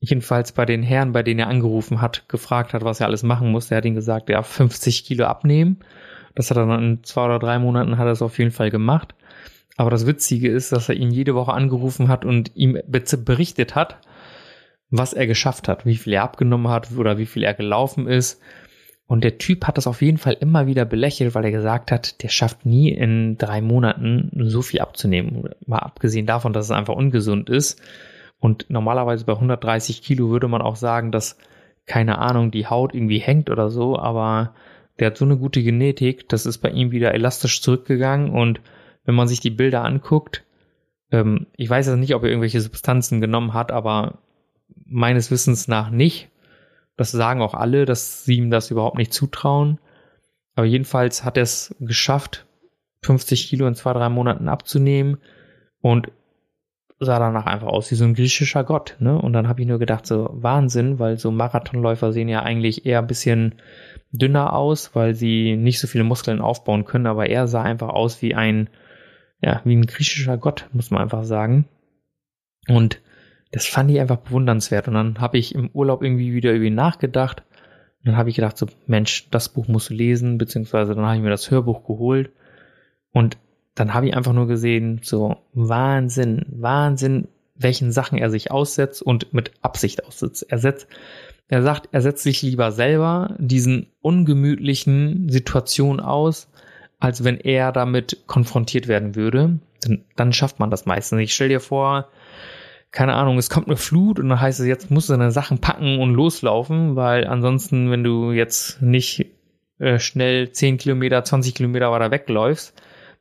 jedenfalls 0.00 0.52
bei 0.52 0.64
den 0.64 0.82
Herren, 0.82 1.12
bei 1.12 1.22
denen 1.22 1.40
er 1.40 1.48
angerufen 1.48 2.00
hat, 2.00 2.28
gefragt 2.28 2.74
hat, 2.74 2.84
was 2.84 3.00
er 3.00 3.06
alles 3.06 3.22
machen 3.22 3.50
muss, 3.50 3.68
der 3.68 3.78
hat 3.78 3.84
ihm 3.84 3.94
gesagt, 3.94 4.28
ja, 4.28 4.42
50 4.42 5.04
Kilo 5.04 5.24
abnehmen 5.26 5.78
Das 6.34 6.50
hat 6.50 6.56
er 6.56 6.66
dann 6.66 6.82
in 6.82 7.04
zwei 7.04 7.24
oder 7.24 7.38
drei 7.38 7.58
Monaten 7.58 7.98
hat 7.98 8.06
er 8.06 8.12
es 8.12 8.22
auf 8.22 8.38
jeden 8.38 8.50
Fall 8.50 8.70
gemacht. 8.70 9.14
Aber 9.76 9.90
das 9.90 10.06
Witzige 10.06 10.48
ist, 10.48 10.72
dass 10.72 10.88
er 10.88 10.96
ihn 10.96 11.10
jede 11.10 11.34
Woche 11.34 11.52
angerufen 11.52 12.08
hat 12.08 12.24
und 12.24 12.50
ihm 12.54 12.78
berichtet 12.88 13.74
hat, 13.74 13.98
was 14.90 15.12
er 15.12 15.26
geschafft 15.26 15.68
hat, 15.68 15.84
wie 15.84 15.96
viel 15.96 16.14
er 16.14 16.22
abgenommen 16.22 16.68
hat 16.68 16.90
oder 16.96 17.18
wie 17.18 17.26
viel 17.26 17.44
er 17.44 17.54
gelaufen 17.54 18.06
ist. 18.06 18.40
Und 19.06 19.22
der 19.22 19.38
Typ 19.38 19.66
hat 19.66 19.76
das 19.76 19.86
auf 19.86 20.02
jeden 20.02 20.18
Fall 20.18 20.36
immer 20.40 20.66
wieder 20.66 20.84
belächelt, 20.84 21.34
weil 21.34 21.44
er 21.44 21.52
gesagt 21.52 21.92
hat, 21.92 22.22
der 22.22 22.28
schafft 22.28 22.66
nie 22.66 22.90
in 22.90 23.38
drei 23.38 23.60
Monaten 23.60 24.30
so 24.48 24.62
viel 24.62 24.80
abzunehmen. 24.80 25.48
Mal 25.64 25.78
abgesehen 25.78 26.26
davon, 26.26 26.52
dass 26.52 26.66
es 26.66 26.70
einfach 26.72 26.94
ungesund 26.94 27.48
ist. 27.48 27.80
Und 28.40 28.66
normalerweise 28.68 29.24
bei 29.24 29.32
130 29.32 30.02
Kilo 30.02 30.30
würde 30.30 30.48
man 30.48 30.60
auch 30.60 30.76
sagen, 30.76 31.12
dass, 31.12 31.38
keine 31.86 32.18
Ahnung, 32.18 32.50
die 32.50 32.66
Haut 32.66 32.94
irgendwie 32.94 33.18
hängt 33.18 33.48
oder 33.48 33.70
so, 33.70 33.98
aber 33.98 34.54
der 34.98 35.08
hat 35.08 35.16
so 35.16 35.24
eine 35.24 35.36
gute 35.36 35.62
Genetik, 35.62 36.28
das 36.28 36.46
ist 36.46 36.58
bei 36.58 36.70
ihm 36.70 36.90
wieder 36.90 37.14
elastisch 37.14 37.62
zurückgegangen 37.62 38.30
und 38.30 38.60
wenn 39.04 39.14
man 39.14 39.28
sich 39.28 39.40
die 39.40 39.50
Bilder 39.50 39.84
anguckt, 39.84 40.44
ähm, 41.12 41.46
ich 41.56 41.70
weiß 41.70 41.86
jetzt 41.86 41.98
nicht, 41.98 42.14
ob 42.14 42.22
er 42.24 42.30
irgendwelche 42.30 42.60
Substanzen 42.60 43.20
genommen 43.20 43.54
hat, 43.54 43.72
aber 43.72 44.18
meines 44.84 45.30
Wissens 45.30 45.68
nach 45.68 45.90
nicht. 45.90 46.28
Das 46.96 47.10
sagen 47.10 47.42
auch 47.42 47.54
alle, 47.54 47.84
dass 47.84 48.24
sie 48.24 48.36
ihm 48.36 48.50
das 48.50 48.70
überhaupt 48.70 48.96
nicht 48.96 49.12
zutrauen. 49.12 49.78
Aber 50.54 50.66
jedenfalls 50.66 51.24
hat 51.24 51.36
er 51.36 51.42
es 51.42 51.74
geschafft, 51.80 52.46
50 53.02 53.48
Kilo 53.48 53.66
in 53.66 53.74
zwei, 53.74 53.92
drei 53.92 54.08
Monaten 54.08 54.48
abzunehmen 54.48 55.18
und 55.82 56.10
sah 56.98 57.18
danach 57.18 57.46
einfach 57.46 57.68
aus 57.68 57.90
wie 57.90 57.94
so 57.94 58.04
ein 58.04 58.14
griechischer 58.14 58.64
Gott. 58.64 58.96
Ne? 59.00 59.20
Und 59.20 59.34
dann 59.34 59.48
habe 59.48 59.60
ich 59.60 59.66
nur 59.66 59.78
gedacht, 59.78 60.06
so 60.06 60.30
Wahnsinn, 60.32 60.98
weil 60.98 61.18
so 61.18 61.30
Marathonläufer 61.30 62.12
sehen 62.12 62.28
ja 62.28 62.42
eigentlich 62.42 62.86
eher 62.86 63.00
ein 63.00 63.06
bisschen 63.06 63.56
dünner 64.12 64.54
aus, 64.54 64.94
weil 64.94 65.14
sie 65.14 65.56
nicht 65.56 65.78
so 65.78 65.86
viele 65.86 66.04
Muskeln 66.04 66.40
aufbauen 66.40 66.86
können, 66.86 67.06
aber 67.06 67.28
er 67.28 67.48
sah 67.48 67.62
einfach 67.62 67.90
aus 67.90 68.22
wie 68.22 68.34
ein, 68.34 68.70
ja, 69.42 69.60
wie 69.64 69.76
ein 69.76 69.86
griechischer 69.86 70.38
Gott, 70.38 70.68
muss 70.72 70.90
man 70.90 71.02
einfach 71.02 71.24
sagen. 71.24 71.66
Und 72.66 73.00
das 73.56 73.64
fand 73.64 73.90
ich 73.90 73.98
einfach 73.98 74.18
bewundernswert. 74.18 74.86
Und 74.86 74.94
dann 74.94 75.18
habe 75.18 75.38
ich 75.38 75.54
im 75.54 75.70
Urlaub 75.72 76.02
irgendwie 76.02 76.34
wieder 76.34 76.52
über 76.52 76.66
ihn 76.66 76.74
nachgedacht. 76.74 77.42
Und 78.00 78.08
dann 78.08 78.18
habe 78.18 78.28
ich 78.28 78.36
gedacht, 78.36 78.58
so, 78.58 78.66
Mensch, 78.86 79.30
das 79.30 79.48
Buch 79.48 79.66
musst 79.66 79.88
du 79.88 79.94
lesen, 79.94 80.36
beziehungsweise 80.36 80.94
dann 80.94 81.06
habe 81.06 81.16
ich 81.16 81.22
mir 81.22 81.30
das 81.30 81.50
Hörbuch 81.50 81.86
geholt. 81.86 82.32
Und 83.12 83.38
dann 83.74 83.94
habe 83.94 84.08
ich 84.08 84.14
einfach 84.14 84.34
nur 84.34 84.46
gesehen, 84.46 85.00
so 85.02 85.38
Wahnsinn, 85.54 86.44
Wahnsinn, 86.50 87.28
welchen 87.54 87.92
Sachen 87.92 88.18
er 88.18 88.28
sich 88.28 88.50
aussetzt 88.50 89.00
und 89.00 89.32
mit 89.32 89.52
Absicht 89.62 90.04
aussetzt. 90.04 90.44
Er 90.50 90.58
setzt, 90.58 90.86
er 91.48 91.62
sagt, 91.62 91.88
er 91.92 92.02
setzt 92.02 92.24
sich 92.24 92.42
lieber 92.42 92.72
selber 92.72 93.36
diesen 93.38 93.86
ungemütlichen 94.02 95.30
Situationen 95.30 96.00
aus, 96.00 96.50
als 96.98 97.24
wenn 97.24 97.40
er 97.40 97.72
damit 97.72 98.18
konfrontiert 98.26 98.86
werden 98.86 99.14
würde. 99.14 99.60
Dann, 99.80 100.04
dann 100.14 100.34
schafft 100.34 100.60
man 100.60 100.70
das 100.70 100.84
meistens. 100.84 101.20
Ich 101.20 101.32
stell 101.32 101.48
dir 101.48 101.60
vor, 101.60 102.10
keine 102.96 103.12
Ahnung, 103.12 103.36
es 103.36 103.50
kommt 103.50 103.66
eine 103.66 103.76
Flut 103.76 104.18
und 104.18 104.30
dann 104.30 104.40
heißt 104.40 104.58
es, 104.58 104.66
jetzt 104.66 104.90
musst 104.90 105.10
du 105.10 105.12
deine 105.12 105.30
Sachen 105.30 105.58
packen 105.58 105.98
und 105.98 106.14
loslaufen, 106.14 106.96
weil 106.96 107.26
ansonsten, 107.26 107.90
wenn 107.90 108.02
du 108.02 108.32
jetzt 108.32 108.80
nicht 108.80 109.26
äh, 109.78 109.98
schnell 109.98 110.50
10 110.50 110.78
Kilometer, 110.78 111.22
20 111.22 111.54
Kilometer 111.54 111.92
weiter 111.92 112.10
wegläufst, 112.10 112.72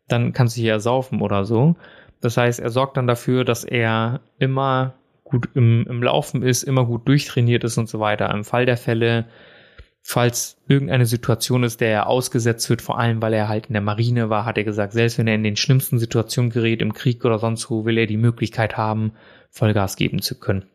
dann 0.08 0.32
kannst 0.32 0.56
du 0.56 0.62
hier 0.62 0.80
saufen 0.80 1.22
oder 1.22 1.44
so. 1.44 1.76
Das 2.22 2.38
heißt, 2.38 2.62
er 2.62 2.70
sorgt 2.70 2.96
dann 2.96 3.06
dafür, 3.06 3.44
dass 3.44 3.66
er 3.66 4.22
immer 4.40 4.94
gut 5.26 5.50
im, 5.56 5.86
im 5.90 6.02
Laufen 6.02 6.42
ist, 6.42 6.64
immer 6.64 6.86
gut 6.86 7.06
durchtrainiert 7.06 7.66
ist 7.66 7.78
und 7.78 7.90
so 7.90 8.00
weiter. 8.00 8.32
Im 8.34 8.46
Fall 8.46 8.66
der 8.66 8.78
Fälle, 8.78 9.26
falls 10.02 10.56
irgendeine 10.70 11.06
Situation 11.06 11.64
ist, 11.64 11.82
der 11.82 11.90
er 11.90 12.08
ausgesetzt 12.08 12.70
wird, 12.70 12.82
vor 12.82 12.98
allem 12.98 13.22
weil 13.22 13.34
er 13.34 13.50
halt 13.50 13.66
in 13.66 13.74
der 13.74 13.82
Marine 13.82 14.30
war, 14.30 14.46
hat 14.46 14.58
er 14.58 14.64
gesagt, 14.64 14.94
selbst 14.94 15.18
wenn 15.18 15.28
er 15.28 15.36
in 15.36 15.44
den 15.44 15.58
schlimmsten 15.58 16.00
Situationen 16.00 16.50
gerät, 16.50 16.82
im 16.82 16.94
Krieg 16.94 17.26
oder 17.26 17.40
sonst 17.40 17.70
wo, 17.70 17.84
will 17.84 17.98
er 17.98 18.08
die 18.08 18.16
Möglichkeit 18.16 18.78
haben, 18.78 19.12
Vollgas 19.56 19.96
geben 19.96 20.22
zu 20.22 20.38
können. 20.38 20.66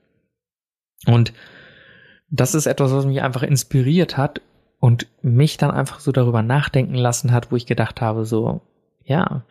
Und 1.06 1.34
das 2.30 2.54
ist 2.54 2.66
etwas, 2.66 2.92
was 2.92 3.04
mich 3.04 3.20
einfach 3.20 3.42
inspiriert 3.42 4.16
hat 4.16 4.40
und 4.78 5.06
mich 5.20 5.58
dann 5.58 5.70
einfach 5.70 6.00
so 6.00 6.12
darüber 6.12 6.42
nachdenken 6.42 6.94
lassen 6.94 7.30
hat, 7.30 7.52
wo 7.52 7.56
ich 7.56 7.66
gedacht 7.66 8.00
habe, 8.00 8.24
so, 8.24 8.62
ja, 9.04 9.44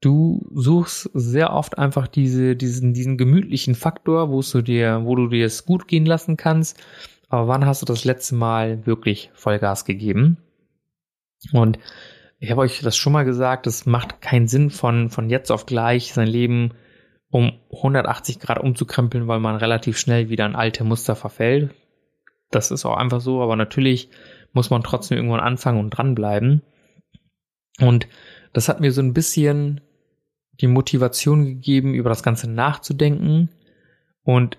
du 0.00 0.46
suchst 0.54 1.10
sehr 1.14 1.52
oft 1.52 1.78
einfach 1.78 2.06
diese, 2.06 2.54
diesen, 2.54 2.94
diesen 2.94 3.18
gemütlichen 3.18 3.74
Faktor, 3.74 4.30
wo 4.30 4.40
du 4.40 4.62
dir, 4.62 5.00
wo 5.04 5.16
du 5.16 5.26
dir 5.26 5.46
es 5.46 5.64
gut 5.64 5.88
gehen 5.88 6.06
lassen 6.06 6.36
kannst. 6.36 6.78
Aber 7.28 7.48
wann 7.48 7.66
hast 7.66 7.82
du 7.82 7.86
das 7.86 8.04
letzte 8.04 8.36
Mal 8.36 8.86
wirklich 8.86 9.30
Vollgas 9.34 9.84
gegeben? 9.84 10.36
Und 11.52 11.80
ich 12.38 12.52
habe 12.52 12.60
euch 12.60 12.80
das 12.82 12.96
schon 12.96 13.12
mal 13.12 13.24
gesagt, 13.24 13.66
es 13.66 13.84
macht 13.84 14.20
keinen 14.20 14.46
Sinn 14.46 14.70
von, 14.70 15.10
von 15.10 15.28
jetzt 15.28 15.50
auf 15.50 15.66
gleich 15.66 16.12
sein 16.12 16.28
Leben 16.28 16.74
um 17.30 17.52
180 17.72 18.40
Grad 18.40 18.58
umzukrempeln, 18.58 19.28
weil 19.28 19.40
man 19.40 19.56
relativ 19.56 19.98
schnell 19.98 20.28
wieder 20.28 20.46
in 20.46 20.56
alte 20.56 20.84
Muster 20.84 21.16
verfällt. 21.16 21.74
Das 22.50 22.70
ist 22.70 22.86
auch 22.86 22.96
einfach 22.96 23.20
so, 23.20 23.42
aber 23.42 23.56
natürlich 23.56 24.08
muss 24.52 24.70
man 24.70 24.82
trotzdem 24.82 25.18
irgendwann 25.18 25.40
anfangen 25.40 25.80
und 25.80 25.90
dranbleiben. 25.90 26.62
Und 27.80 28.08
das 28.52 28.68
hat 28.68 28.80
mir 28.80 28.92
so 28.92 29.02
ein 29.02 29.12
bisschen 29.12 29.80
die 30.60 30.66
Motivation 30.66 31.44
gegeben, 31.44 31.94
über 31.94 32.08
das 32.08 32.22
Ganze 32.22 32.50
nachzudenken 32.50 33.50
und 34.24 34.58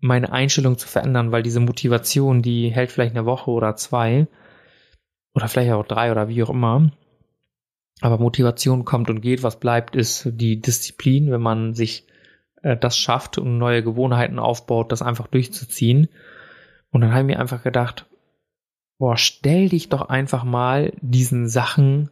meine 0.00 0.32
Einstellung 0.32 0.78
zu 0.78 0.86
verändern, 0.86 1.32
weil 1.32 1.42
diese 1.42 1.60
Motivation, 1.60 2.42
die 2.42 2.68
hält 2.68 2.92
vielleicht 2.92 3.16
eine 3.16 3.26
Woche 3.26 3.50
oder 3.50 3.76
zwei 3.76 4.26
oder 5.34 5.48
vielleicht 5.48 5.72
auch 5.72 5.86
drei 5.86 6.10
oder 6.12 6.28
wie 6.28 6.42
auch 6.42 6.50
immer. 6.50 6.90
Aber 8.00 8.18
Motivation 8.18 8.84
kommt 8.84 9.10
und 9.10 9.20
geht. 9.20 9.42
Was 9.42 9.58
bleibt, 9.58 9.96
ist 9.96 10.28
die 10.32 10.60
Disziplin, 10.60 11.30
wenn 11.30 11.40
man 11.40 11.74
sich 11.74 12.06
äh, 12.62 12.76
das 12.76 12.96
schafft 12.96 13.38
und 13.38 13.58
neue 13.58 13.82
Gewohnheiten 13.82 14.38
aufbaut, 14.38 14.92
das 14.92 15.02
einfach 15.02 15.26
durchzuziehen. 15.26 16.08
Und 16.90 17.00
dann 17.00 17.10
habe 17.10 17.22
ich 17.22 17.26
mir 17.26 17.40
einfach 17.40 17.62
gedacht, 17.62 18.06
boah, 18.98 19.16
stell 19.16 19.68
dich 19.68 19.88
doch 19.88 20.08
einfach 20.08 20.44
mal 20.44 20.92
diesen 21.00 21.48
Sachen, 21.48 22.10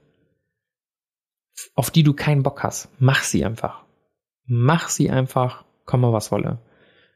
auf 1.74 1.90
die 1.90 2.02
du 2.02 2.14
keinen 2.14 2.42
Bock 2.42 2.62
hast. 2.62 2.88
Mach 2.98 3.22
sie 3.22 3.44
einfach. 3.44 3.84
Mach 4.44 4.88
sie 4.88 5.10
einfach, 5.10 5.64
komme 5.84 6.12
was 6.12 6.30
wolle. 6.30 6.58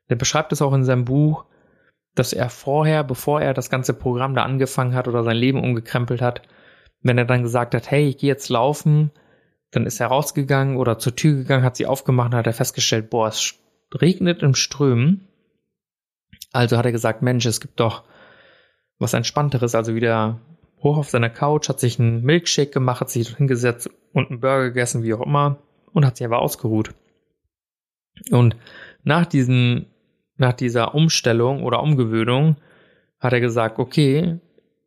Der 0.08 0.16
beschreibt 0.16 0.52
es 0.52 0.62
auch 0.62 0.72
in 0.72 0.84
seinem 0.84 1.04
Buch, 1.04 1.44
dass 2.14 2.32
er 2.32 2.50
vorher, 2.50 3.04
bevor 3.04 3.40
er 3.40 3.54
das 3.54 3.70
ganze 3.70 3.94
Programm 3.94 4.34
da 4.34 4.42
angefangen 4.42 4.94
hat 4.94 5.06
oder 5.06 5.22
sein 5.22 5.36
Leben 5.36 5.62
umgekrempelt 5.62 6.20
hat, 6.20 6.42
wenn 7.02 7.18
er 7.18 7.24
dann 7.24 7.42
gesagt 7.42 7.74
hat, 7.74 7.90
hey, 7.90 8.08
ich 8.08 8.18
gehe 8.18 8.28
jetzt 8.28 8.48
laufen, 8.48 9.10
dann 9.70 9.86
ist 9.86 10.00
er 10.00 10.08
rausgegangen 10.08 10.76
oder 10.76 10.98
zur 10.98 11.16
Tür 11.16 11.36
gegangen, 11.36 11.64
hat 11.64 11.76
sie 11.76 11.86
aufgemacht 11.86 12.32
und 12.32 12.38
hat 12.38 12.46
er 12.46 12.52
festgestellt, 12.52 13.10
boah, 13.10 13.28
es 13.28 13.54
regnet 13.94 14.42
im 14.42 14.54
Strömen. 14.54 15.28
Also 16.52 16.76
hat 16.76 16.84
er 16.84 16.92
gesagt, 16.92 17.22
Mensch, 17.22 17.46
es 17.46 17.60
gibt 17.60 17.78
doch 17.78 18.04
was 18.98 19.14
Entspannteres, 19.14 19.74
also 19.74 19.94
wieder 19.94 20.40
hoch 20.82 20.98
auf 20.98 21.08
seiner 21.08 21.30
Couch, 21.30 21.68
hat 21.68 21.80
sich 21.80 21.98
einen 21.98 22.22
Milkshake 22.22 22.70
gemacht, 22.70 23.00
hat 23.00 23.10
sich 23.10 23.36
hingesetzt 23.36 23.90
und 24.12 24.30
einen 24.30 24.40
Burger 24.40 24.68
gegessen, 24.68 25.02
wie 25.02 25.14
auch 25.14 25.24
immer, 25.24 25.58
und 25.92 26.04
hat 26.04 26.16
sich 26.16 26.26
aber 26.26 26.40
ausgeruht. 26.40 26.94
Und 28.30 28.56
nach 29.04 29.26
diesen, 29.26 29.86
nach 30.36 30.52
dieser 30.52 30.94
Umstellung 30.94 31.62
oder 31.62 31.82
Umgewöhnung 31.82 32.56
hat 33.18 33.32
er 33.32 33.40
gesagt, 33.40 33.78
okay, 33.78 34.38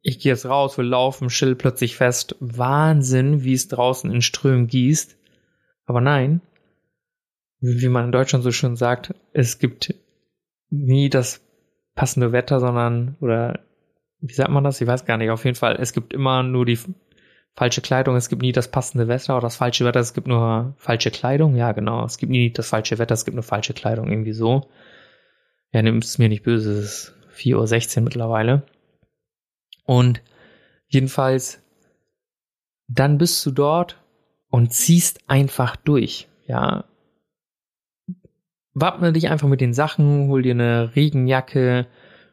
ich 0.03 0.19
gehe 0.19 0.33
jetzt 0.33 0.45
raus, 0.45 0.77
will 0.77 0.85
laufen, 0.85 1.29
chill 1.29 1.55
plötzlich 1.55 1.95
fest. 1.95 2.35
Wahnsinn, 2.41 3.43
wie 3.43 3.53
es 3.53 3.69
draußen 3.69 4.11
in 4.11 4.21
Strömen 4.21 4.67
gießt. 4.67 5.17
Aber 5.85 6.01
nein, 6.01 6.41
wie 7.61 7.87
man 7.87 8.05
in 8.05 8.11
Deutschland 8.11 8.43
so 8.43 8.51
schön 8.51 8.75
sagt, 8.75 9.15
es 9.31 9.59
gibt 9.59 9.95
nie 10.69 11.09
das 11.09 11.41
passende 11.95 12.33
Wetter, 12.33 12.59
sondern, 12.59 13.15
oder 13.21 13.61
wie 14.19 14.33
sagt 14.33 14.49
man 14.49 14.65
das? 14.65 14.81
Ich 14.81 14.87
weiß 14.87 15.05
gar 15.05 15.17
nicht. 15.17 15.29
Auf 15.29 15.45
jeden 15.45 15.55
Fall, 15.55 15.77
es 15.79 15.93
gibt 15.93 16.13
immer 16.13 16.43
nur 16.43 16.65
die 16.65 16.79
falsche 17.55 17.81
Kleidung, 17.81 18.17
es 18.17 18.27
gibt 18.27 18.41
nie 18.41 18.51
das 18.51 18.69
passende 18.69 19.07
Wetter 19.07 19.37
oder 19.37 19.43
das 19.43 19.55
falsche 19.55 19.85
Wetter, 19.85 20.01
es 20.01 20.13
gibt 20.13 20.27
nur 20.27 20.75
falsche 20.77 21.11
Kleidung. 21.11 21.55
Ja, 21.55 21.71
genau. 21.71 22.03
Es 22.03 22.17
gibt 22.17 22.31
nie 22.31 22.51
das 22.51 22.67
falsche 22.67 22.99
Wetter, 22.99 23.13
es 23.13 23.23
gibt 23.23 23.35
nur 23.35 23.43
falsche 23.43 23.73
Kleidung, 23.73 24.09
irgendwie 24.09 24.33
so. 24.33 24.69
Ja, 25.71 25.81
nimm 25.81 25.99
es 25.99 26.17
mir 26.17 26.27
nicht 26.27 26.43
böse, 26.43 26.73
es 26.73 26.85
ist 26.85 27.15
4.16 27.37 27.97
Uhr 27.97 28.03
mittlerweile. 28.03 28.63
Und 29.85 30.21
jedenfalls, 30.87 31.61
dann 32.87 33.17
bist 33.17 33.45
du 33.45 33.51
dort 33.51 34.01
und 34.49 34.71
ziehst 34.71 35.21
einfach 35.27 35.75
durch, 35.75 36.27
ja. 36.45 36.85
Wappne 38.75 39.13
dich 39.13 39.29
einfach 39.29 39.47
mit 39.47 39.61
den 39.61 39.73
Sachen, 39.73 40.29
hol 40.29 40.41
dir 40.41 40.53
eine 40.53 40.95
Regenjacke, 40.95 41.87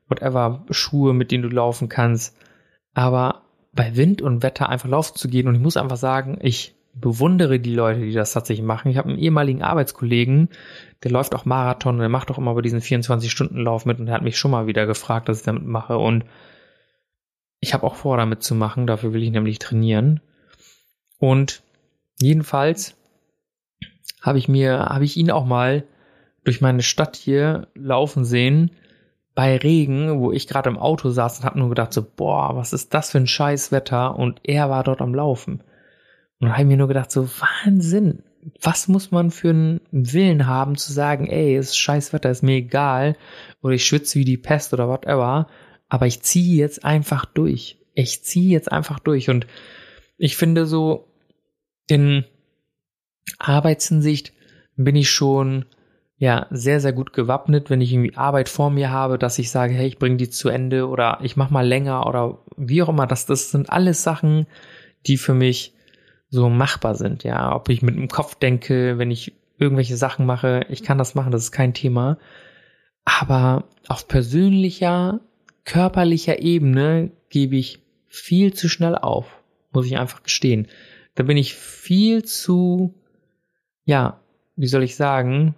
whatever, 0.09 0.65
Schuhe, 0.71 1.13
mit 1.13 1.31
denen 1.31 1.43
du 1.43 1.49
laufen 1.49 1.89
kannst. 1.89 2.37
Aber 2.95 3.43
bei 3.73 3.97
Wind 3.97 4.23
und 4.23 4.43
Wetter 4.43 4.69
einfach 4.69 4.89
laufen 4.89 5.17
zu 5.17 5.29
gehen 5.29 5.49
und 5.49 5.55
ich 5.55 5.61
muss 5.61 5.77
einfach 5.77 5.97
sagen, 5.97 6.39
ich 6.41 6.75
bewundere 6.95 7.61
die 7.61 7.75
Leute, 7.75 8.01
die 8.01 8.13
das 8.13 8.33
tatsächlich 8.33 8.67
machen. 8.67 8.91
Ich 8.91 8.97
habe 8.97 9.09
einen 9.09 9.19
ehemaligen 9.19 9.63
Arbeitskollegen, 9.63 10.49
der 11.05 11.11
läuft 11.13 11.35
auch 11.35 11.45
Marathon 11.45 11.95
und 11.95 12.01
der 12.01 12.09
macht 12.09 12.31
auch 12.31 12.39
immer 12.39 12.55
bei 12.55 12.63
diesen 12.63 12.81
24-Stunden-Lauf 12.81 13.87
mit 13.87 14.01
und 14.01 14.07
der 14.07 14.15
hat 14.15 14.23
mich 14.23 14.39
schon 14.39 14.51
mal 14.51 14.67
wieder 14.67 14.87
gefragt, 14.87 15.29
dass 15.29 15.39
ich 15.39 15.45
damit 15.45 15.65
mache 15.65 15.99
und 15.99 16.25
ich 17.61 17.75
habe 17.75 17.87
auch 17.87 17.95
vor, 17.95 18.17
damit 18.17 18.43
zu 18.43 18.55
machen, 18.55 18.87
dafür 18.87 19.13
will 19.13 19.23
ich 19.23 19.31
nämlich 19.31 19.59
trainieren. 19.59 20.21
Und 21.19 21.63
jedenfalls 22.19 22.97
habe 24.21 24.39
ich 24.39 24.49
mir, 24.49 24.87
habe 24.87 25.05
ich 25.05 25.17
ihn 25.17 25.31
auch 25.31 25.45
mal 25.45 25.85
durch 26.45 26.61
meine 26.61 26.83
Stadt 26.83 27.17
hier 27.17 27.69
laufen 27.75 28.25
sehen 28.25 28.71
bei 29.35 29.57
Regen, 29.57 30.21
wo 30.21 30.33
ich 30.33 30.49
gerade 30.49 30.71
im 30.71 30.79
Auto 30.79 31.11
saß 31.11 31.41
und 31.41 31.45
habe 31.45 31.59
nur 31.59 31.69
gedacht 31.69 31.93
so, 31.93 32.03
boah, 32.03 32.57
was 32.57 32.73
ist 32.73 32.95
das 32.95 33.11
für 33.11 33.19
ein 33.19 33.27
scheiß 33.27 33.73
Wetter? 33.73 34.19
Und 34.19 34.41
er 34.43 34.71
war 34.71 34.83
dort 34.83 35.01
am 35.01 35.15
Laufen. 35.15 35.63
Und 36.41 36.53
habe 36.53 36.65
mir 36.65 36.79
nur 36.79 36.89
gedacht 36.89 37.11
so, 37.11 37.29
Wahnsinn, 37.29 38.23
was 38.61 38.89
muss 38.89 39.11
man 39.11 39.31
für 39.31 39.51
einen 39.51 39.81
Willen 39.91 40.47
haben 40.47 40.77
zu 40.77 40.93
sagen, 40.93 41.27
ey, 41.27 41.57
es 41.57 41.71
ist 41.71 41.79
scheiß 41.79 42.13
Wetter, 42.15 42.31
ist 42.31 42.43
mir 42.43 42.57
egal, 42.57 43.17
oder 43.63 43.75
ich 43.75 43.85
schwitze 43.85 44.19
wie 44.19 44.25
die 44.25 44.39
Pest 44.39 44.73
oder 44.73 44.89
whatever, 44.89 45.47
aber 45.91 46.07
ich 46.07 46.23
ziehe 46.23 46.57
jetzt 46.57 46.85
einfach 46.85 47.27
durch. 47.27 47.77
Ich 47.95 48.25
ziehe 48.25 48.51
jetzt 48.51 48.73
einfach 48.73 48.99
durch. 48.99 49.29
Und 49.29 49.47
ich 50.17 50.37
finde 50.37 50.65
so, 50.65 51.13
in 51.87 52.25
Arbeitshinsicht 53.39 54.33
bin 54.77 54.97
ich 54.97 55.11
schon 55.11 55.67
ja 56.17 56.47
sehr, 56.51 56.81
sehr 56.81 56.93
gut 56.93 57.13
gewappnet, 57.13 57.71
wenn 57.71 57.81
ich 57.81 57.93
irgendwie 57.93 58.17
Arbeit 58.17 58.49
vor 58.49 58.71
mir 58.71 58.91
habe, 58.91 59.19
dass 59.19 59.39
ich 59.39 59.51
sage, 59.51 59.75
hey, 59.75 59.89
ich 59.89 59.99
bringe 59.99 60.17
die 60.17 60.31
zu 60.31 60.49
Ende 60.49 60.87
oder 60.89 61.19
ich 61.23 61.37
mach 61.37 61.51
mal 61.51 61.67
länger 61.67 62.07
oder 62.07 62.39
wie 62.57 62.83
auch 62.83 62.89
immer. 62.89 63.07
Das, 63.07 63.27
das 63.27 63.51
sind 63.51 63.71
alles 63.71 64.03
Sachen, 64.03 64.47
die 65.07 65.17
für 65.17 65.35
mich 65.35 65.75
so 66.29 66.49
machbar 66.49 66.95
sind. 66.95 67.25
Ja, 67.25 67.55
ob 67.55 67.69
ich 67.69 67.83
mit 67.83 67.97
dem 67.97 68.09
Kopf 68.09 68.37
denke, 68.37 68.99
wenn 68.99 69.11
ich 69.11 69.33
irgendwelche 69.59 69.97
Sachen 69.97 70.27
mache, 70.27 70.67
ich 70.69 70.83
kann 70.83 70.99
das 70.99 71.15
machen, 71.15 71.33
das 71.33 71.43
ist 71.43 71.53
kein 71.53 71.75
Thema. 71.75 72.19
Aber 73.05 73.65
auf 73.89 74.07
persönlicher, 74.07 75.21
körperlicher 75.65 76.41
Ebene 76.41 77.11
gebe 77.29 77.57
ich 77.57 77.81
viel 78.07 78.53
zu 78.53 78.69
schnell 78.69 78.97
auf, 78.97 79.27
muss 79.73 79.87
ich 79.87 79.99
einfach 79.99 80.23
gestehen. 80.23 80.69
Da 81.15 81.23
bin 81.23 81.37
ich 81.37 81.55
viel 81.55 82.25
zu, 82.25 82.95
ja, 83.85 84.21
wie 84.57 84.67
soll 84.67 84.83
ich 84.83 84.97
sagen, 84.97 85.55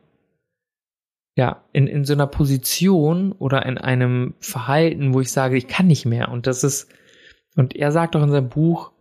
ja, 1.34 1.64
in, 1.72 1.86
in 1.86 2.04
so 2.04 2.12
einer 2.12 2.26
Position 2.26 3.32
oder 3.32 3.64
in 3.64 3.78
einem 3.78 4.34
Verhalten, 4.38 5.14
wo 5.14 5.20
ich 5.20 5.32
sage, 5.32 5.56
ich 5.56 5.66
kann 5.66 5.86
nicht 5.86 6.04
mehr. 6.04 6.30
Und 6.30 6.46
das 6.46 6.62
ist, 6.62 6.92
und 7.56 7.74
er 7.74 7.90
sagt 7.90 8.14
auch 8.16 8.22
in 8.22 8.30
seinem 8.30 8.50
Buch, 8.50 8.92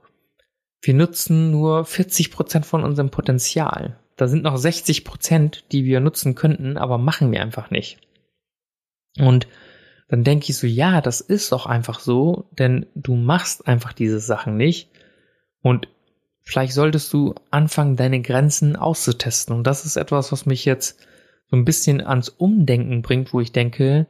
wir 0.81 0.93
nutzen 0.93 1.51
nur 1.51 1.85
40 1.85 2.31
Prozent 2.31 2.65
von 2.65 2.83
unserem 2.83 3.11
Potenzial. 3.11 3.99
Da 4.15 4.27
sind 4.27 4.43
noch 4.43 4.57
60 4.57 5.03
Prozent, 5.03 5.65
die 5.71 5.85
wir 5.85 5.99
nutzen 5.99 6.35
könnten, 6.35 6.77
aber 6.77 6.97
machen 6.97 7.31
wir 7.31 7.41
einfach 7.41 7.69
nicht. 7.69 7.99
Und 9.19 9.47
dann 10.11 10.25
denke 10.25 10.47
ich 10.49 10.57
so, 10.57 10.67
ja, 10.67 10.99
das 10.99 11.21
ist 11.21 11.53
doch 11.53 11.65
einfach 11.65 12.01
so, 12.01 12.49
denn 12.59 12.85
du 12.95 13.15
machst 13.15 13.65
einfach 13.65 13.93
diese 13.93 14.19
Sachen 14.19 14.57
nicht. 14.57 14.89
Und 15.61 15.87
vielleicht 16.41 16.73
solltest 16.73 17.13
du 17.13 17.33
anfangen, 17.49 17.95
deine 17.95 18.21
Grenzen 18.21 18.75
auszutesten. 18.75 19.55
Und 19.55 19.65
das 19.65 19.85
ist 19.85 19.95
etwas, 19.95 20.33
was 20.33 20.45
mich 20.45 20.65
jetzt 20.65 20.99
so 21.49 21.55
ein 21.55 21.63
bisschen 21.63 22.05
ans 22.05 22.27
Umdenken 22.27 23.01
bringt, 23.01 23.31
wo 23.31 23.39
ich 23.39 23.53
denke, 23.53 24.05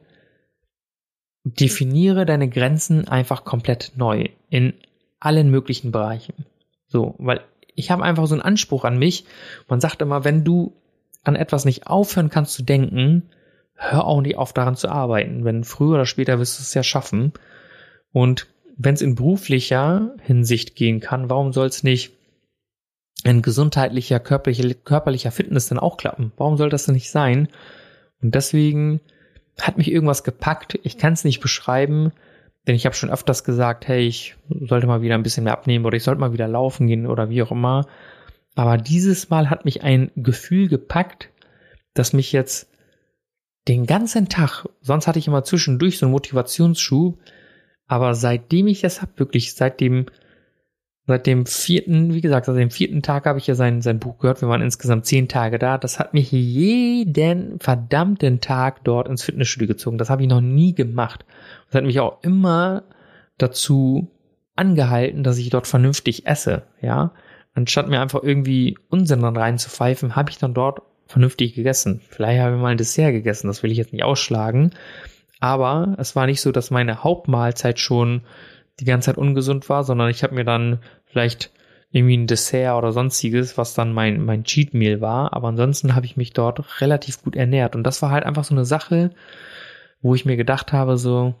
definiere 1.44 2.26
deine 2.26 2.48
Grenzen 2.48 3.06
einfach 3.06 3.44
komplett 3.44 3.92
neu 3.94 4.26
in 4.50 4.74
allen 5.20 5.52
möglichen 5.52 5.92
Bereichen. 5.92 6.46
So, 6.88 7.14
weil 7.18 7.42
ich 7.76 7.92
habe 7.92 8.02
einfach 8.02 8.26
so 8.26 8.34
einen 8.34 8.42
Anspruch 8.42 8.84
an 8.84 8.98
mich. 8.98 9.24
Man 9.68 9.80
sagt 9.80 10.02
immer, 10.02 10.24
wenn 10.24 10.42
du 10.42 10.74
an 11.22 11.36
etwas 11.36 11.64
nicht 11.64 11.86
aufhören 11.86 12.28
kannst 12.28 12.54
zu 12.54 12.64
denken, 12.64 13.30
hör 13.74 14.04
auch 14.06 14.20
nicht 14.20 14.36
auf 14.36 14.52
daran 14.52 14.76
zu 14.76 14.88
arbeiten. 14.88 15.44
Wenn 15.44 15.64
früher 15.64 15.94
oder 15.94 16.06
später 16.06 16.38
wirst 16.38 16.58
du 16.58 16.62
es 16.62 16.74
ja 16.74 16.82
schaffen. 16.82 17.32
Und 18.12 18.46
wenn 18.76 18.94
es 18.94 19.02
in 19.02 19.14
beruflicher 19.14 20.14
Hinsicht 20.22 20.76
gehen 20.76 21.00
kann, 21.00 21.30
warum 21.30 21.52
soll 21.52 21.66
es 21.66 21.82
nicht 21.82 22.12
in 23.24 23.42
gesundheitlicher, 23.42 24.20
körperlicher, 24.20 24.74
körperlicher 24.74 25.30
Fitness 25.30 25.68
dann 25.68 25.78
auch 25.78 25.96
klappen? 25.96 26.32
Warum 26.36 26.56
soll 26.56 26.70
das 26.70 26.84
denn 26.84 26.94
nicht 26.94 27.10
sein? 27.10 27.48
Und 28.20 28.34
deswegen 28.34 29.00
hat 29.60 29.78
mich 29.78 29.90
irgendwas 29.90 30.24
gepackt. 30.24 30.78
Ich 30.82 30.98
kann 30.98 31.12
es 31.12 31.24
nicht 31.24 31.40
beschreiben, 31.40 32.12
denn 32.66 32.74
ich 32.74 32.86
habe 32.86 32.94
schon 32.94 33.10
öfters 33.10 33.44
gesagt, 33.44 33.88
hey, 33.88 34.06
ich 34.06 34.36
sollte 34.48 34.86
mal 34.86 35.02
wieder 35.02 35.14
ein 35.14 35.22
bisschen 35.22 35.44
mehr 35.44 35.52
abnehmen 35.52 35.84
oder 35.84 35.96
ich 35.96 36.04
sollte 36.04 36.20
mal 36.20 36.32
wieder 36.32 36.48
laufen 36.48 36.86
gehen 36.86 37.06
oder 37.06 37.28
wie 37.28 37.42
auch 37.42 37.50
immer. 37.50 37.86
Aber 38.54 38.78
dieses 38.78 39.30
Mal 39.30 39.50
hat 39.50 39.64
mich 39.64 39.82
ein 39.82 40.10
Gefühl 40.16 40.68
gepackt, 40.68 41.30
das 41.94 42.12
mich 42.12 42.32
jetzt 42.32 42.68
den 43.68 43.86
ganzen 43.86 44.28
Tag, 44.28 44.66
sonst 44.80 45.06
hatte 45.06 45.18
ich 45.18 45.28
immer 45.28 45.44
zwischendurch 45.44 45.98
so 45.98 46.06
einen 46.06 46.12
Motivationsschub, 46.12 47.18
aber 47.86 48.14
seitdem 48.14 48.66
ich 48.66 48.80
das 48.80 49.02
habe, 49.02 49.12
wirklich 49.16 49.54
seit 49.54 49.80
dem, 49.80 50.06
seit 51.06 51.26
dem 51.26 51.46
vierten, 51.46 52.14
wie 52.14 52.20
gesagt, 52.20 52.46
seit 52.46 52.56
dem 52.56 52.70
vierten 52.70 53.02
Tag 53.02 53.26
habe 53.26 53.38
ich 53.38 53.46
ja 53.46 53.54
sein, 53.54 53.82
sein 53.82 53.98
Buch 53.98 54.18
gehört. 54.18 54.40
Wir 54.40 54.48
waren 54.48 54.62
insgesamt 54.62 55.06
zehn 55.06 55.28
Tage 55.28 55.58
da. 55.58 55.78
Das 55.78 55.98
hat 55.98 56.14
mich 56.14 56.32
jeden 56.32 57.58
verdammten 57.60 58.40
Tag 58.40 58.82
dort 58.84 59.08
ins 59.08 59.22
Fitnessstudio 59.22 59.68
gezogen. 59.68 59.98
Das 59.98 60.10
habe 60.10 60.22
ich 60.22 60.28
noch 60.28 60.40
nie 60.40 60.74
gemacht. 60.74 61.24
Das 61.66 61.76
hat 61.76 61.84
mich 61.84 62.00
auch 62.00 62.22
immer 62.22 62.84
dazu 63.36 64.10
angehalten, 64.56 65.22
dass 65.22 65.38
ich 65.38 65.50
dort 65.50 65.66
vernünftig 65.66 66.26
esse, 66.26 66.62
ja. 66.80 67.12
Anstatt 67.54 67.88
mir 67.88 68.00
einfach 68.00 68.22
irgendwie 68.22 68.78
Unsinn 68.88 69.20
dann 69.20 69.36
reinzupfeifen, 69.36 70.16
habe 70.16 70.30
ich 70.30 70.38
dann 70.38 70.54
dort 70.54 70.80
vernünftig 71.12 71.54
gegessen. 71.54 72.00
Vielleicht 72.08 72.40
habe 72.40 72.56
ich 72.56 72.60
mal 72.60 72.68
ein 72.68 72.78
Dessert 72.78 73.12
gegessen, 73.12 73.46
das 73.46 73.62
will 73.62 73.70
ich 73.70 73.78
jetzt 73.78 73.92
nicht 73.92 74.02
ausschlagen. 74.02 74.72
Aber 75.40 75.96
es 75.98 76.16
war 76.16 76.26
nicht 76.26 76.40
so, 76.40 76.52
dass 76.52 76.70
meine 76.70 77.04
Hauptmahlzeit 77.04 77.78
schon 77.78 78.22
die 78.80 78.84
ganze 78.84 79.06
Zeit 79.06 79.18
ungesund 79.18 79.68
war, 79.68 79.84
sondern 79.84 80.08
ich 80.08 80.22
habe 80.22 80.34
mir 80.34 80.44
dann 80.44 80.78
vielleicht 81.04 81.50
irgendwie 81.90 82.16
ein 82.16 82.26
Dessert 82.26 82.76
oder 82.76 82.92
sonstiges, 82.92 83.58
was 83.58 83.74
dann 83.74 83.92
mein, 83.92 84.24
mein 84.24 84.44
Cheat 84.44 84.72
Meal 84.72 85.00
war. 85.00 85.34
Aber 85.34 85.48
ansonsten 85.48 85.94
habe 85.94 86.06
ich 86.06 86.16
mich 86.16 86.32
dort 86.32 86.80
relativ 86.80 87.22
gut 87.22 87.36
ernährt. 87.36 87.76
Und 87.76 87.84
das 87.84 88.00
war 88.02 88.10
halt 88.10 88.24
einfach 88.24 88.44
so 88.44 88.54
eine 88.54 88.64
Sache, 88.64 89.10
wo 90.00 90.14
ich 90.14 90.24
mir 90.24 90.36
gedacht 90.36 90.72
habe, 90.72 90.96
so, 90.96 91.34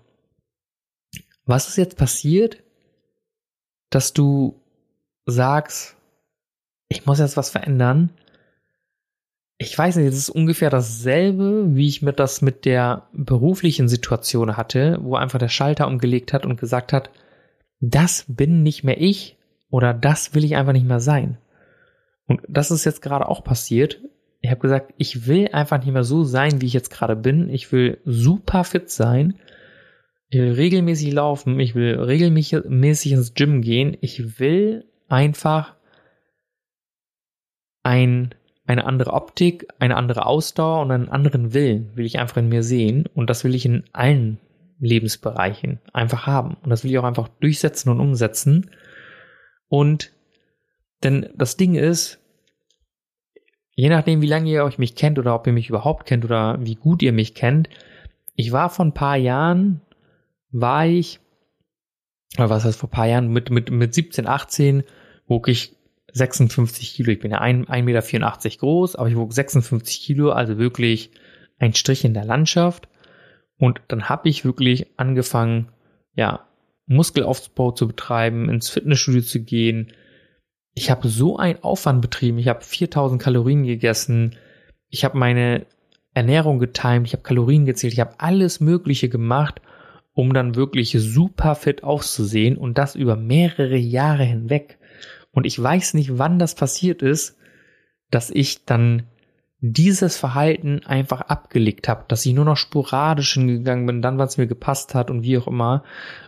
was 1.46 1.68
ist 1.68 1.78
jetzt 1.78 1.96
passiert, 1.96 2.62
dass 3.88 4.12
du 4.12 4.60
sagst, 5.26 5.96
ich 6.88 7.06
muss 7.06 7.18
jetzt 7.18 7.36
was 7.36 7.50
verändern 7.50 8.10
ich 9.58 9.76
weiß 9.76 9.96
nicht, 9.96 10.06
es 10.06 10.16
ist 10.16 10.30
ungefähr 10.30 10.70
dasselbe, 10.70 11.74
wie 11.74 11.88
ich 11.88 12.02
mir 12.02 12.12
das 12.12 12.42
mit 12.42 12.64
der 12.64 13.08
beruflichen 13.12 13.88
Situation 13.88 14.56
hatte, 14.56 14.98
wo 15.02 15.14
einfach 15.14 15.38
der 15.38 15.48
Schalter 15.48 15.86
umgelegt 15.86 16.32
hat 16.32 16.44
und 16.44 16.58
gesagt 16.58 16.92
hat, 16.92 17.10
das 17.80 18.24
bin 18.28 18.62
nicht 18.62 18.84
mehr 18.84 19.00
ich 19.00 19.36
oder 19.70 19.94
das 19.94 20.34
will 20.34 20.44
ich 20.44 20.56
einfach 20.56 20.72
nicht 20.72 20.86
mehr 20.86 21.00
sein. 21.00 21.38
Und 22.26 22.40
das 22.48 22.70
ist 22.70 22.84
jetzt 22.84 23.02
gerade 23.02 23.28
auch 23.28 23.44
passiert. 23.44 24.00
Ich 24.40 24.50
habe 24.50 24.60
gesagt, 24.60 24.94
ich 24.96 25.26
will 25.26 25.48
einfach 25.52 25.78
nicht 25.78 25.92
mehr 25.92 26.04
so 26.04 26.24
sein, 26.24 26.60
wie 26.60 26.66
ich 26.66 26.72
jetzt 26.72 26.90
gerade 26.90 27.16
bin. 27.16 27.48
Ich 27.48 27.70
will 27.72 27.98
super 28.04 28.64
fit 28.64 28.90
sein. 28.90 29.38
Ich 30.28 30.40
will 30.40 30.52
regelmäßig 30.52 31.12
laufen. 31.12 31.60
Ich 31.60 31.74
will 31.74 32.00
regelmäßig 32.00 33.12
ins 33.12 33.34
Gym 33.34 33.62
gehen. 33.62 33.96
Ich 34.00 34.38
will 34.40 34.84
einfach 35.08 35.74
ein 37.82 38.34
eine 38.64 38.86
andere 38.86 39.12
Optik, 39.12 39.66
eine 39.78 39.96
andere 39.96 40.26
Ausdauer 40.26 40.82
und 40.82 40.90
einen 40.92 41.08
anderen 41.08 41.52
Willen 41.52 41.96
will 41.96 42.06
ich 42.06 42.18
einfach 42.18 42.36
in 42.36 42.48
mir 42.48 42.62
sehen 42.62 43.06
und 43.14 43.28
das 43.28 43.44
will 43.44 43.54
ich 43.54 43.66
in 43.66 43.84
allen 43.92 44.38
Lebensbereichen 44.78 45.80
einfach 45.92 46.26
haben. 46.26 46.56
Und 46.62 46.70
das 46.70 46.84
will 46.84 46.90
ich 46.90 46.98
auch 46.98 47.04
einfach 47.04 47.28
durchsetzen 47.28 47.90
und 47.90 48.00
umsetzen. 48.00 48.70
Und 49.68 50.12
denn 51.02 51.28
das 51.34 51.56
Ding 51.56 51.74
ist, 51.74 52.20
je 53.74 53.88
nachdem 53.88 54.22
wie 54.22 54.28
lange 54.28 54.50
ihr 54.50 54.64
euch 54.64 54.78
mich 54.78 54.94
kennt 54.94 55.18
oder 55.18 55.34
ob 55.34 55.46
ihr 55.46 55.52
mich 55.52 55.68
überhaupt 55.68 56.06
kennt 56.06 56.24
oder 56.24 56.58
wie 56.60 56.74
gut 56.74 57.02
ihr 57.02 57.12
mich 57.12 57.34
kennt, 57.34 57.68
ich 58.34 58.52
war 58.52 58.70
vor 58.70 58.84
ein 58.84 58.94
paar 58.94 59.16
Jahren, 59.16 59.80
war 60.50 60.86
ich, 60.86 61.20
oder 62.36 62.50
was 62.50 62.64
heißt 62.64 62.78
vor 62.78 62.88
ein 62.88 62.92
paar 62.92 63.06
Jahren, 63.06 63.28
mit, 63.28 63.50
mit, 63.50 63.70
mit 63.70 63.94
17, 63.94 64.26
18, 64.26 64.84
wog 65.26 65.48
ich 65.48 65.76
56 66.12 66.94
Kilo. 66.94 67.10
Ich 67.10 67.20
bin 67.20 67.30
ja 67.30 67.40
1,84 67.40 67.82
Meter 67.82 68.56
groß, 68.58 68.96
aber 68.96 69.08
ich 69.08 69.16
wog 69.16 69.32
56 69.32 70.02
Kilo, 70.02 70.30
also 70.30 70.58
wirklich 70.58 71.10
ein 71.58 71.74
Strich 71.74 72.04
in 72.04 72.14
der 72.14 72.24
Landschaft. 72.24 72.88
Und 73.58 73.80
dann 73.88 74.08
habe 74.08 74.28
ich 74.28 74.44
wirklich 74.44 74.86
angefangen, 74.96 75.68
ja, 76.14 76.46
Muskelaufbau 76.86 77.70
zu 77.72 77.86
betreiben, 77.86 78.48
ins 78.48 78.68
Fitnessstudio 78.68 79.22
zu 79.22 79.40
gehen. 79.40 79.92
Ich 80.74 80.90
habe 80.90 81.08
so 81.08 81.36
einen 81.36 81.62
Aufwand 81.62 82.02
betrieben. 82.02 82.38
Ich 82.38 82.48
habe 82.48 82.62
4000 82.62 83.20
Kalorien 83.20 83.64
gegessen. 83.64 84.36
Ich 84.88 85.04
habe 85.04 85.16
meine 85.16 85.66
Ernährung 86.12 86.58
getimt. 86.58 87.06
Ich 87.06 87.12
habe 87.12 87.22
Kalorien 87.22 87.64
gezählt. 87.64 87.92
Ich 87.92 88.00
habe 88.00 88.18
alles 88.18 88.60
Mögliche 88.60 89.08
gemacht, 89.08 89.62
um 90.12 90.34
dann 90.34 90.54
wirklich 90.54 90.90
super 90.98 91.54
fit 91.54 91.84
auszusehen 91.84 92.56
und 92.56 92.78
das 92.78 92.94
über 92.94 93.16
mehrere 93.16 93.76
Jahre 93.76 94.24
hinweg. 94.24 94.78
Und 95.32 95.46
ich 95.46 95.60
weiß 95.60 95.94
nicht, 95.94 96.18
wann 96.18 96.38
das 96.38 96.54
passiert 96.54 97.02
ist, 97.02 97.36
dass 98.10 98.30
ich 98.30 98.64
dann 98.64 99.04
dieses 99.60 100.16
Verhalten 100.16 100.84
einfach 100.84 101.22
abgelegt 101.22 101.88
habe, 101.88 102.04
dass 102.08 102.26
ich 102.26 102.34
nur 102.34 102.44
noch 102.44 102.56
sporadisch 102.56 103.34
hingegangen 103.34 103.86
bin, 103.86 104.02
dann, 104.02 104.18
was 104.18 104.36
mir 104.36 104.46
gepasst 104.46 104.94
hat 104.94 105.10
und 105.10 105.22
wie 105.22 105.38
auch 105.38 105.46
immer. 105.46 105.84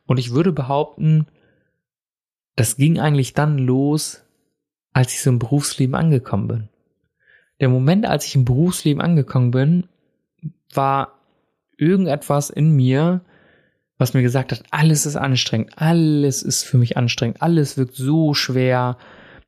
Und 0.07 0.19
ich 0.19 0.33
würde 0.33 0.53
behaupten, 0.53 1.27
das 2.55 2.77
ging 2.77 3.01
eigentlich 3.01 3.35
dann 3.35 3.59
los, 3.59 4.25
als 4.93 5.13
ich 5.13 5.21
so 5.21 5.31
im 5.31 5.41
Berufsleben 5.41 5.97
angekommen 5.97 6.49
bin. 6.49 6.69
Der 7.61 7.69
Moment, 7.69 8.07
als 8.07 8.25
ich 8.25 8.37
im 8.37 8.45
Berufsleben 8.45 9.03
angekommen 9.03 9.51
bin, 9.51 9.89
war 10.73 11.19
irgendetwas 11.77 12.51
in 12.51 12.71
mir, 12.71 13.23
was 13.99 14.15
mir 14.15 14.23
gesagt 14.23 14.53
hat, 14.53 14.63
alles 14.71 15.07
ist 15.07 15.17
anstrengend, 15.17 15.73
alles 15.77 16.43
ist 16.43 16.65
für 16.65 16.79
mich 16.79 16.97
anstrengend, 16.97 17.43
alles 17.43 17.77
wirkt 17.77 17.95
so 17.95 18.35
schwer, 18.35 18.99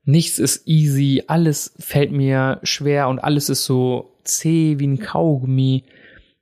nichts 0.04 0.38
ist 0.38 0.66
easy, 0.66 1.24
alles 1.26 1.74
fällt 1.78 2.12
mir 2.12 2.60
schwer 2.62 3.08
und 3.08 3.18
alles 3.18 3.48
ist 3.48 3.64
so 3.64 4.16
zäh 4.22 4.78
wie 4.78 4.86
ein 4.86 5.00
Kaugummi 5.00 5.84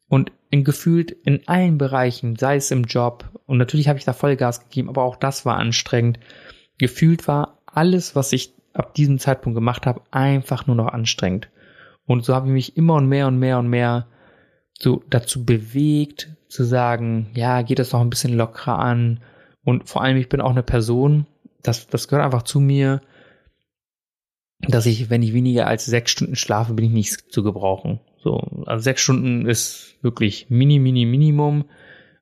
und 0.08 0.32
in 0.50 0.64
gefühlt 0.64 1.10
in 1.10 1.48
allen 1.48 1.78
Bereichen, 1.78 2.36
sei 2.36 2.56
es 2.56 2.70
im 2.70 2.84
Job 2.84 3.30
und 3.46 3.58
natürlich 3.58 3.88
habe 3.88 3.98
ich 3.98 4.04
da 4.04 4.12
Vollgas 4.12 4.60
gegeben, 4.60 4.88
aber 4.88 5.02
auch 5.02 5.16
das 5.16 5.44
war 5.44 5.56
anstrengend. 5.56 6.18
Gefühlt 6.78 7.26
war 7.28 7.58
alles, 7.66 8.14
was 8.14 8.32
ich 8.32 8.52
ab 8.72 8.94
diesem 8.94 9.18
Zeitpunkt 9.18 9.54
gemacht 9.54 9.86
habe, 9.86 10.02
einfach 10.10 10.66
nur 10.66 10.76
noch 10.76 10.88
anstrengend. 10.88 11.48
Und 12.06 12.24
so 12.24 12.34
habe 12.34 12.48
ich 12.48 12.52
mich 12.52 12.76
immer 12.76 12.94
und 12.94 13.08
mehr 13.08 13.28
und 13.28 13.38
mehr 13.38 13.58
und 13.58 13.68
mehr 13.68 14.06
so 14.78 15.02
dazu 15.08 15.44
bewegt, 15.44 16.30
zu 16.48 16.64
sagen, 16.64 17.30
ja, 17.34 17.62
geht 17.62 17.78
das 17.78 17.92
noch 17.92 18.00
ein 18.00 18.10
bisschen 18.10 18.36
lockerer 18.36 18.78
an. 18.78 19.20
Und 19.64 19.88
vor 19.88 20.02
allem, 20.02 20.16
ich 20.16 20.28
bin 20.28 20.40
auch 20.40 20.50
eine 20.50 20.62
Person, 20.62 21.26
das, 21.62 21.86
das 21.88 22.08
gehört 22.08 22.24
einfach 22.24 22.42
zu 22.42 22.60
mir, 22.60 23.00
dass 24.60 24.86
ich, 24.86 25.10
wenn 25.10 25.22
ich 25.22 25.34
weniger 25.34 25.66
als 25.66 25.86
sechs 25.86 26.10
Stunden 26.10 26.36
schlafe, 26.36 26.74
bin 26.74 26.84
ich 26.84 26.92
nicht 26.92 27.32
zu 27.32 27.42
gebrauchen. 27.42 28.00
So, 28.18 28.38
also 28.66 28.82
sechs 28.82 29.02
Stunden 29.02 29.46
ist 29.46 29.96
wirklich 30.02 30.46
mini, 30.48 30.78
mini, 30.78 31.04
Minimum. 31.06 31.64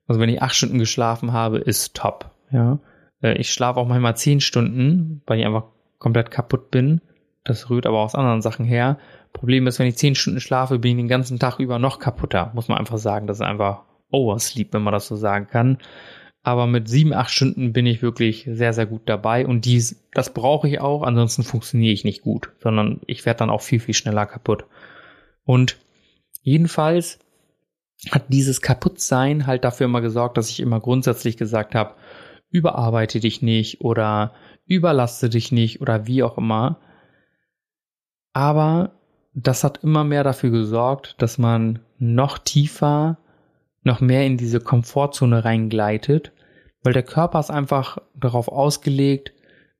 Also 0.07 0.21
wenn 0.21 0.29
ich 0.29 0.43
acht 0.43 0.55
Stunden 0.55 0.79
geschlafen 0.79 1.33
habe, 1.33 1.59
ist 1.59 1.95
top. 1.95 2.31
Ja, 2.51 2.81
äh, 3.23 3.35
ich 3.35 3.53
schlafe 3.53 3.79
auch 3.79 3.87
manchmal 3.87 4.17
zehn 4.17 4.41
Stunden, 4.41 5.23
weil 5.27 5.39
ich 5.39 5.47
einfach 5.47 5.65
komplett 5.99 6.31
kaputt 6.31 6.71
bin. 6.71 7.01
Das 7.45 7.71
rührt 7.71 7.87
aber 7.87 8.01
aus 8.01 8.15
anderen 8.15 8.43
Sachen 8.43 8.65
her. 8.65 8.99
Problem 9.33 9.67
ist, 9.67 9.79
wenn 9.79 9.87
ich 9.87 9.97
zehn 9.97 10.15
Stunden 10.15 10.41
schlafe, 10.41 10.79
bin 10.79 10.93
ich 10.93 10.97
den 11.03 11.09
ganzen 11.09 11.39
Tag 11.39 11.59
über 11.59 11.79
noch 11.79 11.99
kaputter. 11.99 12.51
Muss 12.55 12.69
man 12.69 12.79
einfach 12.79 12.99
sagen. 12.99 13.27
Das 13.27 13.39
ist 13.39 13.47
einfach 13.47 13.83
Oversleep, 14.11 14.73
wenn 14.73 14.83
man 14.83 14.93
das 14.93 15.09
so 15.09 15.17
sagen 15.17 15.47
kann. 15.47 15.79
Aber 16.43 16.67
mit 16.67 16.89
sieben, 16.89 17.13
acht 17.13 17.31
Stunden 17.31 17.73
bin 17.73 17.87
ich 17.87 18.03
wirklich 18.03 18.49
sehr, 18.51 18.73
sehr 18.73 18.87
gut 18.87 19.03
dabei. 19.07 19.47
Und 19.47 19.65
dies, 19.65 20.05
das 20.13 20.35
brauche 20.35 20.69
ich 20.69 20.81
auch. 20.81 21.03
Ansonsten 21.03 21.45
funktioniere 21.45 21.93
ich 21.93 22.05
nicht 22.05 22.23
gut, 22.23 22.51
sondern 22.59 23.01
ich 23.07 23.25
werde 23.25 23.39
dann 23.39 23.51
auch 23.51 23.63
viel, 23.63 23.81
viel 23.81 23.95
schneller 23.95 24.27
kaputt. 24.27 24.65
Und 25.45 25.79
jedenfalls 26.43 27.21
hat 28.11 28.25
dieses 28.29 28.61
Kaputtsein 28.61 29.47
halt 29.47 29.65
dafür 29.65 29.87
immer 29.87 30.01
gesorgt, 30.01 30.37
dass 30.37 30.51
ich 30.51 30.59
immer 30.59 30.81
grundsätzlich 30.81 31.37
gesagt 31.37 31.75
habe, 31.77 31.95
überarbeite 32.51 33.21
dich 33.21 33.41
nicht 33.43 33.81
oder 33.81 34.35
überlaste 34.67 35.29
dich 35.29 35.53
nicht 35.53 35.81
oder 35.81 36.07
wie 36.07 36.25
auch 36.25 36.39
immer. 36.39 36.81
Aber 38.33 38.93
das 39.35 39.65
hat 39.65 39.83
immer 39.83 40.05
mehr 40.05 40.25
dafür 40.25 40.51
gesorgt, 40.51 41.17
dass 41.19 41.39
man 41.39 41.81
noch 41.99 42.39
tiefer, 42.39 43.19
noch 43.83 44.01
mehr 44.01 44.27
in 44.27 44.37
diese 44.37 44.61
Komfortzone 44.61 45.45
reingleitet, 45.45 46.33
weil 46.83 46.93
der 46.93 47.03
Körper 47.03 47.41
ist 47.41 47.51
einfach 47.51 47.99
darauf 48.15 48.49
ausgelegt, 48.49 49.33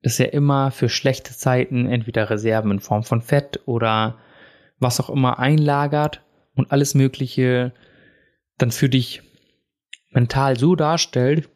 dass 0.03 0.19
er 0.19 0.33
immer 0.33 0.71
für 0.71 0.89
schlechte 0.89 1.33
Zeiten 1.33 1.87
entweder 1.87 2.31
Reserven 2.31 2.71
in 2.73 2.81
Form 2.81 3.05
von 3.05 3.23
Fett 3.23 3.61
oder 3.67 4.19
was 4.79 5.01
auch 5.01 5.11
immer 5.11 5.39
einlagert 5.39 6.23
und 6.55 6.73
alles 6.73 6.95
Mögliche 6.95 7.73
dann 8.59 8.71
für 8.71 8.89
dich 8.89 9.23
mental 10.11 10.59
so 10.59 10.75
darstellt, 10.75 11.49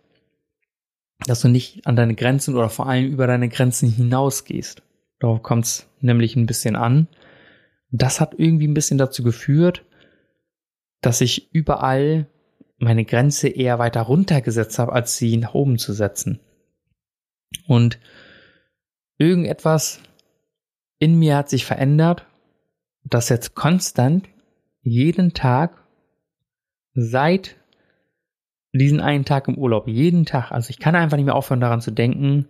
dass 1.27 1.41
du 1.41 1.49
nicht 1.49 1.87
an 1.87 1.97
deine 1.97 2.15
Grenzen 2.15 2.55
oder 2.55 2.69
vor 2.69 2.89
allem 2.89 3.07
über 3.07 3.27
deine 3.27 3.49
Grenzen 3.49 3.91
hinausgehst. 3.91 4.83
Darauf 5.19 5.43
kommt 5.43 5.65
es 5.65 5.89
nämlich 6.01 6.37
ein 6.37 6.47
bisschen 6.47 6.77
an. 6.77 7.09
Das 7.91 8.21
hat 8.21 8.35
irgendwie 8.37 8.67
ein 8.69 8.75
bisschen 8.75 8.99
dazu 8.99 9.23
geführt, 9.23 9.85
dass 11.01 11.21
ich 11.21 11.53
überall 11.55 12.27
meine 12.79 13.05
Grenze 13.05 13.49
eher 13.49 13.79
weiter 13.79 14.03
runtergesetzt 14.03 14.79
habe, 14.79 14.93
als 14.93 15.17
sie 15.17 15.37
nach 15.37 15.55
oben 15.55 15.79
zu 15.79 15.93
setzen. 15.93 16.41
Und 17.67 17.99
irgendetwas 19.19 20.01
in 20.99 21.19
mir 21.19 21.37
hat 21.37 21.49
sich 21.49 21.65
verändert, 21.65 22.27
das 23.05 23.29
jetzt 23.29 23.55
konstant 23.55 24.29
jeden 24.83 25.33
Tag 25.33 25.85
seit 26.95 27.57
diesen 28.73 29.01
einen 29.01 29.25
Tag 29.25 29.49
im 29.49 29.57
Urlaub, 29.57 29.89
jeden 29.89 30.27
Tag, 30.27 30.51
also 30.51 30.71
ich 30.71 30.79
kann 30.79 30.95
einfach 30.95 31.17
nicht 31.17 31.27
mehr 31.27 31.35
aufhören 31.35 31.61
daran 31.61 31.81
zu 31.81 31.91
denken, 31.91 32.49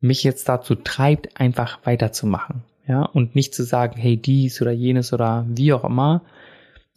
mich 0.00 0.22
jetzt 0.22 0.48
dazu 0.48 0.74
treibt, 0.76 1.40
einfach 1.40 1.84
weiterzumachen. 1.84 2.64
Ja, 2.88 3.02
und 3.02 3.34
nicht 3.34 3.54
zu 3.54 3.64
sagen, 3.64 4.00
hey, 4.00 4.16
dies 4.16 4.62
oder 4.62 4.72
jenes 4.72 5.12
oder 5.12 5.44
wie 5.46 5.74
auch 5.74 5.84
immer. 5.84 6.22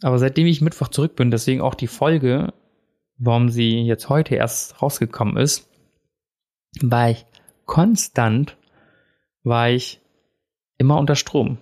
Aber 0.02 0.18
seitdem 0.18 0.46
ich 0.46 0.62
Mittwoch 0.62 0.88
zurück 0.88 1.16
bin, 1.16 1.30
deswegen 1.30 1.60
auch 1.60 1.74
die 1.74 1.86
Folge, 1.86 2.54
warum 3.18 3.50
sie 3.50 3.82
jetzt 3.82 4.08
heute 4.08 4.34
erst 4.34 4.80
rausgekommen 4.80 5.36
ist, 5.36 5.68
war 6.80 7.10
ich 7.10 7.26
konstant, 7.66 8.56
war 9.44 9.68
ich 9.68 10.00
immer 10.78 10.98
unter 10.98 11.14
Strom. 11.14 11.58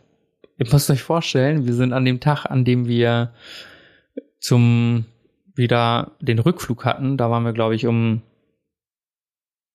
Ihr 0.58 0.66
müsst 0.70 0.90
euch 0.90 1.02
vorstellen, 1.02 1.66
wir 1.66 1.74
sind 1.74 1.92
an 1.92 2.04
dem 2.04 2.20
Tag, 2.20 2.46
an 2.46 2.64
dem 2.64 2.86
wir 2.86 3.34
zum 4.38 5.06
wieder 5.54 6.12
den 6.20 6.38
Rückflug 6.38 6.84
hatten, 6.84 7.16
da 7.16 7.30
waren 7.30 7.44
wir, 7.44 7.52
glaube 7.52 7.74
ich, 7.74 7.86
um 7.86 8.22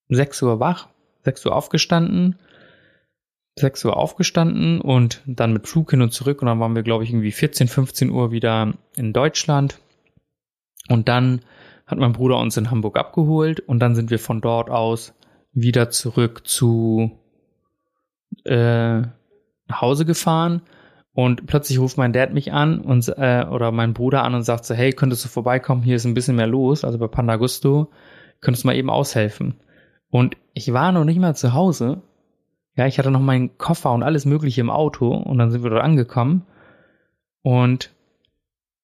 6 0.09 0.41
Uhr 0.43 0.59
wach, 0.59 0.87
6 1.23 1.45
Uhr 1.45 1.55
aufgestanden, 1.55 2.39
6 3.57 3.85
Uhr 3.85 3.97
aufgestanden 3.97 4.81
und 4.81 5.21
dann 5.25 5.53
mit 5.53 5.67
Flug 5.67 5.91
hin 5.91 6.01
und 6.01 6.11
zurück 6.11 6.41
und 6.41 6.47
dann 6.47 6.59
waren 6.59 6.75
wir, 6.75 6.83
glaube 6.83 7.03
ich, 7.03 7.09
irgendwie 7.09 7.31
14, 7.31 7.67
15 7.67 8.09
Uhr 8.09 8.31
wieder 8.31 8.73
in 8.95 9.13
Deutschland. 9.13 9.79
Und 10.89 11.07
dann 11.07 11.41
hat 11.87 11.97
mein 11.97 12.13
Bruder 12.13 12.37
uns 12.37 12.57
in 12.57 12.69
Hamburg 12.69 12.97
abgeholt 12.97 13.61
und 13.61 13.79
dann 13.79 13.95
sind 13.95 14.11
wir 14.11 14.19
von 14.19 14.41
dort 14.41 14.69
aus 14.69 15.13
wieder 15.53 15.89
zurück 15.89 16.45
zu 16.45 17.11
äh, 18.43 19.01
nach 19.67 19.81
Hause 19.81 20.05
gefahren 20.05 20.61
und 21.13 21.47
plötzlich 21.47 21.79
ruft 21.79 21.97
mein 21.97 22.11
Dad 22.11 22.33
mich 22.33 22.51
an 22.51 22.81
und 22.81 23.07
äh, 23.17 23.45
oder 23.49 23.71
mein 23.71 23.93
Bruder 23.93 24.23
an 24.23 24.35
und 24.35 24.43
sagt 24.43 24.65
so, 24.65 24.75
hey, 24.75 24.91
könntest 24.91 25.23
du 25.23 25.29
vorbeikommen? 25.29 25.81
Hier 25.81 25.95
ist 25.95 26.05
ein 26.05 26.13
bisschen 26.13 26.35
mehr 26.35 26.45
los, 26.45 26.83
also 26.83 26.97
bei 26.97 27.07
Pandagusto, 27.07 27.89
könntest 28.41 28.65
du 28.65 28.67
mal 28.67 28.75
eben 28.75 28.89
aushelfen. 28.89 29.55
Und 30.09 30.35
ich 30.53 30.73
war 30.73 30.91
noch 30.91 31.05
nicht 31.05 31.19
mal 31.19 31.35
zu 31.35 31.53
Hause. 31.53 32.01
Ja, 32.75 32.87
ich 32.87 32.99
hatte 32.99 33.11
noch 33.11 33.21
meinen 33.21 33.57
Koffer 33.57 33.93
und 33.93 34.03
alles 34.03 34.25
Mögliche 34.25 34.61
im 34.61 34.69
Auto 34.69 35.13
und 35.13 35.37
dann 35.37 35.51
sind 35.51 35.63
wir 35.63 35.69
dort 35.69 35.83
angekommen. 35.83 36.45
Und 37.41 37.91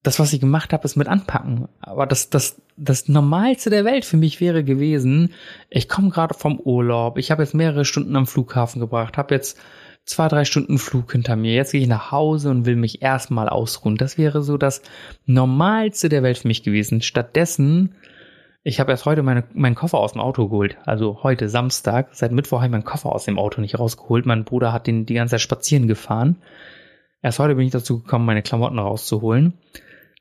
das, 0.02 0.18
was 0.18 0.32
ich 0.32 0.40
gemacht 0.40 0.72
habe, 0.72 0.84
ist 0.84 0.96
mit 0.96 1.08
anpacken. 1.08 1.68
Aber 1.80 2.06
das, 2.06 2.30
das, 2.30 2.60
das 2.76 3.08
Normalste 3.08 3.70
der 3.70 3.84
Welt 3.84 4.04
für 4.04 4.16
mich 4.16 4.40
wäre 4.40 4.64
gewesen, 4.64 5.32
ich 5.68 5.88
komme 5.88 6.10
gerade 6.10 6.34
vom 6.34 6.58
Urlaub, 6.58 7.18
ich 7.18 7.30
habe 7.30 7.42
jetzt 7.42 7.54
mehrere 7.54 7.84
Stunden 7.84 8.16
am 8.16 8.26
Flughafen 8.26 8.80
gebracht, 8.80 9.16
habe 9.16 9.34
jetzt 9.34 9.58
zwei, 10.04 10.28
drei 10.28 10.44
Stunden 10.44 10.78
Flug 10.78 11.12
hinter 11.12 11.36
mir. 11.36 11.54
Jetzt 11.54 11.72
gehe 11.72 11.80
ich 11.80 11.88
nach 11.88 12.10
Hause 12.10 12.50
und 12.50 12.66
will 12.66 12.76
mich 12.76 13.02
erstmal 13.02 13.48
ausruhen. 13.48 13.96
Das 13.96 14.18
wäre 14.18 14.42
so 14.42 14.56
das 14.56 14.82
Normalste 15.26 16.08
der 16.08 16.22
Welt 16.22 16.38
für 16.38 16.48
mich 16.48 16.62
gewesen. 16.62 17.02
Stattdessen, 17.02 17.94
ich 18.62 18.80
habe 18.80 18.92
erst 18.92 19.06
heute 19.06 19.22
meine, 19.22 19.44
meinen 19.54 19.74
Koffer 19.74 19.98
aus 19.98 20.12
dem 20.12 20.20
Auto 20.20 20.48
geholt. 20.48 20.78
Also 20.84 21.22
heute 21.22 21.48
Samstag. 21.48 22.10
Seit 22.12 22.32
Mittwoch 22.32 22.58
habe 22.58 22.66
ich 22.66 22.72
meinen 22.72 22.84
Koffer 22.84 23.12
aus 23.12 23.24
dem 23.24 23.38
Auto 23.38 23.60
nicht 23.60 23.78
rausgeholt. 23.78 24.26
Mein 24.26 24.44
Bruder 24.44 24.72
hat 24.72 24.86
den 24.86 25.06
die 25.06 25.14
ganze 25.14 25.32
Zeit 25.32 25.40
spazieren 25.40 25.88
gefahren. 25.88 26.36
Erst 27.22 27.38
heute 27.38 27.54
bin 27.54 27.66
ich 27.66 27.72
dazu 27.72 28.02
gekommen, 28.02 28.26
meine 28.26 28.42
Klamotten 28.42 28.78
rauszuholen. 28.78 29.54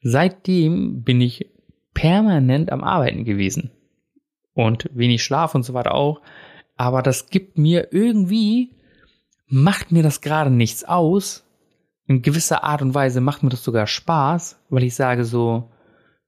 Seitdem 0.02 1.04
bin 1.04 1.22
ich 1.22 1.52
permanent 1.94 2.72
am 2.72 2.84
Arbeiten 2.84 3.26
gewesen. 3.26 3.72
Und 4.54 4.90
wenig 4.94 5.24
Schlaf 5.24 5.56
und 5.56 5.64
so 5.64 5.74
weiter 5.74 5.94
auch. 5.94 6.22
Aber 6.78 7.02
das 7.02 7.30
gibt 7.30 7.58
mir 7.58 7.90
irgendwie 7.92 8.72
macht 9.52 9.92
mir 9.92 10.02
das 10.02 10.22
gerade 10.22 10.50
nichts 10.50 10.84
aus. 10.86 11.46
In 12.08 12.22
gewisser 12.22 12.64
Art 12.64 12.82
und 12.82 12.96
Weise 12.96 13.22
macht 13.22 13.44
mir 13.44 13.50
das 13.50 13.64
sogar 13.64 13.86
Spaß, 13.86 14.60
weil 14.70 14.84
ich 14.84 14.96
sage 14.96 15.26
so, 15.26 15.70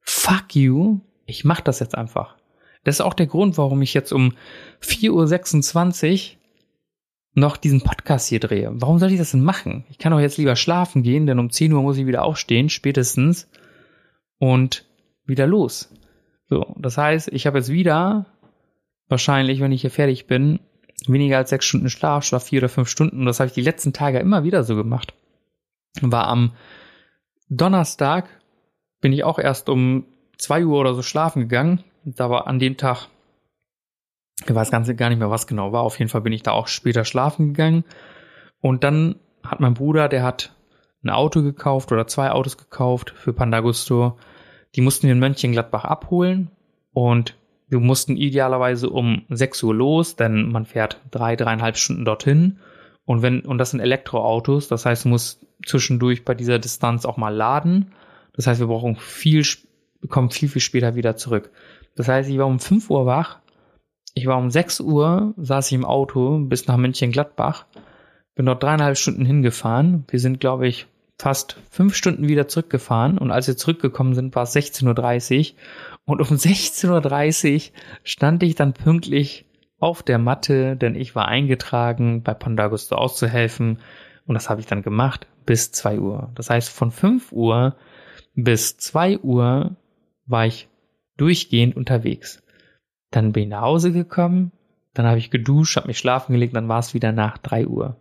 fuck 0.02 0.56
you, 0.56 1.00
ich 1.26 1.46
mach 1.46 1.62
das 1.62 1.80
jetzt 1.80 1.96
einfach. 1.96 2.38
Das 2.84 2.96
ist 2.96 3.02
auch 3.02 3.14
der 3.14 3.28
Grund, 3.28 3.58
warum 3.58 3.82
ich 3.82 3.94
jetzt 3.94 4.12
um 4.12 4.34
4.26 4.82 6.32
Uhr 6.32 6.38
noch 7.36 7.58
diesen 7.58 7.82
Podcast 7.82 8.28
hier 8.28 8.40
drehe. 8.40 8.72
Warum 8.74 9.00
soll 9.00 9.12
ich 9.12 9.18
das 9.18 9.32
denn 9.32 9.44
machen? 9.44 9.86
Ich 9.90 9.98
kann 9.98 10.12
doch 10.12 10.20
jetzt 10.20 10.38
lieber 10.38 10.56
schlafen 10.56 11.02
gehen, 11.02 11.26
denn 11.26 11.40
um 11.40 11.50
10 11.50 11.74
Uhr 11.74 11.82
muss 11.82 11.98
ich 11.98 12.06
wieder 12.06 12.24
aufstehen, 12.24 12.70
spätestens, 12.70 13.50
und 14.38 14.86
wieder 15.26 15.48
los. 15.48 15.90
So, 16.50 16.76
das 16.78 16.98
heißt, 16.98 17.30
ich 17.30 17.48
habe 17.48 17.58
jetzt 17.58 17.72
wieder, 17.72 18.26
wahrscheinlich, 19.08 19.62
wenn 19.62 19.72
ich 19.72 19.82
hier 19.82 19.90
fertig 19.90 20.28
bin, 20.28 20.60
weniger 21.08 21.38
als 21.38 21.50
sechs 21.50 21.66
Stunden 21.66 21.90
Schlaf, 21.90 22.24
schlaf 22.24 22.44
vier 22.44 22.60
oder 22.60 22.70
fünf 22.70 22.90
Stunden. 22.90 23.22
Und 23.22 23.26
das 23.26 23.40
habe 23.40 23.48
ich 23.48 23.54
die 23.54 23.62
letzten 23.62 23.94
Tage 23.94 24.20
immer 24.20 24.44
wieder 24.44 24.64
so 24.64 24.76
gemacht. 24.76 25.14
War 26.02 26.28
am 26.28 26.54
Donnerstag, 27.50 28.28
bin 29.02 29.14
ich 29.14 29.24
auch 29.24 29.40
erst 29.40 29.70
um 29.70 30.06
zwei 30.38 30.66
Uhr 30.66 30.80
oder 30.80 30.94
so 30.94 31.02
schlafen 31.02 31.42
gegangen. 31.42 31.84
Da 32.04 32.30
war 32.30 32.48
an 32.48 32.60
dem 32.60 32.78
Tag, 32.78 33.08
ich 34.46 34.54
weiß 34.54 34.72
ganz 34.72 34.94
gar 34.96 35.10
nicht 35.10 35.20
mehr, 35.20 35.32
was 35.32 35.48
genau 35.48 35.72
war. 35.72 35.84
Auf 35.84 36.00
jeden 36.00 36.10
Fall 36.10 36.22
bin 36.22 36.34
ich 36.34 36.44
da 36.44 36.52
auch 36.52 36.68
später 36.68 37.06
schlafen 37.06 37.54
gegangen. 37.54 37.84
Und 38.62 38.84
dann 38.84 39.16
hat 39.44 39.60
mein 39.60 39.74
Bruder, 39.74 40.10
der 40.10 40.24
hat 40.24 40.56
ein 41.04 41.10
Auto 41.10 41.42
gekauft 41.42 41.92
oder 41.92 42.08
zwei 42.08 42.32
Autos 42.32 42.58
gekauft 42.58 43.14
für 43.16 43.34
Pandagusto. 43.34 44.18
Die 44.76 44.82
mussten 44.82 45.08
wir 45.08 45.14
in 45.14 45.20
Mönchengladbach 45.20 45.84
abholen 45.84 46.50
und 46.94 47.36
wir 47.68 47.80
mussten 47.80 48.18
idealerweise 48.18 48.90
um 48.90 49.24
6 49.30 49.64
Uhr 49.64 49.76
los, 49.76 50.16
denn 50.16 50.52
man 50.52 50.66
fährt 50.66 51.02
drei, 51.12 51.36
dreieinhalb 51.36 51.78
Stunden 51.78 52.06
dorthin. 52.06 52.60
Und 53.06 53.22
wenn, 53.22 53.42
und 53.42 53.58
das 53.58 53.72
sind 53.72 53.80
Elektroautos, 53.80 54.68
das 54.68 54.86
heißt, 54.86 55.06
du 55.06 55.10
musst 55.10 55.46
zwischendurch 55.66 56.24
bei 56.24 56.36
dieser 56.36 56.60
Distanz 56.60 57.06
auch 57.06 57.18
mal 57.18 57.34
laden. 57.34 57.92
Das 58.34 58.48
heißt, 58.48 58.60
wir 58.60 58.68
brauchen 58.68 58.96
viel, 58.96 59.44
wir 60.04 60.10
kommen 60.10 60.30
viel, 60.30 60.50
viel 60.50 60.62
später 60.62 60.96
wieder 60.96 61.16
zurück. 61.16 61.50
Das 61.96 62.10
heißt, 62.10 62.30
ich 62.30 62.38
war 62.38 62.46
um 62.46 62.60
5 62.60 62.90
Uhr 62.90 63.06
wach. 63.06 63.40
Ich 64.14 64.28
war 64.28 64.38
um 64.38 64.52
6 64.52 64.82
Uhr, 64.82 65.34
saß 65.38 65.68
ich 65.68 65.74
im 65.74 65.86
Auto 65.86 66.40
bis 66.40 66.68
nach 66.68 66.76
Mönchengladbach. 66.76 67.66
Bin 68.36 68.46
dort 68.46 68.62
dreieinhalb 68.62 68.98
Stunden 68.98 69.26
hingefahren. 69.26 70.04
Wir 70.10 70.20
sind, 70.20 70.42
glaube 70.42 70.68
ich, 70.68 70.88
fast 71.18 71.58
fünf 71.72 71.96
Stunden 71.96 72.28
wieder 72.28 72.50
zurückgefahren. 72.50 73.18
Und 73.18 73.32
als 73.32 73.48
wir 73.48 73.56
zurückgekommen 73.56 74.14
sind, 74.14 74.36
war 74.36 74.44
es 74.44 74.54
16.30 74.54 75.54
Uhr. 75.54 75.58
Und 76.06 76.20
um 76.20 76.36
16.30 76.36 77.54
Uhr 77.54 77.74
stand 78.04 78.44
ich 78.44 78.56
dann 78.56 78.74
pünktlich 78.74 79.46
auf 79.80 80.04
der 80.04 80.18
Matte, 80.18 80.76
denn 80.76 80.96
ich 80.96 81.16
war 81.16 81.30
eingetragen, 81.30 82.24
bei 82.24 82.34
Pandagusto 82.34 82.96
auszuhelfen. 82.96 83.80
Und 84.26 84.34
das 84.34 84.50
habe 84.50 84.60
ich 84.60 84.68
dann 84.68 84.82
gemacht 84.82 85.28
bis 85.46 85.72
2 85.72 86.00
Uhr. 86.00 86.30
Das 86.36 86.50
heißt, 86.50 86.70
von 86.70 86.92
5 86.92 87.32
Uhr 87.32 87.78
bis 88.36 88.78
2 88.78 89.20
Uhr 89.20 89.78
war 90.26 90.46
ich 90.46 90.68
durchgehend 91.18 91.76
unterwegs. 91.76 92.42
Dann 93.12 93.32
bin 93.32 93.44
ich 93.44 93.50
nach 93.50 93.62
Hause 93.62 93.92
gekommen, 93.92 94.52
dann 94.94 95.06
habe 95.06 95.18
ich 95.18 95.32
geduscht, 95.32 95.78
habe 95.78 95.88
mich 95.88 95.98
schlafen 95.98 96.34
gelegt, 96.34 96.56
dann 96.56 96.68
war 96.68 96.80
es 96.80 96.94
wieder 96.94 97.12
nach 97.12 97.38
3 97.38 97.68
Uhr. 97.68 97.98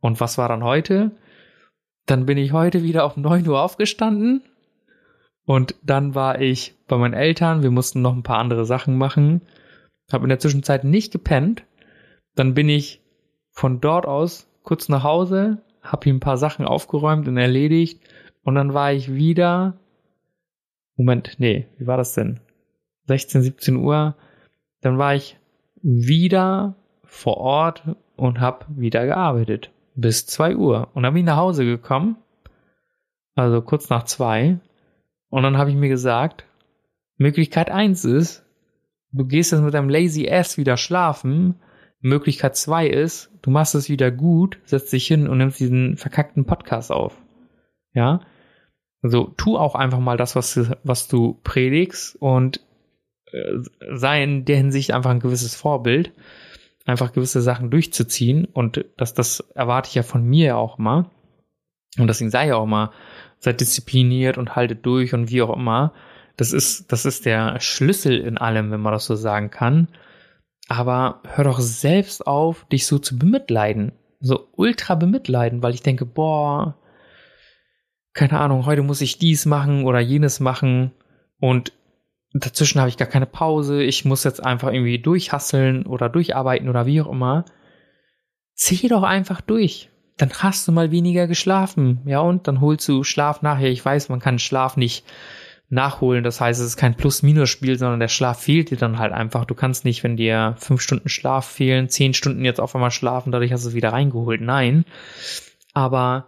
Und 0.00 0.20
was 0.20 0.38
war 0.38 0.48
dann 0.48 0.64
heute? 0.64 1.12
Dann 2.06 2.26
bin 2.26 2.38
ich 2.38 2.52
heute 2.52 2.82
wieder 2.82 3.04
auf 3.04 3.16
9 3.16 3.46
Uhr 3.46 3.60
aufgestanden 3.60 4.42
und 5.44 5.74
dann 5.82 6.14
war 6.14 6.40
ich 6.40 6.74
bei 6.88 6.96
meinen 6.96 7.14
Eltern, 7.14 7.62
wir 7.62 7.70
mussten 7.70 8.02
noch 8.02 8.14
ein 8.14 8.22
paar 8.22 8.38
andere 8.38 8.64
Sachen 8.64 8.96
machen, 8.96 9.42
habe 10.12 10.24
in 10.24 10.28
der 10.28 10.38
Zwischenzeit 10.38 10.84
nicht 10.84 11.12
gepennt, 11.12 11.64
dann 12.34 12.54
bin 12.54 12.68
ich 12.68 13.02
von 13.50 13.80
dort 13.80 14.06
aus 14.06 14.46
kurz 14.62 14.88
nach 14.88 15.02
Hause, 15.02 15.62
habe 15.82 16.08
ihm 16.08 16.16
ein 16.16 16.20
paar 16.20 16.36
Sachen 16.36 16.66
aufgeräumt 16.66 17.28
und 17.28 17.36
erledigt 17.36 18.00
und 18.44 18.54
dann 18.54 18.74
war 18.74 18.92
ich 18.92 19.14
wieder 19.14 19.78
Moment, 20.98 21.36
nee, 21.38 21.66
wie 21.78 21.86
war 21.86 21.96
das 21.96 22.12
denn? 22.14 22.40
16, 23.06 23.42
17 23.42 23.76
Uhr. 23.76 24.16
Dann 24.80 24.98
war 24.98 25.14
ich 25.14 25.38
wieder 25.80 26.74
vor 27.04 27.36
Ort 27.38 27.84
und 28.16 28.40
habe 28.40 28.66
wieder 28.68 29.06
gearbeitet. 29.06 29.70
Bis 29.94 30.26
2 30.26 30.56
Uhr. 30.56 30.88
Und 30.94 31.04
dann 31.04 31.14
bin 31.14 31.20
ich 31.20 31.26
nach 31.26 31.36
Hause 31.36 31.64
gekommen. 31.64 32.16
Also 33.36 33.62
kurz 33.62 33.88
nach 33.90 34.02
zwei. 34.02 34.58
Und 35.30 35.44
dann 35.44 35.56
habe 35.56 35.70
ich 35.70 35.76
mir 35.76 35.88
gesagt, 35.88 36.44
Möglichkeit 37.16 37.70
1 37.70 38.04
ist, 38.04 38.44
du 39.12 39.24
gehst 39.24 39.52
jetzt 39.52 39.60
mit 39.60 39.74
deinem 39.74 39.88
Lazy 39.88 40.28
Ass 40.28 40.58
wieder 40.58 40.76
schlafen. 40.76 41.60
Möglichkeit 42.00 42.56
2 42.56 42.88
ist, 42.88 43.30
du 43.42 43.50
machst 43.50 43.76
es 43.76 43.88
wieder 43.88 44.10
gut, 44.10 44.58
setzt 44.64 44.92
dich 44.92 45.06
hin 45.06 45.28
und 45.28 45.38
nimmst 45.38 45.60
diesen 45.60 45.96
verkackten 45.96 46.44
Podcast 46.44 46.90
auf. 46.90 47.16
Ja. 47.92 48.20
Also 49.02 49.32
tu 49.36 49.56
auch 49.56 49.74
einfach 49.74 50.00
mal 50.00 50.16
das, 50.16 50.34
was 50.34 50.54
du, 50.54 50.76
was 50.82 51.08
du 51.08 51.38
predigst 51.44 52.16
und 52.16 52.60
äh, 53.32 53.58
sei 53.94 54.22
in 54.22 54.44
der 54.44 54.56
Hinsicht 54.56 54.92
einfach 54.92 55.10
ein 55.10 55.20
gewisses 55.20 55.54
Vorbild, 55.54 56.12
einfach 56.84 57.12
gewisse 57.12 57.42
Sachen 57.42 57.70
durchzuziehen 57.70 58.44
und 58.46 58.84
das, 58.96 59.14
das 59.14 59.40
erwarte 59.54 59.88
ich 59.88 59.94
ja 59.94 60.02
von 60.02 60.24
mir 60.24 60.56
auch 60.56 60.78
immer. 60.78 61.10
Und 61.98 62.06
deswegen 62.06 62.30
sei 62.30 62.48
ja 62.48 62.56
auch 62.56 62.66
mal, 62.66 62.90
seid 63.38 63.60
diszipliniert 63.60 64.38
und 64.38 64.56
haltet 64.56 64.84
durch 64.84 65.14
und 65.14 65.30
wie 65.30 65.42
auch 65.42 65.54
immer. 65.54 65.92
Das 66.36 66.52
ist, 66.52 66.92
das 66.92 67.04
ist 67.04 67.26
der 67.26 67.60
Schlüssel 67.60 68.18
in 68.18 68.38
allem, 68.38 68.70
wenn 68.70 68.80
man 68.80 68.92
das 68.92 69.06
so 69.06 69.14
sagen 69.14 69.50
kann. 69.50 69.88
Aber 70.68 71.22
hör 71.24 71.44
doch 71.44 71.60
selbst 71.60 72.26
auf, 72.26 72.66
dich 72.66 72.86
so 72.86 72.98
zu 72.98 73.18
bemitleiden. 73.18 73.92
So 74.20 74.48
ultra 74.56 74.94
bemitleiden, 74.94 75.62
weil 75.62 75.74
ich 75.74 75.82
denke, 75.82 76.04
boah, 76.04 76.76
keine 78.18 78.40
Ahnung, 78.40 78.66
heute 78.66 78.82
muss 78.82 79.00
ich 79.00 79.18
dies 79.18 79.46
machen 79.46 79.84
oder 79.84 80.00
jenes 80.00 80.40
machen 80.40 80.90
und 81.38 81.72
dazwischen 82.32 82.80
habe 82.80 82.88
ich 82.88 82.96
gar 82.96 83.06
keine 83.06 83.26
Pause, 83.26 83.80
ich 83.80 84.04
muss 84.04 84.24
jetzt 84.24 84.44
einfach 84.44 84.72
irgendwie 84.72 84.98
durchhasseln 84.98 85.86
oder 85.86 86.08
durcharbeiten 86.08 86.68
oder 86.68 86.84
wie 86.84 87.00
auch 87.00 87.08
immer. 87.08 87.44
Zieh 88.54 88.88
doch 88.88 89.04
einfach 89.04 89.40
durch. 89.40 89.88
Dann 90.16 90.32
hast 90.32 90.66
du 90.66 90.72
mal 90.72 90.90
weniger 90.90 91.28
geschlafen, 91.28 92.00
ja, 92.06 92.18
und 92.18 92.48
dann 92.48 92.60
holst 92.60 92.88
du 92.88 93.04
Schlaf 93.04 93.42
nachher. 93.42 93.70
Ich 93.70 93.84
weiß, 93.84 94.08
man 94.08 94.18
kann 94.18 94.40
Schlaf 94.40 94.76
nicht 94.76 95.04
nachholen. 95.68 96.24
Das 96.24 96.40
heißt, 96.40 96.60
es 96.60 96.66
ist 96.66 96.76
kein 96.76 96.96
Plus-Minus-Spiel, 96.96 97.78
sondern 97.78 98.00
der 98.00 98.08
Schlaf 98.08 98.40
fehlt 98.40 98.72
dir 98.72 98.78
dann 98.78 98.98
halt 98.98 99.12
einfach. 99.12 99.44
Du 99.44 99.54
kannst 99.54 99.84
nicht, 99.84 100.02
wenn 100.02 100.16
dir 100.16 100.56
fünf 100.58 100.80
Stunden 100.80 101.08
Schlaf 101.08 101.46
fehlen, 101.46 101.88
zehn 101.88 102.14
Stunden 102.14 102.44
jetzt 102.44 102.60
auf 102.60 102.74
einmal 102.74 102.90
schlafen, 102.90 103.30
dadurch 103.30 103.52
hast 103.52 103.64
du 103.64 103.68
es 103.68 103.74
wieder 103.76 103.92
reingeholt. 103.92 104.40
Nein. 104.40 104.84
Aber 105.72 106.26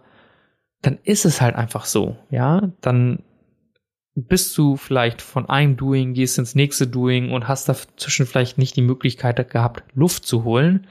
dann 0.81 0.97
ist 1.03 1.25
es 1.25 1.41
halt 1.41 1.55
einfach 1.55 1.85
so, 1.85 2.17
ja, 2.29 2.71
dann 2.81 3.23
bist 4.15 4.57
du 4.57 4.75
vielleicht 4.75 5.21
von 5.21 5.47
einem 5.47 5.77
Doing, 5.77 6.13
gehst 6.13 6.37
ins 6.37 6.55
nächste 6.55 6.87
Doing 6.87 7.31
und 7.31 7.47
hast 7.47 7.69
dazwischen 7.69 8.25
vielleicht 8.25 8.57
nicht 8.57 8.75
die 8.75 8.81
Möglichkeit 8.81 9.49
gehabt, 9.49 9.83
Luft 9.93 10.25
zu 10.25 10.43
holen. 10.43 10.87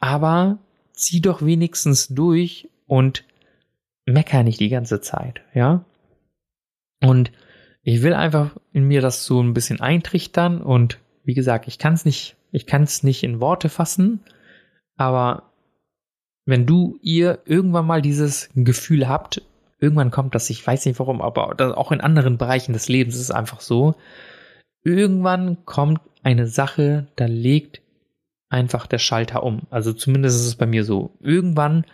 Aber 0.00 0.58
zieh 0.92 1.20
doch 1.20 1.42
wenigstens 1.42 2.08
durch 2.08 2.68
und 2.86 3.24
mecker 4.04 4.42
nicht 4.42 4.58
die 4.58 4.68
ganze 4.68 5.00
Zeit, 5.00 5.42
ja. 5.54 5.84
Und 7.00 7.30
ich 7.82 8.02
will 8.02 8.14
einfach 8.14 8.56
in 8.72 8.84
mir 8.84 9.00
das 9.00 9.24
so 9.24 9.40
ein 9.40 9.54
bisschen 9.54 9.80
eintrichtern 9.80 10.60
und 10.60 10.98
wie 11.24 11.34
gesagt, 11.34 11.68
ich 11.68 11.78
kann 11.78 11.94
es 11.94 12.04
nicht, 12.04 12.36
ich 12.50 12.66
kann 12.66 12.82
es 12.82 13.02
nicht 13.02 13.22
in 13.22 13.40
Worte 13.40 13.68
fassen, 13.68 14.20
aber 14.96 15.47
wenn 16.48 16.64
du 16.64 16.98
ihr 17.02 17.40
irgendwann 17.44 17.86
mal 17.86 18.00
dieses 18.00 18.48
Gefühl 18.54 19.06
habt, 19.06 19.42
irgendwann 19.80 20.10
kommt 20.10 20.34
das, 20.34 20.48
ich 20.48 20.66
weiß 20.66 20.86
nicht 20.86 20.98
warum, 20.98 21.20
aber 21.20 21.76
auch 21.76 21.92
in 21.92 22.00
anderen 22.00 22.38
Bereichen 22.38 22.72
des 22.72 22.88
Lebens 22.88 23.16
ist 23.16 23.20
es 23.20 23.30
einfach 23.30 23.60
so, 23.60 23.96
irgendwann 24.82 25.66
kommt 25.66 26.00
eine 26.22 26.46
Sache, 26.46 27.06
da 27.16 27.26
legt 27.26 27.82
einfach 28.48 28.86
der 28.86 28.98
Schalter 28.98 29.42
um. 29.42 29.64
Also 29.68 29.92
zumindest 29.92 30.40
ist 30.40 30.46
es 30.46 30.54
bei 30.54 30.64
mir 30.64 30.84
so. 30.84 31.10
Irgendwann 31.20 31.84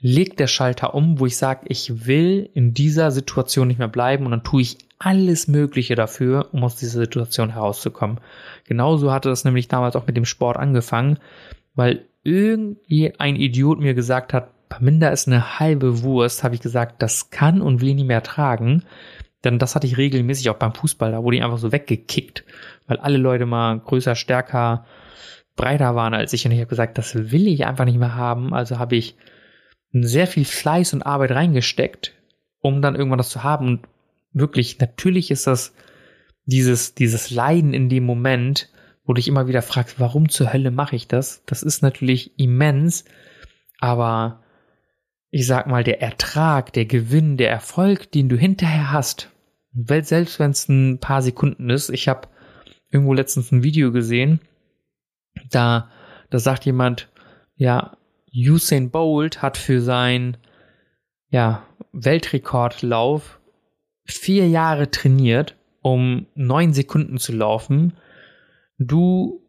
legt 0.00 0.40
der 0.40 0.46
Schalter 0.46 0.94
um, 0.94 1.20
wo 1.20 1.26
ich 1.26 1.36
sage, 1.36 1.66
ich 1.68 2.06
will 2.06 2.48
in 2.54 2.72
dieser 2.72 3.10
Situation 3.10 3.68
nicht 3.68 3.78
mehr 3.78 3.88
bleiben 3.88 4.24
und 4.24 4.30
dann 4.30 4.42
tue 4.42 4.62
ich 4.62 4.78
alles 4.98 5.48
Mögliche 5.48 5.96
dafür, 5.96 6.48
um 6.52 6.64
aus 6.64 6.76
dieser 6.76 7.00
Situation 7.00 7.52
herauszukommen. 7.52 8.20
Genauso 8.64 9.12
hatte 9.12 9.28
das 9.28 9.44
nämlich 9.44 9.68
damals 9.68 9.96
auch 9.96 10.06
mit 10.06 10.16
dem 10.16 10.24
Sport 10.24 10.56
angefangen, 10.56 11.18
weil 11.74 12.07
irgendwie 12.28 13.14
ein 13.18 13.36
Idiot 13.36 13.80
mir 13.80 13.94
gesagt 13.94 14.32
hat, 14.32 14.68
Paminda 14.68 15.08
ist 15.08 15.26
eine 15.26 15.58
halbe 15.58 16.02
Wurst, 16.02 16.44
habe 16.44 16.54
ich 16.54 16.60
gesagt, 16.60 17.02
das 17.02 17.30
kann 17.30 17.62
und 17.62 17.80
will 17.80 17.88
ich 17.88 17.94
nicht 17.94 18.06
mehr 18.06 18.22
tragen. 18.22 18.84
Denn 19.44 19.58
das 19.58 19.74
hatte 19.74 19.86
ich 19.86 19.96
regelmäßig 19.96 20.50
auch 20.50 20.56
beim 20.56 20.74
Fußball, 20.74 21.12
da 21.12 21.22
wurde 21.22 21.36
ich 21.36 21.42
einfach 21.42 21.58
so 21.58 21.72
weggekickt, 21.72 22.44
weil 22.86 22.98
alle 22.98 23.18
Leute 23.18 23.46
mal 23.46 23.78
größer, 23.78 24.14
stärker, 24.14 24.84
breiter 25.56 25.94
waren 25.94 26.14
als 26.14 26.32
ich. 26.32 26.44
Und 26.44 26.52
ich 26.52 26.58
habe 26.58 26.68
gesagt, 26.68 26.98
das 26.98 27.14
will 27.14 27.46
ich 27.46 27.64
einfach 27.64 27.84
nicht 27.84 27.98
mehr 27.98 28.14
haben. 28.14 28.52
Also 28.52 28.78
habe 28.78 28.96
ich 28.96 29.16
sehr 29.92 30.26
viel 30.26 30.44
Fleiß 30.44 30.92
und 30.92 31.02
Arbeit 31.02 31.30
reingesteckt, 31.30 32.14
um 32.60 32.82
dann 32.82 32.96
irgendwann 32.96 33.18
das 33.18 33.30
zu 33.30 33.42
haben. 33.42 33.66
Und 33.66 33.88
wirklich, 34.32 34.78
natürlich 34.80 35.30
ist 35.30 35.46
das 35.46 35.74
dieses, 36.44 36.94
dieses 36.94 37.30
Leiden 37.30 37.74
in 37.74 37.88
dem 37.88 38.04
Moment, 38.04 38.70
wo 39.08 39.14
du 39.14 39.20
dich 39.20 39.28
immer 39.28 39.48
wieder 39.48 39.62
fragst, 39.62 39.98
warum 39.98 40.28
zur 40.28 40.52
Hölle 40.52 40.70
mache 40.70 40.94
ich 40.94 41.08
das? 41.08 41.42
Das 41.46 41.62
ist 41.62 41.82
natürlich 41.82 42.38
immens, 42.38 43.06
aber 43.78 44.42
ich 45.30 45.46
sag 45.46 45.66
mal, 45.66 45.82
der 45.82 46.02
Ertrag, 46.02 46.74
der 46.74 46.84
Gewinn, 46.84 47.38
der 47.38 47.50
Erfolg, 47.50 48.12
den 48.12 48.28
du 48.28 48.36
hinterher 48.36 48.92
hast, 48.92 49.30
selbst 49.72 50.38
wenn 50.38 50.50
es 50.50 50.68
ein 50.68 50.98
paar 51.00 51.22
Sekunden 51.22 51.70
ist, 51.70 51.88
ich 51.88 52.06
habe 52.06 52.28
irgendwo 52.90 53.14
letztens 53.14 53.50
ein 53.50 53.62
Video 53.62 53.92
gesehen, 53.92 54.40
da, 55.50 55.90
da 56.28 56.38
sagt 56.38 56.66
jemand, 56.66 57.08
ja, 57.56 57.96
Usain 58.30 58.90
Bolt 58.90 59.40
hat 59.40 59.56
für 59.56 59.80
sein 59.80 60.36
ja, 61.30 61.66
Weltrekordlauf 61.92 63.40
vier 64.04 64.50
Jahre 64.50 64.90
trainiert, 64.90 65.56
um 65.80 66.26
neun 66.34 66.74
Sekunden 66.74 67.16
zu 67.16 67.32
laufen 67.32 67.94
du 68.78 69.42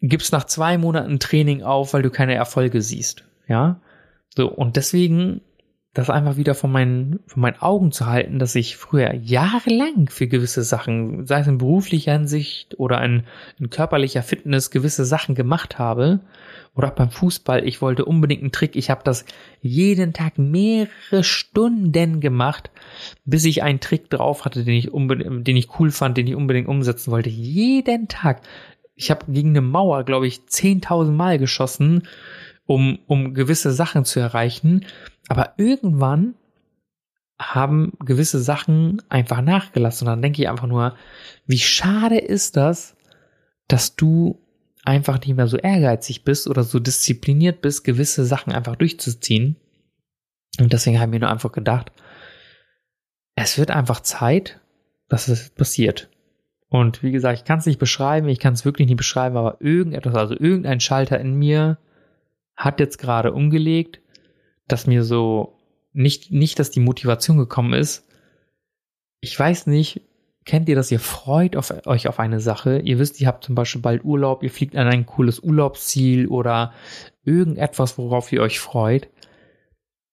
gibst 0.00 0.32
nach 0.32 0.44
zwei 0.44 0.78
Monaten 0.78 1.18
Training 1.18 1.62
auf, 1.62 1.94
weil 1.94 2.02
du 2.02 2.10
keine 2.10 2.34
Erfolge 2.34 2.82
siehst. 2.82 3.24
Ja. 3.48 3.80
So, 4.34 4.50
und 4.50 4.76
deswegen 4.76 5.42
das 5.94 6.08
einfach 6.08 6.38
wieder 6.38 6.54
von 6.54 6.72
meinen, 6.72 7.20
von 7.26 7.42
meinen 7.42 7.60
Augen 7.60 7.92
zu 7.92 8.06
halten, 8.06 8.38
dass 8.38 8.54
ich 8.54 8.78
früher 8.78 9.14
jahrelang 9.14 10.08
für 10.08 10.26
gewisse 10.26 10.62
Sachen, 10.62 11.26
sei 11.26 11.40
es 11.40 11.46
in 11.46 11.58
beruflicher 11.58 12.12
Hinsicht 12.12 12.78
oder 12.78 13.04
in, 13.04 13.24
in 13.58 13.68
körperlicher 13.68 14.22
Fitness, 14.22 14.70
gewisse 14.70 15.04
Sachen 15.04 15.34
gemacht 15.34 15.78
habe. 15.78 16.20
Oder 16.74 16.88
auch 16.88 16.94
beim 16.94 17.10
Fußball, 17.10 17.68
ich 17.68 17.82
wollte 17.82 18.06
unbedingt 18.06 18.40
einen 18.40 18.52
Trick. 18.52 18.74
Ich 18.74 18.88
habe 18.88 19.02
das 19.04 19.26
jeden 19.60 20.14
Tag 20.14 20.38
mehrere 20.38 21.22
Stunden 21.22 22.20
gemacht, 22.20 22.70
bis 23.26 23.44
ich 23.44 23.62
einen 23.62 23.80
Trick 23.80 24.08
drauf 24.08 24.46
hatte, 24.46 24.64
den 24.64 24.74
ich 24.74 24.90
unbedingt, 24.94 25.46
den 25.46 25.58
ich 25.58 25.78
cool 25.78 25.90
fand, 25.90 26.16
den 26.16 26.26
ich 26.26 26.34
unbedingt 26.34 26.68
umsetzen 26.68 27.10
wollte. 27.10 27.28
Jeden 27.28 28.08
Tag. 28.08 28.40
Ich 29.02 29.10
habe 29.10 29.30
gegen 29.30 29.50
eine 29.50 29.60
Mauer, 29.60 30.04
glaube 30.04 30.26
ich, 30.26 30.40
10.000 30.48 31.10
Mal 31.10 31.38
geschossen 31.38 32.02
um, 32.66 32.98
um 33.06 33.34
gewisse 33.34 33.72
Sachen 33.72 34.04
zu 34.04 34.20
erreichen. 34.20 34.86
Aber 35.28 35.54
irgendwann 35.56 36.34
haben 37.38 37.92
gewisse 38.04 38.40
Sachen 38.40 39.02
einfach 39.08 39.42
nachgelassen. 39.42 40.06
Und 40.06 40.12
dann 40.12 40.22
denke 40.22 40.42
ich 40.42 40.48
einfach 40.48 40.66
nur, 40.66 40.96
wie 41.46 41.58
schade 41.58 42.18
ist 42.18 42.56
das, 42.56 42.96
dass 43.68 43.96
du 43.96 44.38
einfach 44.84 45.20
nicht 45.20 45.36
mehr 45.36 45.48
so 45.48 45.56
ehrgeizig 45.56 46.24
bist 46.24 46.48
oder 46.48 46.64
so 46.64 46.78
diszipliniert 46.78 47.60
bist, 47.60 47.84
gewisse 47.84 48.24
Sachen 48.24 48.52
einfach 48.52 48.76
durchzuziehen. 48.76 49.56
Und 50.58 50.72
deswegen 50.72 50.98
habe 50.98 51.10
ich 51.10 51.12
mir 51.12 51.20
nur 51.20 51.30
einfach 51.30 51.52
gedacht, 51.52 51.92
es 53.34 53.58
wird 53.58 53.70
einfach 53.70 54.00
Zeit, 54.00 54.60
dass 55.08 55.28
es 55.28 55.50
passiert. 55.50 56.10
Und 56.72 57.02
wie 57.02 57.12
gesagt, 57.12 57.38
ich 57.38 57.44
kann 57.44 57.58
es 57.58 57.66
nicht 57.66 57.78
beschreiben, 57.78 58.30
ich 58.30 58.40
kann 58.40 58.54
es 58.54 58.64
wirklich 58.64 58.88
nicht 58.88 58.96
beschreiben, 58.96 59.36
aber 59.36 59.58
irgendetwas, 59.60 60.14
also 60.14 60.32
irgendein 60.32 60.80
Schalter 60.80 61.20
in 61.20 61.34
mir 61.34 61.76
hat 62.56 62.80
jetzt 62.80 62.96
gerade 62.96 63.34
umgelegt, 63.34 64.00
dass 64.68 64.86
mir 64.86 65.04
so 65.04 65.58
nicht, 65.92 66.30
nicht, 66.30 66.58
dass 66.58 66.70
die 66.70 66.80
Motivation 66.80 67.36
gekommen 67.36 67.74
ist. 67.74 68.08
Ich 69.20 69.38
weiß 69.38 69.66
nicht, 69.66 70.00
kennt 70.46 70.66
ihr 70.70 70.74
das? 70.74 70.90
Ihr 70.90 70.98
freut 70.98 71.56
auf, 71.56 71.74
euch 71.86 72.08
auf 72.08 72.18
eine 72.18 72.40
Sache. 72.40 72.78
Ihr 72.78 72.98
wisst, 72.98 73.20
ihr 73.20 73.26
habt 73.26 73.44
zum 73.44 73.54
Beispiel 73.54 73.82
bald 73.82 74.02
Urlaub, 74.02 74.42
ihr 74.42 74.50
fliegt 74.50 74.74
an 74.74 74.86
ein 74.86 75.04
cooles 75.04 75.40
Urlaubsziel 75.40 76.26
oder 76.26 76.72
irgendetwas, 77.22 77.98
worauf 77.98 78.32
ihr 78.32 78.40
euch 78.40 78.60
freut. 78.60 79.10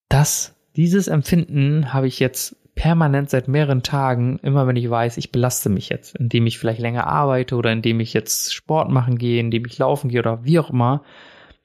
Das, 0.10 0.58
dieses 0.76 1.08
Empfinden 1.08 1.94
habe 1.94 2.08
ich 2.08 2.20
jetzt 2.20 2.58
permanent 2.80 3.30
seit 3.30 3.48
mehreren 3.48 3.84
Tagen, 3.84 4.40
immer 4.40 4.66
wenn 4.66 4.76
ich 4.78 4.90
weiß, 4.90 5.18
ich 5.18 5.32
belaste 5.32 5.70
mich 5.70 5.90
jetzt, 5.90 6.16
indem 6.16 6.48
ich 6.48 6.58
vielleicht 6.58 6.80
länger 6.80 7.08
arbeite 7.08 7.56
oder 7.56 7.72
indem 7.72 8.00
ich 8.00 8.14
jetzt 8.14 8.54
Sport 8.54 8.90
machen 8.90 9.18
gehe, 9.18 9.40
indem 9.40 9.66
ich 9.66 9.78
laufen 9.78 10.10
gehe 10.10 10.20
oder 10.20 10.46
wie 10.46 10.60
auch 10.60 10.70
immer 10.70 11.04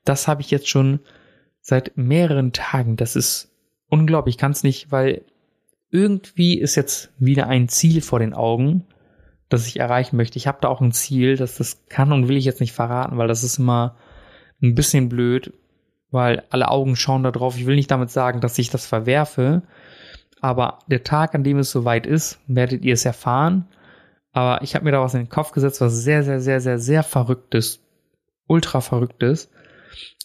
das 0.05 0.29
habe 0.29 0.43
ich 0.43 0.51
jetzt 0.51 0.69
schon 0.69 1.01
seit 1.61 1.97
mehreren 1.97 2.53
Tagen. 2.53 2.97
Das 2.97 3.17
ist 3.17 3.51
unglaublich. 3.89 4.35
Ich 4.35 4.39
kann 4.39 4.53
es 4.53 4.62
nicht, 4.62 4.93
weil 4.93 5.25
irgendwie 5.91 6.59
ist 6.59 6.75
jetzt 6.75 7.12
wieder 7.19 7.49
ein 7.49 7.69
Ziel 7.69 8.03
vor 8.03 8.19
den 8.19 8.35
Augen, 8.35 8.85
das 9.49 9.67
ich 9.67 9.81
erreichen 9.81 10.17
möchte. 10.17 10.37
Ich 10.37 10.47
habe 10.47 10.59
da 10.61 10.69
auch 10.69 10.81
ein 10.81 10.93
Ziel, 10.93 11.37
dass 11.37 11.57
das 11.57 11.87
kann 11.89 12.12
und 12.12 12.29
will 12.29 12.37
ich 12.37 12.45
jetzt 12.45 12.61
nicht 12.61 12.73
verraten, 12.73 13.17
weil 13.17 13.29
das 13.29 13.45
ist 13.45 13.59
immer 13.59 13.97
ein 14.62 14.75
bisschen 14.75 15.09
blöd, 15.09 15.53
weil 16.11 16.45
alle 16.51 16.69
Augen 16.69 16.97
schauen 16.97 17.23
da 17.23 17.31
drauf. 17.31 17.57
Ich 17.57 17.67
will 17.67 17.77
nicht 17.77 17.91
damit 17.91 18.11
sagen, 18.11 18.41
dass 18.41 18.59
ich 18.59 18.71
das 18.71 18.87
verwerfe, 18.87 19.62
aber 20.45 20.81
der 20.89 21.03
Tag, 21.05 21.35
an 21.35 21.43
dem 21.43 21.57
es 21.57 21.71
soweit 21.71 22.07
ist, 22.07 22.39
werdet 22.47 22.85
ihr 22.85 22.93
es 22.93 23.07
erfahren. 23.07 23.67
Aber 24.33 24.63
ich 24.63 24.75
habe 24.75 24.85
mir 24.85 24.93
da 24.93 25.01
was 25.01 25.15
in 25.15 25.21
den 25.21 25.31
Kopf 25.31 25.53
gesetzt, 25.53 25.81
was 25.81 25.95
sehr, 25.95 26.23
sehr, 26.23 26.39
sehr, 26.39 26.61
sehr, 26.61 26.79
sehr 26.79 27.03
verrücktes, 27.03 27.81
ultra 28.47 28.83
verrücktes. 28.83 29.51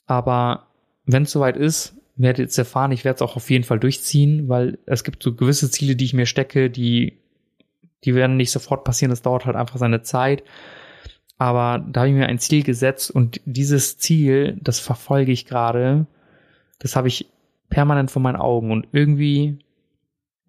Aber 0.08 0.68
wenn 1.06 1.24
es 1.24 1.32
soweit 1.32 1.56
ist, 1.56 1.96
werdet 2.18 2.40
ihr 2.40 2.46
es 2.48 2.58
erfahren. 2.58 2.92
Ich 2.92 3.06
werde 3.06 3.16
es 3.16 3.22
auch 3.22 3.38
auf 3.38 3.50
jeden 3.50 3.64
Fall 3.64 3.80
durchziehen, 3.80 4.50
weil 4.50 4.78
es 4.86 5.06
gibt 5.06 5.24
so 5.24 5.34
gewisse 5.34 5.72
Ziele, 5.72 5.96
die 5.96 6.04
ich 6.04 6.14
mir 6.14 6.26
stecke, 6.26 6.70
die, 6.70 7.18
die 8.04 8.14
werden 8.14 8.36
nicht 8.36 8.52
sofort 8.52 8.84
passieren. 8.84 9.12
Das 9.12 9.22
dauert 9.22 9.46
halt 9.46 9.56
einfach 9.56 9.78
seine 9.78 10.02
Zeit. 10.02 10.44
Aber 11.38 11.82
da 11.90 12.02
habe 12.02 12.10
ich 12.10 12.16
mir 12.16 12.28
ein 12.28 12.40
Ziel 12.40 12.64
gesetzt 12.64 13.10
und 13.10 13.40
dieses 13.46 13.98
Ziel, 13.98 14.58
das 14.60 14.82
verfolge 14.82 15.32
ich 15.32 15.46
gerade. 15.46 16.08
Das 16.80 16.98
habe 16.98 17.08
ich 17.08 17.32
permanent 17.70 18.12
vor 18.12 18.22
meinen 18.22 18.36
Augen 18.36 18.74
und 18.74 18.90
irgendwie 18.92 19.60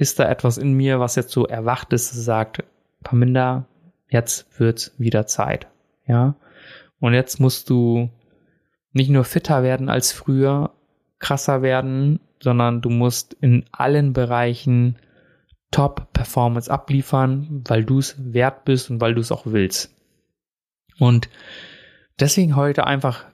ist 0.00 0.18
da 0.18 0.26
etwas 0.30 0.56
in 0.56 0.72
mir, 0.72 0.98
was 0.98 1.14
jetzt 1.14 1.30
so 1.30 1.46
erwacht 1.46 1.92
ist, 1.92 2.10
sagt, 2.10 2.64
Paminda, 3.04 3.66
jetzt 4.08 4.58
wird's 4.58 4.94
wieder 4.96 5.26
Zeit. 5.26 5.66
Ja. 6.06 6.36
Und 7.00 7.12
jetzt 7.12 7.38
musst 7.38 7.68
du 7.68 8.08
nicht 8.92 9.10
nur 9.10 9.24
fitter 9.24 9.62
werden 9.62 9.90
als 9.90 10.10
früher, 10.10 10.72
krasser 11.18 11.60
werden, 11.60 12.18
sondern 12.42 12.80
du 12.80 12.88
musst 12.88 13.34
in 13.34 13.66
allen 13.72 14.14
Bereichen 14.14 14.96
Top-Performance 15.70 16.70
abliefern, 16.70 17.62
weil 17.68 17.84
du 17.84 17.98
es 17.98 18.16
wert 18.18 18.64
bist 18.64 18.88
und 18.88 19.02
weil 19.02 19.14
du 19.14 19.20
es 19.20 19.30
auch 19.30 19.44
willst. 19.44 19.94
Und 20.98 21.28
deswegen 22.18 22.56
heute 22.56 22.86
einfach 22.86 23.26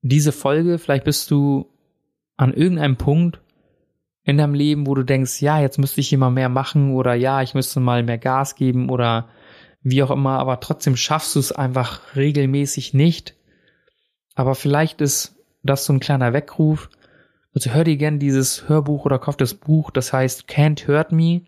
diese 0.00 0.32
Folge. 0.32 0.78
Vielleicht 0.78 1.04
bist 1.04 1.30
du 1.30 1.66
an 2.38 2.54
irgendeinem 2.54 2.96
Punkt 2.96 3.42
in 4.24 4.38
deinem 4.38 4.54
Leben, 4.54 4.86
wo 4.86 4.94
du 4.94 5.02
denkst, 5.02 5.40
ja, 5.40 5.60
jetzt 5.60 5.78
müsste 5.78 6.00
ich 6.00 6.12
immer 6.12 6.30
mehr 6.30 6.48
machen 6.48 6.92
oder 6.94 7.14
ja, 7.14 7.42
ich 7.42 7.54
müsste 7.54 7.80
mal 7.80 8.02
mehr 8.02 8.18
Gas 8.18 8.54
geben 8.54 8.90
oder 8.90 9.28
wie 9.82 10.02
auch 10.02 10.10
immer, 10.10 10.38
aber 10.38 10.60
trotzdem 10.60 10.96
schaffst 10.96 11.34
du 11.34 11.40
es 11.40 11.52
einfach 11.52 12.14
regelmäßig 12.14 12.92
nicht 12.92 13.34
aber 14.40 14.54
vielleicht 14.54 15.02
ist 15.02 15.36
das 15.62 15.84
so 15.84 15.92
ein 15.92 16.00
kleiner 16.00 16.32
Weckruf. 16.32 16.88
Also 17.54 17.70
hör 17.72 17.84
dir 17.84 17.98
gern 17.98 18.18
dieses 18.18 18.70
Hörbuch 18.70 19.04
oder 19.04 19.18
kauf 19.18 19.36
das 19.36 19.52
Buch, 19.52 19.90
das 19.90 20.14
heißt 20.14 20.48
Can't 20.48 20.86
Hurt 20.86 21.12
Me. 21.12 21.42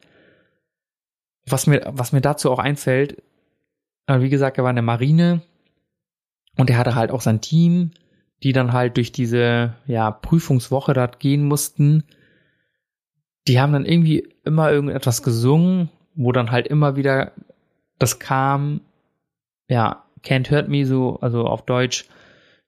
Was 1.47 1.67
mir, 1.67 1.83
was 1.87 2.13
mir 2.13 2.21
dazu 2.21 2.51
auch 2.51 2.59
einfällt, 2.59 3.23
äh, 4.07 4.21
wie 4.21 4.29
gesagt, 4.29 4.59
er 4.59 4.65
war 4.65 4.71
in 4.71 4.77
der 4.77 4.83
Marine 4.83 5.43
und 6.59 6.69
er 6.69 6.77
hatte 6.77 6.95
halt 6.95 7.11
auch 7.11 7.23
sein 7.23 7.41
Team, 7.41 7.93
die 8.43 8.53
dann 8.53 8.75
halt 8.75 8.99
durch 8.99 9.11
diese 9.11 9.75
ja, 9.87 10.11
Prüfungswoche 10.11 10.93
dort 10.93 11.19
gehen 11.19 11.45
mussten. 11.45 12.05
Die 13.49 13.61
haben 13.61 13.73
dann 13.73 13.85
irgendwie 13.87 14.29
immer 14.45 14.71
irgendetwas 14.71 15.23
gesungen, 15.23 15.89
wo 16.15 16.33
dann 16.33 16.51
halt 16.51 16.69
immer 16.69 16.97
wieder 16.97 17.33
das 17.99 18.19
kam, 18.19 18.81
ja, 19.69 20.05
Can't 20.25 20.51
Hurt 20.51 20.69
Me, 20.69 20.87
so, 20.87 21.19
also 21.21 21.47
auf 21.47 21.65
Deutsch, 21.65 22.07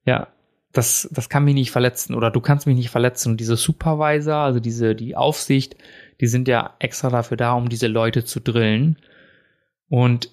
ja, 0.04 0.28
das, 0.72 1.08
das 1.12 1.28
kann 1.28 1.44
mich 1.44 1.54
nicht 1.54 1.70
verletzen 1.70 2.14
oder 2.14 2.30
du 2.30 2.40
kannst 2.40 2.66
mich 2.66 2.76
nicht 2.76 2.90
verletzen. 2.90 3.32
Und 3.32 3.40
diese 3.40 3.56
Supervisor, 3.56 4.36
also 4.36 4.58
diese, 4.58 4.94
die 4.94 5.16
Aufsicht, 5.16 5.76
die 6.20 6.26
sind 6.26 6.48
ja 6.48 6.74
extra 6.80 7.10
dafür 7.10 7.36
da, 7.36 7.52
um 7.52 7.68
diese 7.68 7.86
Leute 7.86 8.24
zu 8.24 8.40
drillen. 8.40 8.98
Und 9.88 10.30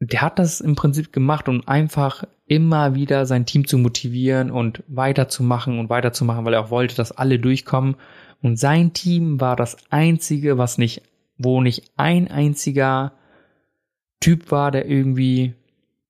der 0.00 0.22
hat 0.22 0.38
das 0.38 0.60
im 0.60 0.74
Prinzip 0.74 1.12
gemacht, 1.12 1.48
um 1.48 1.66
einfach 1.66 2.24
immer 2.46 2.94
wieder 2.94 3.26
sein 3.26 3.46
Team 3.46 3.66
zu 3.66 3.78
motivieren 3.78 4.50
und 4.50 4.82
weiterzumachen 4.86 5.78
und 5.78 5.88
weiterzumachen, 5.88 6.44
weil 6.44 6.54
er 6.54 6.60
auch 6.60 6.70
wollte, 6.70 6.94
dass 6.94 7.12
alle 7.12 7.38
durchkommen. 7.38 7.96
Und 8.42 8.58
sein 8.58 8.92
Team 8.92 9.40
war 9.40 9.56
das 9.56 9.76
einzige, 9.90 10.58
was 10.58 10.76
nicht, 10.76 11.02
wo 11.38 11.60
nicht 11.60 11.92
ein 11.96 12.28
einziger 12.30 13.12
Typ 14.20 14.50
war, 14.50 14.70
der 14.70 14.86
irgendwie 14.86 15.54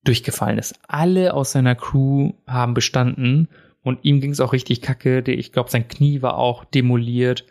durchgefallen 0.03 0.57
ist. 0.57 0.75
Alle 0.87 1.33
aus 1.33 1.51
seiner 1.51 1.75
Crew 1.75 2.33
haben 2.47 2.73
bestanden 2.73 3.49
und 3.81 3.99
ihm 4.03 4.19
ging 4.19 4.31
es 4.31 4.39
auch 4.39 4.53
richtig 4.53 4.81
kacke. 4.81 5.19
Ich 5.27 5.51
glaube, 5.51 5.69
sein 5.69 5.87
Knie 5.87 6.21
war 6.21 6.37
auch 6.37 6.65
demoliert. 6.65 7.45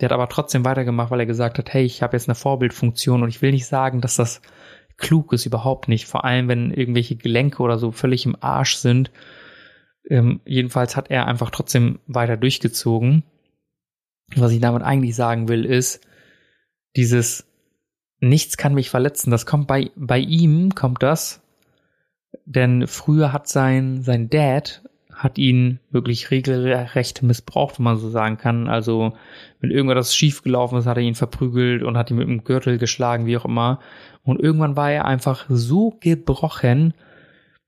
Der 0.00 0.06
hat 0.06 0.12
aber 0.12 0.28
trotzdem 0.28 0.64
weitergemacht, 0.64 1.10
weil 1.10 1.20
er 1.20 1.26
gesagt 1.26 1.58
hat, 1.58 1.72
hey, 1.72 1.84
ich 1.84 2.02
habe 2.02 2.16
jetzt 2.16 2.28
eine 2.28 2.34
Vorbildfunktion 2.34 3.22
und 3.22 3.28
ich 3.28 3.42
will 3.42 3.50
nicht 3.50 3.66
sagen, 3.66 4.00
dass 4.00 4.16
das 4.16 4.40
klug 5.00 5.32
ist, 5.32 5.46
überhaupt 5.46 5.88
nicht. 5.88 6.06
Vor 6.06 6.24
allem, 6.24 6.48
wenn 6.48 6.72
irgendwelche 6.72 7.16
Gelenke 7.16 7.62
oder 7.62 7.78
so 7.78 7.90
völlig 7.90 8.24
im 8.26 8.36
Arsch 8.40 8.76
sind. 8.76 9.10
Ähm, 10.08 10.40
jedenfalls 10.44 10.96
hat 10.96 11.10
er 11.10 11.26
einfach 11.26 11.50
trotzdem 11.50 11.98
weiter 12.06 12.36
durchgezogen. 12.36 13.24
Was 14.36 14.52
ich 14.52 14.60
damit 14.60 14.82
eigentlich 14.82 15.16
sagen 15.16 15.48
will, 15.48 15.64
ist, 15.64 16.06
dieses 16.96 17.46
Nichts 18.20 18.56
kann 18.56 18.74
mich 18.74 18.90
verletzen. 18.90 19.30
Das 19.30 19.46
kommt 19.46 19.66
bei, 19.66 19.90
bei 19.96 20.18
ihm, 20.18 20.74
kommt 20.74 21.02
das, 21.02 21.42
denn 22.44 22.86
früher 22.86 23.32
hat 23.32 23.48
sein, 23.48 24.02
sein 24.02 24.28
Dad 24.28 24.82
hat 25.14 25.36
ihn 25.36 25.80
wirklich 25.90 26.30
regelrecht 26.30 27.22
missbraucht, 27.22 27.78
wenn 27.78 27.84
man 27.84 27.98
so 27.98 28.08
sagen 28.08 28.38
kann. 28.38 28.68
Also, 28.68 29.14
wenn 29.60 29.70
irgendwas 29.70 30.14
schiefgelaufen 30.14 30.78
ist, 30.78 30.86
hat 30.86 30.96
er 30.96 31.02
ihn 31.02 31.14
verprügelt 31.14 31.82
und 31.82 31.98
hat 31.98 32.10
ihn 32.10 32.16
mit 32.16 32.28
dem 32.28 32.44
Gürtel 32.44 32.78
geschlagen, 32.78 33.26
wie 33.26 33.36
auch 33.36 33.44
immer. 33.44 33.80
Und 34.22 34.40
irgendwann 34.40 34.76
war 34.76 34.90
er 34.90 35.04
einfach 35.04 35.46
so 35.48 35.96
gebrochen, 36.00 36.94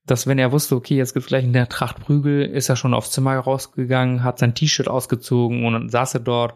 dass 0.07 0.26
wenn 0.26 0.38
er 0.38 0.53
wusste, 0.53 0.74
okay, 0.74 0.96
jetzt 0.96 1.14
gibt 1.14 1.26
gleich 1.26 1.44
eine 1.44 1.68
Tracht 1.68 2.00
Prügel, 2.00 2.44
ist 2.44 2.68
er 2.68 2.76
schon 2.76 2.94
aufs 2.94 3.12
Zimmer 3.12 3.36
rausgegangen, 3.38 4.24
hat 4.24 4.38
sein 4.38 4.55
T-Shirt 4.55 4.88
ausgezogen 4.88 5.64
und 5.64 5.72
dann 5.74 5.88
saß 5.88 6.14
er 6.14 6.20
dort 6.20 6.55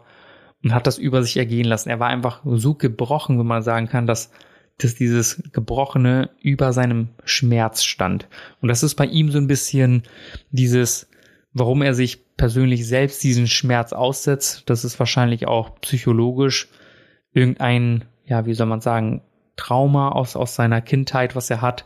und 0.63 0.73
hat 0.73 0.85
das 0.85 0.97
über 0.97 1.23
sich 1.23 1.37
ergehen 1.37 1.65
lassen. 1.65 1.89
Er 1.89 1.99
war 1.99 2.09
einfach 2.09 2.41
so 2.45 2.73
gebrochen, 2.73 3.39
wenn 3.39 3.47
man 3.47 3.63
sagen 3.63 3.87
kann, 3.87 4.05
dass 4.05 4.31
dass 4.77 4.95
dieses 4.95 5.41
Gebrochene 5.53 6.29
über 6.41 6.71
seinem 6.71 7.09
Schmerz 7.25 7.83
stand. 7.83 8.27
Und 8.61 8.69
das 8.69 8.83
ist 8.83 8.95
bei 8.95 9.05
ihm 9.05 9.31
so 9.31 9.37
ein 9.37 9.47
bisschen 9.47 10.03
dieses, 10.51 11.09
warum 11.53 11.81
er 11.81 11.93
sich 11.93 12.35
persönlich 12.37 12.87
selbst 12.87 13.23
diesen 13.23 13.47
Schmerz 13.47 13.91
aussetzt. 13.91 14.63
Das 14.67 14.85
ist 14.85 14.99
wahrscheinlich 14.99 15.47
auch 15.47 15.81
psychologisch 15.81 16.69
irgendein, 17.33 18.05
ja, 18.25 18.45
wie 18.45 18.53
soll 18.53 18.67
man 18.67 18.81
sagen, 18.81 19.21
Trauma 19.57 20.09
aus, 20.09 20.35
aus 20.35 20.55
seiner 20.55 20.81
Kindheit, 20.81 21.35
was 21.35 21.49
er 21.49 21.61
hat, 21.61 21.85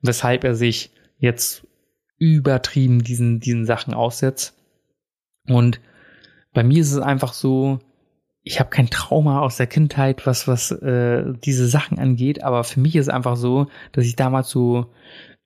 weshalb 0.00 0.44
er 0.44 0.54
sich 0.54 0.90
jetzt 1.18 1.66
übertrieben 2.18 3.04
diesen, 3.04 3.40
diesen 3.40 3.66
Sachen 3.66 3.94
aussetzt. 3.94 4.56
Und 5.46 5.80
bei 6.52 6.62
mir 6.62 6.80
ist 6.80 6.92
es 6.92 6.98
einfach 6.98 7.32
so, 7.32 7.80
ich 8.42 8.58
habe 8.58 8.70
kein 8.70 8.88
Trauma 8.88 9.40
aus 9.40 9.56
der 9.56 9.66
Kindheit, 9.66 10.26
was 10.26 10.48
was 10.48 10.70
äh, 10.70 11.24
diese 11.44 11.68
Sachen 11.68 11.98
angeht, 11.98 12.42
aber 12.42 12.64
für 12.64 12.80
mich 12.80 12.96
ist 12.96 13.06
es 13.06 13.14
einfach 13.14 13.36
so, 13.36 13.66
dass 13.92 14.06
ich 14.06 14.16
damals 14.16 14.48
so 14.48 14.86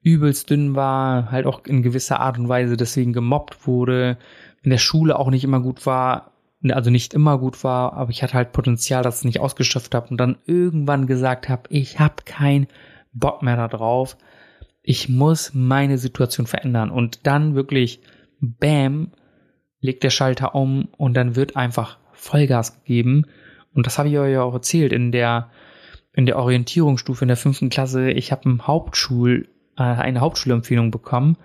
übelst 0.01 0.51
dünn 0.51 0.77
war, 0.77 1.31
halt 1.31 1.47
auch 1.47 1.65
in 1.65 1.83
gewisser 1.83 2.21
Art 2.21 2.39
und 2.39 2.49
Weise 2.49 2.77
deswegen 2.77 3.13
gemobbt 3.13 3.67
wurde, 3.67 4.19
in 4.63 4.71
der 4.71 4.79
Schule 4.79 5.19
auch 5.19 5.31
nicht 5.31 5.45
immer 5.45 5.61
gut 5.61 5.87
war, 5.87 6.34
also 6.73 6.91
nicht 6.91 7.15
immer 7.15 7.39
gut 7.39 7.63
war, 7.65 7.93
aber 7.95 8.11
ich 8.11 8.23
hatte 8.23 8.35
halt 8.35 8.53
Potenzial, 8.53 9.03
dass 9.03 9.19
ich 9.19 9.25
nicht 9.25 9.41
ausgeschöpft 9.41 9.95
habe 9.95 10.09
und 10.09 10.19
dann 10.19 10.39
irgendwann 10.47 11.07
gesagt 11.07 11.49
habe, 11.49 11.63
ich 11.69 11.99
habe 11.99 12.23
keinen 12.25 12.67
Bock 13.13 13.43
mehr 13.43 13.57
da 13.57 13.69
drauf. 13.69 14.17
Ich 14.83 15.09
muss 15.09 15.53
meine 15.55 15.99
Situation 15.99 16.47
verändern 16.47 16.91
und 16.91 17.27
dann 17.27 17.55
wirklich 17.55 18.01
bam 18.41 19.13
legt 19.81 20.03
der 20.03 20.11
Schalter 20.11 20.55
um 20.55 20.89
und 20.97 21.15
dann 21.15 21.37
wird 21.37 21.57
einfach 21.57 21.99
Vollgas 22.13 22.81
gegeben. 22.81 23.27
Und 23.75 23.87
das 23.87 23.99
habe 23.99 24.09
ich 24.09 24.19
euch 24.19 24.33
ja 24.33 24.43
auch 24.43 24.55
erzählt 24.55 24.93
in 24.93 25.13
der, 25.13 25.51
in 26.15 26.27
der 26.27 26.39
Orientierungsstufe 26.39 27.25
in 27.25 27.29
der 27.29 27.37
fünften 27.37 27.69
Klasse. 27.69 28.11
Ich 28.11 28.33
habe 28.33 28.49
ein 28.49 28.67
Hauptschul, 28.67 29.49
äh, 29.77 29.83
eine 29.83 30.21
Hauptschulempfehlung 30.21 30.91
bekommen 30.91 31.37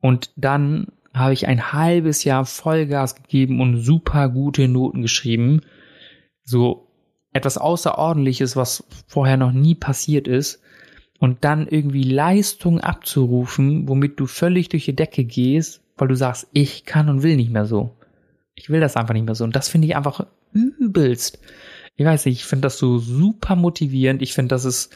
und 0.00 0.30
dann 0.36 0.88
habe 1.14 1.32
ich 1.32 1.46
ein 1.46 1.72
halbes 1.72 2.24
Jahr 2.24 2.44
Vollgas 2.44 3.14
gegeben 3.14 3.60
und 3.60 3.80
super 3.80 4.28
gute 4.28 4.66
Noten 4.66 5.00
geschrieben. 5.00 5.62
So 6.42 6.88
etwas 7.32 7.56
Außerordentliches, 7.56 8.56
was 8.56 8.84
vorher 9.06 9.36
noch 9.36 9.52
nie 9.52 9.74
passiert 9.74 10.26
ist. 10.26 10.60
Und 11.20 11.44
dann 11.44 11.68
irgendwie 11.68 12.02
Leistung 12.02 12.80
abzurufen, 12.80 13.88
womit 13.88 14.18
du 14.18 14.26
völlig 14.26 14.68
durch 14.68 14.84
die 14.84 14.96
Decke 14.96 15.24
gehst, 15.24 15.80
weil 15.96 16.08
du 16.08 16.16
sagst, 16.16 16.48
ich 16.52 16.84
kann 16.84 17.08
und 17.08 17.22
will 17.22 17.36
nicht 17.36 17.50
mehr 17.50 17.66
so. 17.66 17.96
Ich 18.56 18.68
will 18.68 18.80
das 18.80 18.96
einfach 18.96 19.14
nicht 19.14 19.24
mehr 19.24 19.36
so. 19.36 19.44
Und 19.44 19.54
das 19.56 19.68
finde 19.68 19.86
ich 19.86 19.96
einfach 19.96 20.26
übelst. 20.52 21.38
Ich 21.96 22.04
weiß 22.04 22.26
nicht, 22.26 22.40
ich 22.40 22.44
finde 22.44 22.62
das 22.62 22.78
so 22.78 22.98
super 22.98 23.54
motivierend. 23.54 24.20
Ich 24.20 24.34
finde, 24.34 24.48
dass 24.48 24.64
es, 24.64 24.90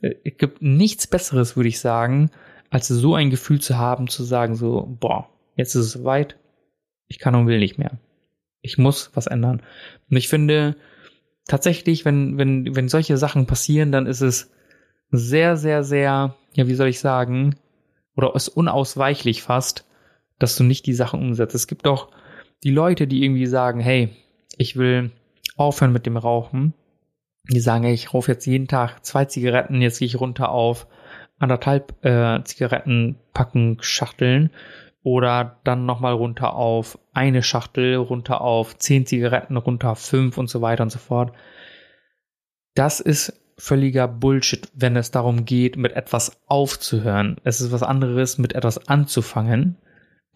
äh, 0.00 0.14
es 0.24 0.36
gibt 0.36 0.60
nichts 0.60 1.06
Besseres, 1.06 1.56
würde 1.56 1.68
ich 1.68 1.78
sagen, 1.78 2.30
als 2.70 2.88
so 2.88 3.14
ein 3.14 3.30
Gefühl 3.30 3.60
zu 3.60 3.78
haben, 3.78 4.08
zu 4.08 4.24
sagen 4.24 4.56
so, 4.56 4.96
boah, 5.00 5.28
jetzt 5.60 5.74
ist 5.74 5.86
es 5.86 5.92
soweit. 5.92 6.36
Ich 7.06 7.18
kann 7.18 7.34
und 7.34 7.46
will 7.46 7.58
nicht 7.58 7.78
mehr. 7.78 7.98
Ich 8.62 8.78
muss 8.78 9.10
was 9.14 9.26
ändern. 9.26 9.62
Und 10.10 10.16
ich 10.16 10.28
finde, 10.28 10.76
tatsächlich, 11.46 12.04
wenn, 12.04 12.38
wenn, 12.38 12.74
wenn 12.74 12.88
solche 12.88 13.16
Sachen 13.16 13.46
passieren, 13.46 13.92
dann 13.92 14.06
ist 14.06 14.20
es 14.20 14.50
sehr, 15.10 15.56
sehr, 15.56 15.84
sehr, 15.84 16.34
ja, 16.54 16.66
wie 16.66 16.74
soll 16.74 16.88
ich 16.88 17.00
sagen, 17.00 17.56
oder 18.16 18.34
ist 18.34 18.48
unausweichlich 18.48 19.42
fast, 19.42 19.86
dass 20.38 20.56
du 20.56 20.64
nicht 20.64 20.86
die 20.86 20.94
Sachen 20.94 21.20
umsetzt. 21.20 21.54
Es 21.54 21.66
gibt 21.66 21.86
auch 21.86 22.08
die 22.62 22.70
Leute, 22.70 23.06
die 23.06 23.22
irgendwie 23.24 23.46
sagen, 23.46 23.80
hey, 23.80 24.10
ich 24.56 24.76
will 24.76 25.10
aufhören 25.56 25.92
mit 25.92 26.06
dem 26.06 26.16
Rauchen, 26.16 26.74
die 27.48 27.60
sagen, 27.60 27.84
hey, 27.84 27.94
ich 27.94 28.14
rauche 28.14 28.32
jetzt 28.32 28.46
jeden 28.46 28.68
Tag 28.68 29.04
zwei 29.04 29.24
Zigaretten, 29.24 29.80
jetzt 29.82 29.98
gehe 29.98 30.06
ich 30.06 30.20
runter 30.20 30.50
auf 30.50 30.86
anderthalb 31.38 32.04
äh, 32.04 32.42
Zigarettenpacken 32.44 33.78
Schachteln 33.80 34.50
oder 35.02 35.60
dann 35.64 35.86
nochmal 35.86 36.12
runter 36.12 36.54
auf 36.54 36.98
eine 37.12 37.42
Schachtel, 37.42 37.96
runter 37.96 38.40
auf 38.40 38.76
zehn 38.78 39.06
Zigaretten, 39.06 39.56
runter 39.56 39.90
auf 39.90 39.98
fünf 39.98 40.38
und 40.38 40.48
so 40.48 40.60
weiter 40.60 40.82
und 40.82 40.90
so 40.90 40.98
fort. 40.98 41.32
Das 42.74 43.00
ist 43.00 43.40
völliger 43.56 44.08
Bullshit, 44.08 44.68
wenn 44.74 44.96
es 44.96 45.10
darum 45.10 45.44
geht, 45.44 45.76
mit 45.76 45.92
etwas 45.92 46.40
aufzuhören. 46.46 47.36
Es 47.44 47.60
ist 47.60 47.72
was 47.72 47.82
anderes, 47.82 48.38
mit 48.38 48.54
etwas 48.54 48.88
anzufangen. 48.88 49.76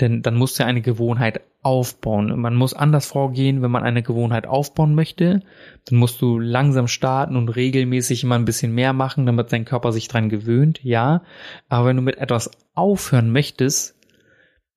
Denn 0.01 0.23
dann 0.23 0.35
musst 0.35 0.59
du 0.59 0.65
eine 0.65 0.81
Gewohnheit 0.81 1.41
aufbauen. 1.63 2.39
Man 2.41 2.57
muss 2.57 2.75
anders 2.75 3.07
vorgehen, 3.07 3.63
wenn 3.63 3.71
man 3.71 3.85
eine 3.85 4.03
Gewohnheit 4.03 4.47
aufbauen 4.47 4.95
möchte. 4.95 5.41
Dann 5.85 5.99
musst 5.99 6.21
du 6.21 6.39
langsam 6.41 6.89
starten 6.89 7.37
und 7.37 7.49
regelmäßig 7.49 8.25
immer 8.25 8.35
ein 8.35 8.45
bisschen 8.45 8.75
mehr 8.75 8.93
machen, 8.93 9.25
damit 9.25 9.53
dein 9.53 9.65
Körper 9.65 9.93
sich 9.93 10.09
dran 10.09 10.29
gewöhnt, 10.29 10.83
ja. 10.83 11.23
Aber 11.69 11.87
wenn 11.87 11.97
du 11.97 12.03
mit 12.03 12.19
etwas 12.19 12.51
aufhören 12.75 13.31
möchtest, 13.31 13.95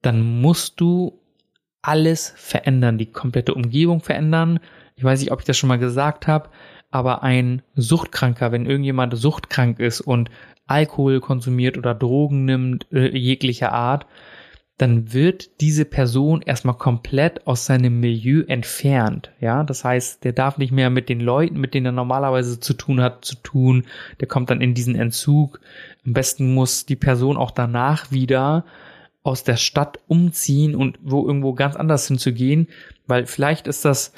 dann 0.01 0.41
musst 0.41 0.79
du 0.79 1.19
alles 1.81 2.33
verändern, 2.35 2.97
die 2.97 3.11
komplette 3.11 3.53
Umgebung 3.53 4.01
verändern. 4.01 4.59
Ich 4.95 5.03
weiß 5.03 5.19
nicht, 5.19 5.31
ob 5.31 5.39
ich 5.39 5.45
das 5.45 5.57
schon 5.57 5.69
mal 5.69 5.79
gesagt 5.79 6.27
habe, 6.27 6.49
aber 6.91 7.23
ein 7.23 7.61
Suchtkranker, 7.75 8.51
wenn 8.51 8.65
irgendjemand 8.65 9.17
suchtkrank 9.17 9.79
ist 9.79 10.01
und 10.01 10.29
Alkohol 10.65 11.21
konsumiert 11.21 11.77
oder 11.77 11.95
Drogen 11.95 12.45
nimmt, 12.45 12.87
äh, 12.91 13.15
jeglicher 13.17 13.71
Art, 13.71 14.05
dann 14.77 15.11
wird 15.11 15.59
diese 15.59 15.85
Person 15.85 16.41
erstmal 16.43 16.77
komplett 16.77 17.47
aus 17.47 17.65
seinem 17.65 17.99
Milieu 17.99 18.43
entfernt. 18.47 19.31
Ja, 19.39 19.63
das 19.63 19.83
heißt, 19.83 20.23
der 20.23 20.33
darf 20.33 20.59
nicht 20.59 20.71
mehr 20.71 20.91
mit 20.91 21.09
den 21.09 21.19
Leuten, 21.19 21.59
mit 21.59 21.73
denen 21.73 21.87
er 21.87 21.91
normalerweise 21.93 22.59
zu 22.59 22.75
tun 22.75 23.01
hat, 23.01 23.25
zu 23.25 23.35
tun. 23.37 23.85
Der 24.19 24.27
kommt 24.27 24.51
dann 24.51 24.61
in 24.61 24.75
diesen 24.75 24.93
Entzug. 24.93 25.59
Am 26.05 26.13
besten 26.13 26.53
muss 26.53 26.85
die 26.85 26.95
Person 26.95 27.37
auch 27.37 27.51
danach 27.51 28.11
wieder 28.11 28.65
aus 29.27 29.43
der 29.43 29.57
Stadt 29.57 29.99
umziehen 30.07 30.75
und 30.75 30.97
wo 31.03 31.27
irgendwo 31.27 31.53
ganz 31.53 31.75
anders 31.75 32.07
hinzugehen, 32.07 32.67
weil 33.05 33.25
vielleicht 33.25 33.67
ist 33.67 33.85
das 33.85 34.13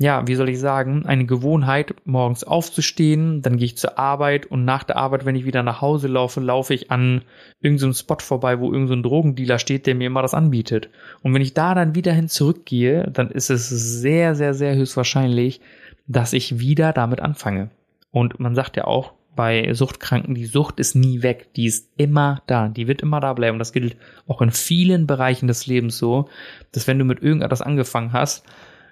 ja, 0.00 0.28
wie 0.28 0.36
soll 0.36 0.48
ich 0.48 0.60
sagen, 0.60 1.04
eine 1.06 1.26
Gewohnheit, 1.26 1.92
morgens 2.04 2.44
aufzustehen, 2.44 3.42
dann 3.42 3.56
gehe 3.56 3.64
ich 3.64 3.76
zur 3.76 3.98
Arbeit 3.98 4.46
und 4.46 4.64
nach 4.64 4.84
der 4.84 4.96
Arbeit, 4.96 5.24
wenn 5.24 5.34
ich 5.34 5.44
wieder 5.44 5.64
nach 5.64 5.80
Hause 5.80 6.06
laufe, 6.06 6.38
laufe 6.38 6.72
ich 6.72 6.92
an 6.92 7.22
irgendeinem 7.60 7.94
Spot 7.94 8.18
vorbei, 8.20 8.60
wo 8.60 8.72
irgendein 8.72 9.02
so 9.02 9.08
Drogendealer 9.08 9.58
steht, 9.58 9.86
der 9.86 9.96
mir 9.96 10.06
immer 10.06 10.22
das 10.22 10.34
anbietet. 10.34 10.88
Und 11.22 11.34
wenn 11.34 11.42
ich 11.42 11.52
da 11.52 11.74
dann 11.74 11.96
wieder 11.96 12.12
hin 12.12 12.28
zurückgehe, 12.28 13.10
dann 13.12 13.32
ist 13.32 13.50
es 13.50 13.68
sehr, 13.68 14.36
sehr, 14.36 14.54
sehr 14.54 14.76
höchstwahrscheinlich, 14.76 15.60
dass 16.06 16.32
ich 16.32 16.60
wieder 16.60 16.92
damit 16.92 17.18
anfange. 17.18 17.70
Und 18.12 18.38
man 18.38 18.54
sagt 18.54 18.76
ja 18.76 18.84
auch 18.84 19.14
bei 19.38 19.72
Suchtkranken, 19.72 20.34
die 20.34 20.46
Sucht 20.46 20.80
ist 20.80 20.96
nie 20.96 21.22
weg, 21.22 21.54
die 21.54 21.66
ist 21.66 21.92
immer 21.96 22.42
da, 22.48 22.66
die 22.66 22.88
wird 22.88 23.02
immer 23.02 23.20
da 23.20 23.34
bleiben. 23.34 23.60
Das 23.60 23.72
gilt 23.72 23.96
auch 24.26 24.42
in 24.42 24.50
vielen 24.50 25.06
Bereichen 25.06 25.46
des 25.46 25.68
Lebens 25.68 25.96
so, 25.96 26.28
dass 26.72 26.88
wenn 26.88 26.98
du 26.98 27.04
mit 27.04 27.22
irgendetwas 27.22 27.62
angefangen 27.62 28.12
hast, 28.12 28.44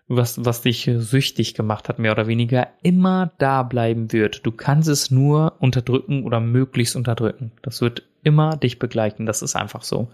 was, 0.07 0.45
was 0.45 0.63
dich 0.63 0.89
süchtig 0.99 1.55
gemacht 1.55 1.89
hat, 1.89 1.99
mehr 1.99 2.13
oder 2.13 2.29
weniger, 2.29 2.69
immer 2.85 3.33
da 3.39 3.65
bleiben 3.65 4.13
wird. 4.13 4.47
Du 4.47 4.53
kannst 4.53 4.89
es 4.89 5.11
nur 5.11 5.55
unterdrücken 5.59 6.23
oder 6.23 6.39
möglichst 6.39 6.95
unterdrücken. 6.95 7.51
Das 7.63 7.81
wird 7.81 8.05
immer 8.23 8.57
dich 8.57 8.79
begleiten. 8.79 9.27
Das 9.27 9.43
ist 9.43 9.57
einfach 9.57 9.83
so. 9.83 10.13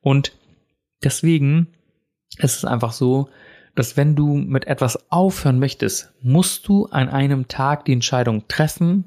Und 0.00 0.32
deswegen 1.04 1.68
ist 2.38 2.56
es 2.56 2.64
einfach 2.64 2.90
so, 2.90 3.28
dass 3.76 3.96
wenn 3.96 4.16
du 4.16 4.34
mit 4.34 4.66
etwas 4.66 5.08
aufhören 5.08 5.60
möchtest, 5.60 6.12
musst 6.20 6.66
du 6.66 6.86
an 6.86 7.08
einem 7.08 7.46
Tag 7.46 7.84
die 7.84 7.92
Entscheidung 7.92 8.48
treffen, 8.48 9.04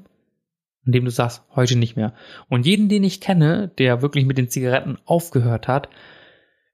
an 0.84 0.92
dem 0.92 1.04
du 1.04 1.10
sagst, 1.10 1.42
heute 1.54 1.76
nicht 1.76 1.96
mehr. 1.96 2.14
Und 2.48 2.66
jeden, 2.66 2.88
den 2.88 3.04
ich 3.04 3.20
kenne, 3.20 3.70
der 3.78 4.02
wirklich 4.02 4.26
mit 4.26 4.38
den 4.38 4.48
Zigaretten 4.48 4.98
aufgehört 5.04 5.68
hat, 5.68 5.88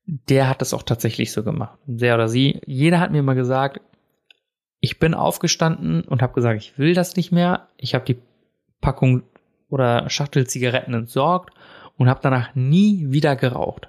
der 0.07 0.49
hat 0.49 0.63
das 0.63 0.73
auch 0.73 0.83
tatsächlich 0.83 1.33
so 1.33 1.45
gemacht. 1.45 1.79
Der 1.87 2.15
oder 2.15 2.29
sie. 2.29 2.61
Jeder 2.65 3.01
hat 3.01 3.13
mir 3.13 3.23
mal 3.23 3.35
gesagt, 3.35 3.81
ich 4.81 4.99
bin 4.99 5.13
aufgestanden 5.15 6.03
und 6.03 6.23
habe 6.23 6.33
gesagt, 6.33 6.61
ich 6.61 6.79
will 6.79 6.95
das 6.95 7.17
nicht 7.17 7.33
mehr. 7.33 7.69
Ich 7.77 7.95
habe 7.95 8.05
die 8.05 8.19
Packung 8.81 9.23
oder 9.69 10.09
Schachtel 10.09 10.47
Zigaretten 10.47 10.95
entsorgt 10.95 11.53
und 11.97 12.09
habe 12.09 12.21
danach 12.23 12.55
nie 12.55 13.11
wieder 13.11 13.37
geraucht. 13.37 13.89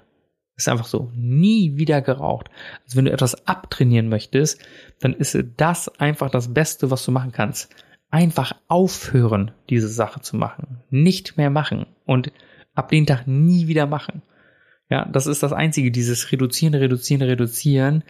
Ist 0.56 0.68
einfach 0.68 0.86
so, 0.86 1.10
nie 1.14 1.78
wieder 1.78 2.02
geraucht. 2.02 2.50
Also 2.84 2.98
wenn 2.98 3.06
du 3.06 3.12
etwas 3.12 3.46
abtrainieren 3.46 4.10
möchtest, 4.10 4.60
dann 5.00 5.14
ist 5.14 5.38
das 5.56 5.88
einfach 5.98 6.28
das 6.28 6.52
Beste, 6.52 6.90
was 6.90 7.04
du 7.04 7.12
machen 7.12 7.32
kannst. 7.32 7.74
Einfach 8.10 8.54
aufhören, 8.68 9.52
diese 9.68 9.88
Sache 9.88 10.20
zu 10.20 10.36
machen. 10.36 10.78
Nicht 10.90 11.36
mehr 11.36 11.50
machen 11.50 11.86
und 12.06 12.32
ab 12.74 12.88
den 12.88 13.06
Tag 13.06 13.26
nie 13.26 13.68
wieder 13.68 13.86
machen. 13.86 14.22
Ja, 14.88 15.04
das 15.04 15.26
ist 15.26 15.42
das 15.42 15.52
Einzige, 15.52 15.92
dieses 15.92 16.32
Reduzieren, 16.32 16.74
Reduzieren, 16.74 17.22
Reduzieren. 17.22 18.02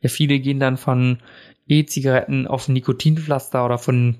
Ja, 0.00 0.10
viele 0.10 0.38
gehen 0.38 0.60
dann 0.60 0.76
von 0.76 1.18
E-Zigaretten 1.66 2.46
auf 2.46 2.68
Nikotinpflaster 2.68 3.64
oder 3.64 3.78
von 3.78 4.16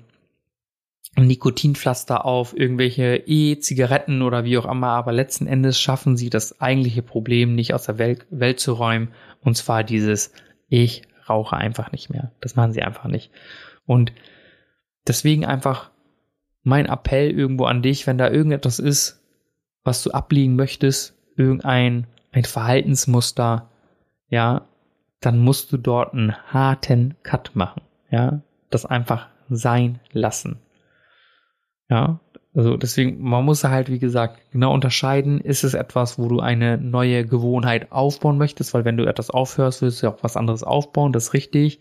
Nikotinpflaster 1.15 2.25
auf 2.25 2.57
irgendwelche 2.57 3.23
E-Zigaretten 3.25 4.21
oder 4.21 4.43
wie 4.43 4.57
auch 4.57 4.69
immer, 4.69 4.89
aber 4.89 5.11
letzten 5.11 5.47
Endes 5.47 5.79
schaffen 5.79 6.17
sie 6.17 6.29
das 6.29 6.61
eigentliche 6.61 7.01
Problem 7.01 7.55
nicht 7.55 7.73
aus 7.73 7.85
der 7.85 7.97
Welt, 7.97 8.25
Welt 8.29 8.59
zu 8.59 8.73
räumen, 8.73 9.09
und 9.41 9.55
zwar 9.55 9.83
dieses 9.83 10.31
Ich 10.67 11.03
rauche 11.27 11.55
einfach 11.57 11.91
nicht 11.91 12.09
mehr. 12.09 12.31
Das 12.41 12.55
machen 12.55 12.73
sie 12.73 12.81
einfach 12.81 13.05
nicht. 13.05 13.31
Und 13.85 14.13
deswegen 15.09 15.45
einfach 15.45 15.91
mein 16.63 16.85
Appell 16.85 17.31
irgendwo 17.31 17.65
an 17.65 17.81
dich, 17.81 18.07
wenn 18.07 18.17
da 18.17 18.29
irgendetwas 18.29 18.79
ist, 18.79 19.21
was 19.83 20.03
du 20.03 20.11
ablegen 20.11 20.55
möchtest, 20.55 21.15
irgendein 21.35 22.07
ein 22.31 22.45
Verhaltensmuster, 22.45 23.69
ja, 24.29 24.67
dann 25.19 25.39
musst 25.39 25.71
du 25.71 25.77
dort 25.77 26.13
einen 26.13 26.35
harten 26.53 27.15
Cut 27.23 27.51
machen. 27.55 27.81
Ja, 28.11 28.41
das 28.69 28.85
einfach 28.85 29.27
sein 29.49 29.99
lassen. 30.11 30.59
Ja, 31.89 32.19
also 32.55 32.77
deswegen, 32.77 33.21
man 33.21 33.45
muss 33.45 33.63
halt, 33.63 33.89
wie 33.89 33.99
gesagt, 33.99 34.39
genau 34.51 34.73
unterscheiden, 34.73 35.39
ist 35.39 35.63
es 35.63 35.73
etwas, 35.73 36.19
wo 36.19 36.27
du 36.27 36.39
eine 36.39 36.77
neue 36.77 37.25
Gewohnheit 37.25 37.91
aufbauen 37.91 38.37
möchtest, 38.37 38.73
weil 38.73 38.85
wenn 38.85 38.97
du 38.97 39.05
etwas 39.05 39.29
aufhörst, 39.29 39.81
willst 39.81 40.01
du 40.01 40.07
ja 40.07 40.13
auch 40.13 40.23
was 40.23 40.37
anderes 40.37 40.63
aufbauen, 40.63 41.13
das 41.13 41.25
ist 41.25 41.33
richtig. 41.33 41.79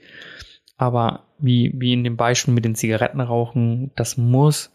Aber 0.79 1.25
wie, 1.39 1.73
wie 1.75 1.93
in 1.93 2.05
dem 2.05 2.17
Beispiel 2.17 2.55
mit 2.55 2.65
den 2.65 2.77
Zigarettenrauchen, 2.77 3.91
das 3.97 4.17
muss 4.17 4.71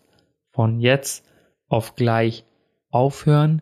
von 0.51 0.79
jetzt 0.79 1.25
auf 1.69 1.95
gleich 1.95 2.45
aufhören, 2.91 3.61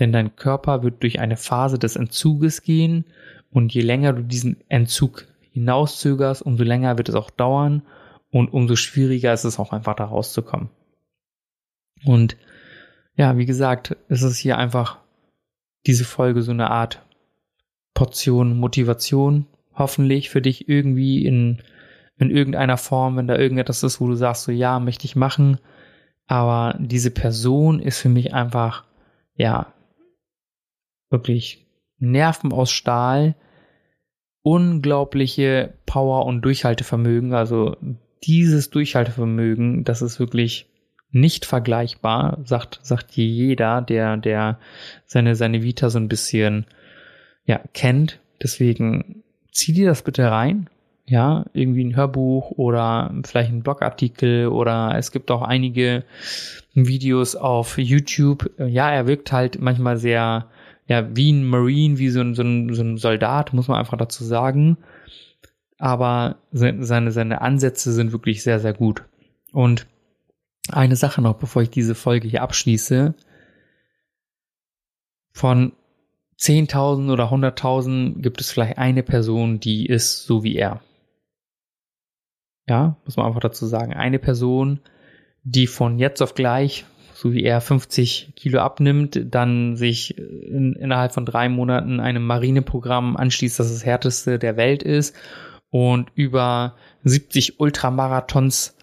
denn 0.00 0.10
dein 0.10 0.34
Körper 0.34 0.82
wird 0.82 1.02
durch 1.02 1.20
eine 1.20 1.36
Phase 1.36 1.78
des 1.78 1.94
Entzuges 1.94 2.62
gehen 2.62 3.04
und 3.50 3.72
je 3.72 3.82
länger 3.82 4.14
du 4.14 4.24
diesen 4.24 4.56
Entzug 4.68 5.28
hinauszögerst, 5.52 6.42
umso 6.42 6.64
länger 6.64 6.96
wird 6.96 7.10
es 7.10 7.14
auch 7.14 7.30
dauern 7.30 7.82
und 8.30 8.48
umso 8.48 8.74
schwieriger 8.74 9.32
ist 9.32 9.44
es 9.44 9.58
auch 9.58 9.72
einfach 9.72 9.94
da 9.94 10.06
rauszukommen. 10.06 10.70
Und 12.04 12.36
ja, 13.16 13.36
wie 13.36 13.46
gesagt, 13.46 13.96
es 14.08 14.22
ist 14.22 14.38
hier 14.38 14.56
einfach 14.56 14.98
diese 15.86 16.04
Folge 16.04 16.42
so 16.42 16.52
eine 16.52 16.70
Art 16.70 17.04
Portion 17.94 18.56
Motivation, 18.56 19.46
hoffentlich 19.74 20.30
für 20.30 20.40
dich 20.40 20.68
irgendwie 20.68 21.26
in, 21.26 21.62
in 22.18 22.30
irgendeiner 22.30 22.76
Form, 22.76 23.16
wenn 23.16 23.26
da 23.26 23.36
irgendetwas 23.36 23.82
ist, 23.82 24.00
wo 24.00 24.06
du 24.06 24.14
sagst, 24.14 24.44
so 24.44 24.52
ja, 24.52 24.78
möchte 24.80 25.04
ich 25.04 25.16
machen. 25.16 25.58
Aber 26.26 26.76
diese 26.78 27.10
Person 27.10 27.80
ist 27.80 28.00
für 28.00 28.08
mich 28.08 28.32
einfach, 28.32 28.84
ja, 29.34 29.72
wirklich 31.10 31.66
Nerven 31.98 32.52
aus 32.52 32.70
Stahl, 32.70 33.34
unglaubliche 34.42 35.74
Power 35.86 36.26
und 36.26 36.42
Durchhaltevermögen. 36.42 37.34
Also 37.34 37.76
dieses 38.24 38.70
Durchhaltevermögen, 38.70 39.84
das 39.84 40.02
ist 40.02 40.18
wirklich 40.18 40.68
nicht 41.10 41.44
vergleichbar, 41.44 42.38
sagt, 42.44 42.80
sagt 42.82 43.12
jeder, 43.12 43.82
der, 43.82 44.16
der 44.16 44.58
seine, 45.04 45.36
seine 45.36 45.62
Vita 45.62 45.90
so 45.90 45.98
ein 45.98 46.08
bisschen, 46.08 46.66
ja, 47.44 47.60
kennt. 47.74 48.18
Deswegen 48.42 49.22
zieh 49.52 49.74
dir 49.74 49.86
das 49.86 50.02
bitte 50.02 50.30
rein. 50.30 50.68
Ja, 51.06 51.46
irgendwie 51.52 51.84
ein 51.84 51.96
Hörbuch 51.96 52.52
oder 52.52 53.12
vielleicht 53.24 53.50
ein 53.50 53.62
Blogartikel 53.62 54.46
oder 54.46 54.94
es 54.96 55.10
gibt 55.10 55.30
auch 55.30 55.42
einige 55.42 56.04
Videos 56.74 57.34
auf 57.34 57.76
YouTube. 57.76 58.50
Ja, 58.58 58.90
er 58.90 59.06
wirkt 59.06 59.32
halt 59.32 59.60
manchmal 59.60 59.96
sehr, 59.96 60.48
ja, 60.86 61.14
wie 61.14 61.32
ein 61.32 61.44
Marine, 61.44 61.98
wie 61.98 62.08
so 62.08 62.20
ein, 62.20 62.34
so 62.34 62.42
ein, 62.42 62.72
so 62.72 62.82
ein 62.82 62.98
Soldat, 62.98 63.52
muss 63.52 63.68
man 63.68 63.78
einfach 63.78 63.98
dazu 63.98 64.24
sagen. 64.24 64.78
Aber 65.78 66.36
seine, 66.52 67.10
seine 67.10 67.40
Ansätze 67.40 67.92
sind 67.92 68.12
wirklich 68.12 68.42
sehr, 68.44 68.60
sehr 68.60 68.72
gut. 68.72 69.02
Und 69.52 69.86
eine 70.70 70.94
Sache 70.96 71.20
noch, 71.20 71.34
bevor 71.34 71.62
ich 71.62 71.70
diese 71.70 71.96
Folge 71.96 72.28
hier 72.28 72.42
abschließe. 72.42 73.14
Von 75.32 75.72
10.000 76.38 77.12
oder 77.12 77.32
100.000 77.32 78.20
gibt 78.20 78.40
es 78.40 78.52
vielleicht 78.52 78.78
eine 78.78 79.02
Person, 79.02 79.60
die 79.60 79.86
ist 79.86 80.24
so 80.24 80.44
wie 80.44 80.56
er. 80.56 80.80
Ja, 82.68 82.96
muss 83.04 83.16
man 83.16 83.26
einfach 83.26 83.40
dazu 83.40 83.66
sagen. 83.66 83.92
Eine 83.92 84.18
Person, 84.18 84.80
die 85.42 85.66
von 85.66 85.98
jetzt 85.98 86.22
auf 86.22 86.34
gleich, 86.34 86.84
so 87.14 87.32
wie 87.32 87.42
er 87.42 87.60
50 87.60 88.32
Kilo 88.36 88.60
abnimmt, 88.60 89.20
dann 89.30 89.76
sich 89.76 90.16
in, 90.18 90.74
innerhalb 90.74 91.12
von 91.12 91.26
drei 91.26 91.48
Monaten 91.48 92.00
einem 92.00 92.24
Marineprogramm 92.24 93.16
anschließt, 93.16 93.58
das 93.58 93.72
das 93.72 93.84
härteste 93.84 94.38
der 94.38 94.56
Welt 94.56 94.82
ist 94.82 95.16
und 95.70 96.10
über 96.14 96.76
70 97.04 97.58
Ultramarathons 97.60 98.76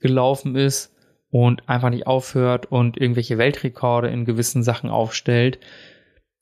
gelaufen 0.00 0.56
ist 0.56 0.94
und 1.30 1.68
einfach 1.68 1.90
nicht 1.90 2.06
aufhört 2.06 2.66
und 2.66 2.96
irgendwelche 2.96 3.38
Weltrekorde 3.38 4.08
in 4.08 4.24
gewissen 4.24 4.62
Sachen 4.62 4.88
aufstellt, 4.88 5.58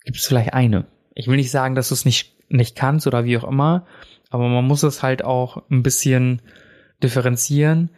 gibt 0.05 0.19
es 0.19 0.27
vielleicht 0.27 0.55
eine. 0.55 0.87
Ich 1.15 1.27
will 1.27 1.37
nicht 1.37 1.51
sagen, 1.51 1.75
dass 1.75 1.89
du 1.89 1.95
es 1.95 2.05
nicht, 2.05 2.37
nicht 2.49 2.77
kannst 2.77 3.07
oder 3.07 3.25
wie 3.25 3.39
auch 3.39 3.45
immer, 3.45 3.87
aber 4.31 4.49
man 4.49 4.67
muss 4.67 4.83
es 4.83 5.03
halt 5.03 5.25
auch 5.25 5.63
ein 5.71 5.83
bisschen 5.83 6.43
differenzieren. 7.03 7.91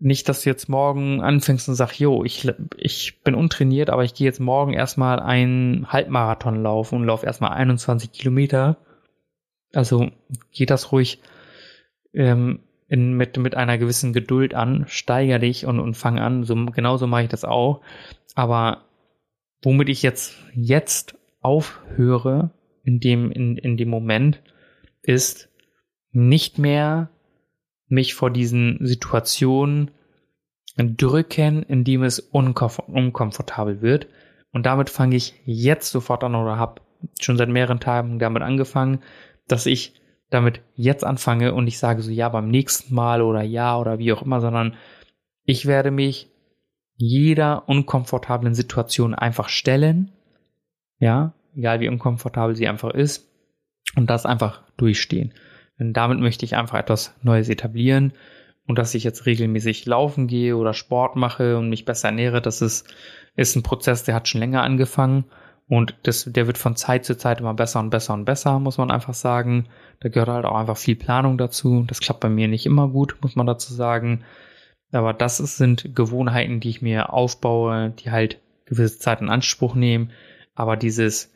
Nicht, 0.00 0.28
dass 0.28 0.42
du 0.42 0.50
jetzt 0.50 0.68
morgen 0.68 1.20
anfängst 1.20 1.68
und 1.68 1.74
sagst, 1.74 1.98
jo, 1.98 2.24
ich, 2.24 2.48
ich 2.76 3.20
bin 3.22 3.34
untrainiert, 3.34 3.90
aber 3.90 4.04
ich 4.04 4.14
gehe 4.14 4.26
jetzt 4.26 4.40
morgen 4.40 4.72
erstmal 4.72 5.18
einen 5.18 5.92
Halbmarathon 5.92 6.62
laufen 6.62 6.96
und 6.96 7.04
laufe 7.04 7.26
erstmal 7.26 7.52
21 7.52 8.12
Kilometer. 8.12 8.76
Also 9.72 10.10
geht 10.52 10.70
das 10.70 10.92
ruhig 10.92 11.20
ähm, 12.14 12.60
in, 12.86 13.14
mit, 13.14 13.36
mit 13.36 13.54
einer 13.54 13.76
gewissen 13.76 14.12
Geduld 14.12 14.54
an, 14.54 14.84
steiger 14.88 15.38
dich 15.38 15.66
und, 15.66 15.80
und 15.80 15.94
fang 15.94 16.18
an. 16.18 16.44
So, 16.44 16.54
genauso 16.54 17.06
mache 17.06 17.24
ich 17.24 17.28
das 17.28 17.44
auch. 17.44 17.82
Aber 18.34 18.84
womit 19.62 19.88
ich 19.88 20.02
jetzt, 20.02 20.36
jetzt 20.54 21.18
aufhöre, 21.40 22.50
in 22.84 23.00
dem, 23.00 23.30
in, 23.30 23.56
in 23.56 23.76
dem 23.76 23.88
Moment, 23.88 24.42
ist 25.02 25.50
nicht 26.12 26.58
mehr 26.58 27.10
mich 27.88 28.14
vor 28.14 28.30
diesen 28.30 28.78
Situationen 28.80 29.90
drücken, 30.76 31.62
in 31.64 31.84
dem 31.84 32.02
es 32.02 32.20
unkomfortabel 32.20 33.82
wird. 33.82 34.06
Und 34.52 34.66
damit 34.66 34.90
fange 34.90 35.16
ich 35.16 35.34
jetzt 35.44 35.90
sofort 35.90 36.24
an 36.24 36.34
oder 36.34 36.56
habe 36.56 36.80
schon 37.20 37.36
seit 37.36 37.48
mehreren 37.48 37.80
Tagen 37.80 38.18
damit 38.18 38.42
angefangen, 38.42 39.00
dass 39.46 39.66
ich 39.66 39.94
damit 40.30 40.60
jetzt 40.74 41.04
anfange 41.04 41.54
und 41.54 41.66
ich 41.66 41.78
sage 41.78 42.02
so, 42.02 42.10
ja, 42.10 42.28
beim 42.28 42.48
nächsten 42.48 42.94
Mal 42.94 43.22
oder 43.22 43.42
ja 43.42 43.78
oder 43.78 43.98
wie 43.98 44.12
auch 44.12 44.22
immer, 44.22 44.40
sondern 44.40 44.74
ich 45.44 45.66
werde 45.66 45.90
mich 45.90 46.30
jeder 46.96 47.68
unkomfortablen 47.68 48.54
Situation 48.54 49.14
einfach 49.14 49.48
stellen. 49.48 50.12
Ja, 50.98 51.32
egal 51.56 51.80
wie 51.80 51.88
unkomfortabel 51.88 52.56
sie 52.56 52.68
einfach 52.68 52.90
ist. 52.90 53.26
Und 53.96 54.10
das 54.10 54.26
einfach 54.26 54.62
durchstehen. 54.76 55.32
Denn 55.78 55.92
damit 55.92 56.18
möchte 56.18 56.44
ich 56.44 56.56
einfach 56.56 56.78
etwas 56.78 57.14
Neues 57.22 57.48
etablieren. 57.48 58.12
Und 58.66 58.78
dass 58.78 58.94
ich 58.94 59.04
jetzt 59.04 59.24
regelmäßig 59.24 59.86
laufen 59.86 60.26
gehe 60.26 60.56
oder 60.56 60.74
Sport 60.74 61.16
mache 61.16 61.56
und 61.56 61.70
mich 61.70 61.84
besser 61.84 62.08
ernähre, 62.08 62.42
das 62.42 62.60
ist, 62.60 62.86
ist 63.34 63.56
ein 63.56 63.62
Prozess, 63.62 64.04
der 64.04 64.14
hat 64.14 64.28
schon 64.28 64.40
länger 64.40 64.62
angefangen. 64.62 65.24
Und 65.68 65.94
das, 66.02 66.24
der 66.24 66.46
wird 66.46 66.58
von 66.58 66.76
Zeit 66.76 67.04
zu 67.04 67.16
Zeit 67.16 67.40
immer 67.40 67.54
besser 67.54 67.80
und 67.80 67.90
besser 67.90 68.14
und 68.14 68.24
besser, 68.24 68.58
muss 68.58 68.78
man 68.78 68.90
einfach 68.90 69.14
sagen. 69.14 69.68
Da 70.00 70.08
gehört 70.08 70.28
halt 70.28 70.44
auch 70.46 70.56
einfach 70.56 70.76
viel 70.76 70.96
Planung 70.96 71.38
dazu. 71.38 71.84
Das 71.86 72.00
klappt 72.00 72.20
bei 72.20 72.30
mir 72.30 72.48
nicht 72.48 72.66
immer 72.66 72.88
gut, 72.88 73.16
muss 73.20 73.36
man 73.36 73.46
dazu 73.46 73.72
sagen. 73.72 74.24
Aber 74.92 75.12
das 75.12 75.36
sind 75.38 75.94
Gewohnheiten, 75.94 76.60
die 76.60 76.70
ich 76.70 76.82
mir 76.82 77.12
aufbaue, 77.12 77.90
die 77.90 78.10
halt 78.10 78.40
gewisse 78.64 78.98
Zeit 78.98 79.20
in 79.20 79.28
Anspruch 79.28 79.74
nehmen. 79.74 80.10
Aber 80.54 80.76
dieses, 80.76 81.32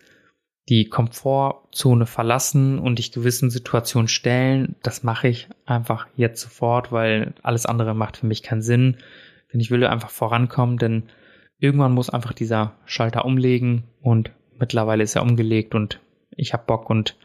die 0.69 0.89
Komfortzone 0.89 2.07
verlassen 2.07 2.79
und 2.79 2.99
dich 2.99 3.13
gewissen 3.13 3.51
Situationen 3.51 4.09
stellen, 4.09 4.77
das 4.83 5.03
mache 5.03 5.29
ich 5.29 5.49
einfach 5.67 6.07
jetzt 6.15 6.41
sofort, 6.41 6.93
weil 6.93 7.35
alles 7.43 7.67
andere 7.67 7.95
macht 7.95 8.19
für 8.19 8.27
mich 8.27 8.43
keinen 8.43 8.63
Sinn. 8.63 8.99
Denn 9.53 9.61
ich 9.61 9.71
will 9.71 9.85
einfach 9.85 10.11
vorankommen, 10.11 10.79
denn 10.79 11.05
irgendwann 11.59 11.93
muss 11.93 12.11
einfach 12.11 12.33
dieser 12.33 12.75
Schalter 12.87 13.25
umlegen 13.25 13.85
und 14.01 14.31
mittlerweile 14.59 15.03
ist 15.03 15.17
er 15.17 15.23
umgelegt 15.23 15.75
und 15.75 16.01
ich 16.37 16.53
habe 16.53 16.65
Bock 16.67 16.89
und 16.89 17.17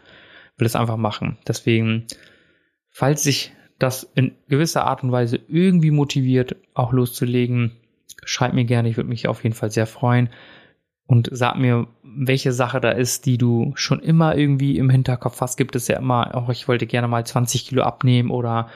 will 0.58 0.66
es 0.66 0.76
einfach 0.76 0.98
machen. 0.98 1.38
Deswegen, 1.48 2.06
falls 2.90 3.24
sich 3.24 3.54
das 3.78 4.04
in 4.16 4.36
gewisser 4.48 4.86
Art 4.86 5.04
und 5.04 5.12
Weise 5.12 5.40
irgendwie 5.48 5.92
motiviert, 5.92 6.56
auch 6.74 6.92
loszulegen, 6.92 7.78
schreib 8.26 8.54
mir 8.54 8.66
gerne, 8.66 8.90
ich 8.90 8.98
würde 8.98 9.10
mich 9.10 9.28
auf 9.28 9.44
jeden 9.44 9.56
Fall 9.56 9.70
sehr 9.70 9.86
freuen 9.86 10.30
und 11.08 11.30
sag 11.32 11.58
mir, 11.58 11.88
welche 12.04 12.52
Sache 12.52 12.82
da 12.82 12.92
ist, 12.92 13.26
die 13.26 13.38
du 13.38 13.72
schon 13.76 14.00
immer 14.00 14.36
irgendwie 14.36 14.78
im 14.78 14.90
Hinterkopf 14.90 15.40
hast. 15.42 15.58
Gibt 15.58 15.76
es 15.76 15.88
ja 15.88 15.98
immer, 15.98 16.36
auch 16.36 16.50
ich 16.50 16.68
wollte 16.68 16.86
gerne 16.86 17.08
mal 17.08 17.26
20 17.26 17.66
Kilo 17.66 17.84
abnehmen 17.84 18.30
oder 18.30 18.70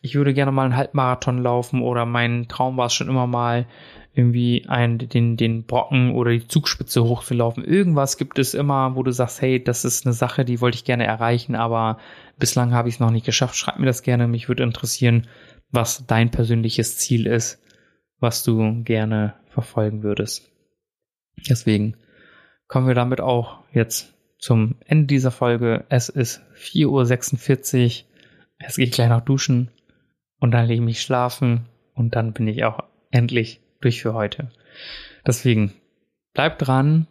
ich 0.00 0.14
würde 0.14 0.32
gerne 0.34 0.52
mal 0.52 0.64
einen 0.64 0.76
Halbmarathon 0.76 1.38
laufen 1.38 1.82
oder 1.82 2.06
mein 2.06 2.48
Traum 2.48 2.76
war 2.76 2.86
es 2.86 2.94
schon 2.94 3.08
immer 3.08 3.26
mal, 3.26 3.66
irgendwie 4.14 4.66
einen, 4.68 4.98
den, 4.98 5.36
den 5.36 5.64
Brocken 5.64 6.12
oder 6.12 6.32
die 6.32 6.46
Zugspitze 6.46 7.02
hochzulaufen. 7.04 7.64
Irgendwas 7.64 8.18
gibt 8.18 8.38
es 8.38 8.52
immer, 8.52 8.94
wo 8.94 9.02
du 9.02 9.10
sagst, 9.10 9.40
hey, 9.40 9.62
das 9.62 9.84
ist 9.84 10.04
eine 10.04 10.12
Sache, 10.12 10.44
die 10.44 10.60
wollte 10.60 10.76
ich 10.76 10.84
gerne 10.84 11.06
erreichen, 11.06 11.54
aber 11.54 11.96
bislang 12.38 12.74
habe 12.74 12.88
ich 12.88 12.96
es 12.96 13.00
noch 13.00 13.10
nicht 13.10 13.24
geschafft. 13.24 13.56
Schreib 13.56 13.78
mir 13.78 13.86
das 13.86 14.02
gerne. 14.02 14.28
Mich 14.28 14.48
würde 14.48 14.64
interessieren, 14.64 15.28
was 15.70 16.06
dein 16.06 16.30
persönliches 16.30 16.98
Ziel 16.98 17.26
ist, 17.26 17.62
was 18.20 18.42
du 18.42 18.82
gerne 18.84 19.34
verfolgen 19.48 20.02
würdest. 20.02 20.51
Deswegen 21.48 21.96
kommen 22.68 22.86
wir 22.86 22.94
damit 22.94 23.20
auch 23.20 23.58
jetzt 23.72 24.14
zum 24.38 24.76
Ende 24.86 25.06
dieser 25.06 25.30
Folge. 25.30 25.84
Es 25.88 26.08
ist 26.08 26.42
4.46 26.56 26.86
Uhr. 28.00 28.06
Es 28.58 28.76
geht 28.76 28.92
gleich 28.92 29.08
noch 29.08 29.20
duschen 29.20 29.70
und 30.38 30.52
dann 30.52 30.66
lege 30.66 30.80
ich 30.80 30.84
mich 30.84 31.02
schlafen 31.02 31.66
und 31.94 32.16
dann 32.16 32.32
bin 32.32 32.48
ich 32.48 32.64
auch 32.64 32.80
endlich 33.10 33.60
durch 33.80 34.02
für 34.02 34.14
heute. 34.14 34.50
Deswegen 35.26 35.72
bleibt 36.32 36.66
dran. 36.66 37.06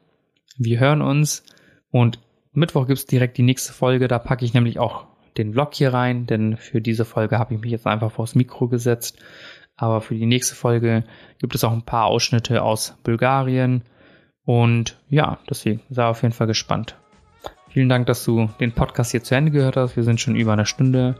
Wir 0.57 0.79
hören 0.79 1.01
uns 1.01 1.43
und 1.89 2.19
Mittwoch 2.53 2.87
gibt's 2.87 3.05
direkt 3.05 3.37
die 3.37 3.43
nächste 3.43 3.73
Folge. 3.73 4.07
Da 4.07 4.19
packe 4.19 4.43
ich 4.43 4.53
nämlich 4.53 4.79
auch 4.79 5.07
den 5.37 5.53
Vlog 5.53 5.73
hier 5.73 5.93
rein, 5.93 6.25
denn 6.25 6.57
für 6.57 6.81
diese 6.81 7.05
Folge 7.05 7.39
habe 7.39 7.53
ich 7.53 7.61
mich 7.61 7.71
jetzt 7.71 7.87
einfach 7.87 8.11
vors 8.11 8.35
Mikro 8.35 8.67
gesetzt. 8.67 9.23
Aber 9.77 10.01
für 10.01 10.15
die 10.15 10.25
nächste 10.25 10.55
Folge 10.55 11.05
gibt 11.39 11.55
es 11.55 11.63
auch 11.63 11.71
ein 11.71 11.85
paar 11.85 12.05
Ausschnitte 12.05 12.61
aus 12.61 12.97
Bulgarien. 13.03 13.83
Und 14.45 14.97
ja, 15.09 15.39
deswegen 15.49 15.81
sei 15.89 16.05
auf 16.05 16.23
jeden 16.23 16.33
Fall 16.33 16.47
gespannt. 16.47 16.95
Vielen 17.69 17.89
Dank, 17.89 18.05
dass 18.07 18.25
du 18.25 18.49
den 18.59 18.73
Podcast 18.73 19.11
hier 19.11 19.23
zu 19.23 19.35
Ende 19.35 19.51
gehört 19.51 19.77
hast. 19.77 19.95
Wir 19.95 20.03
sind 20.03 20.19
schon 20.19 20.35
über 20.35 20.53
eine 20.53 20.65
Stunde. 20.65 21.15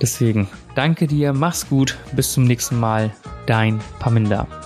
Deswegen 0.00 0.48
danke 0.74 1.06
dir, 1.06 1.32
mach's 1.32 1.68
gut, 1.68 1.96
bis 2.12 2.32
zum 2.32 2.44
nächsten 2.44 2.78
Mal. 2.78 3.10
Dein 3.46 3.80
Paminda. 3.98 4.65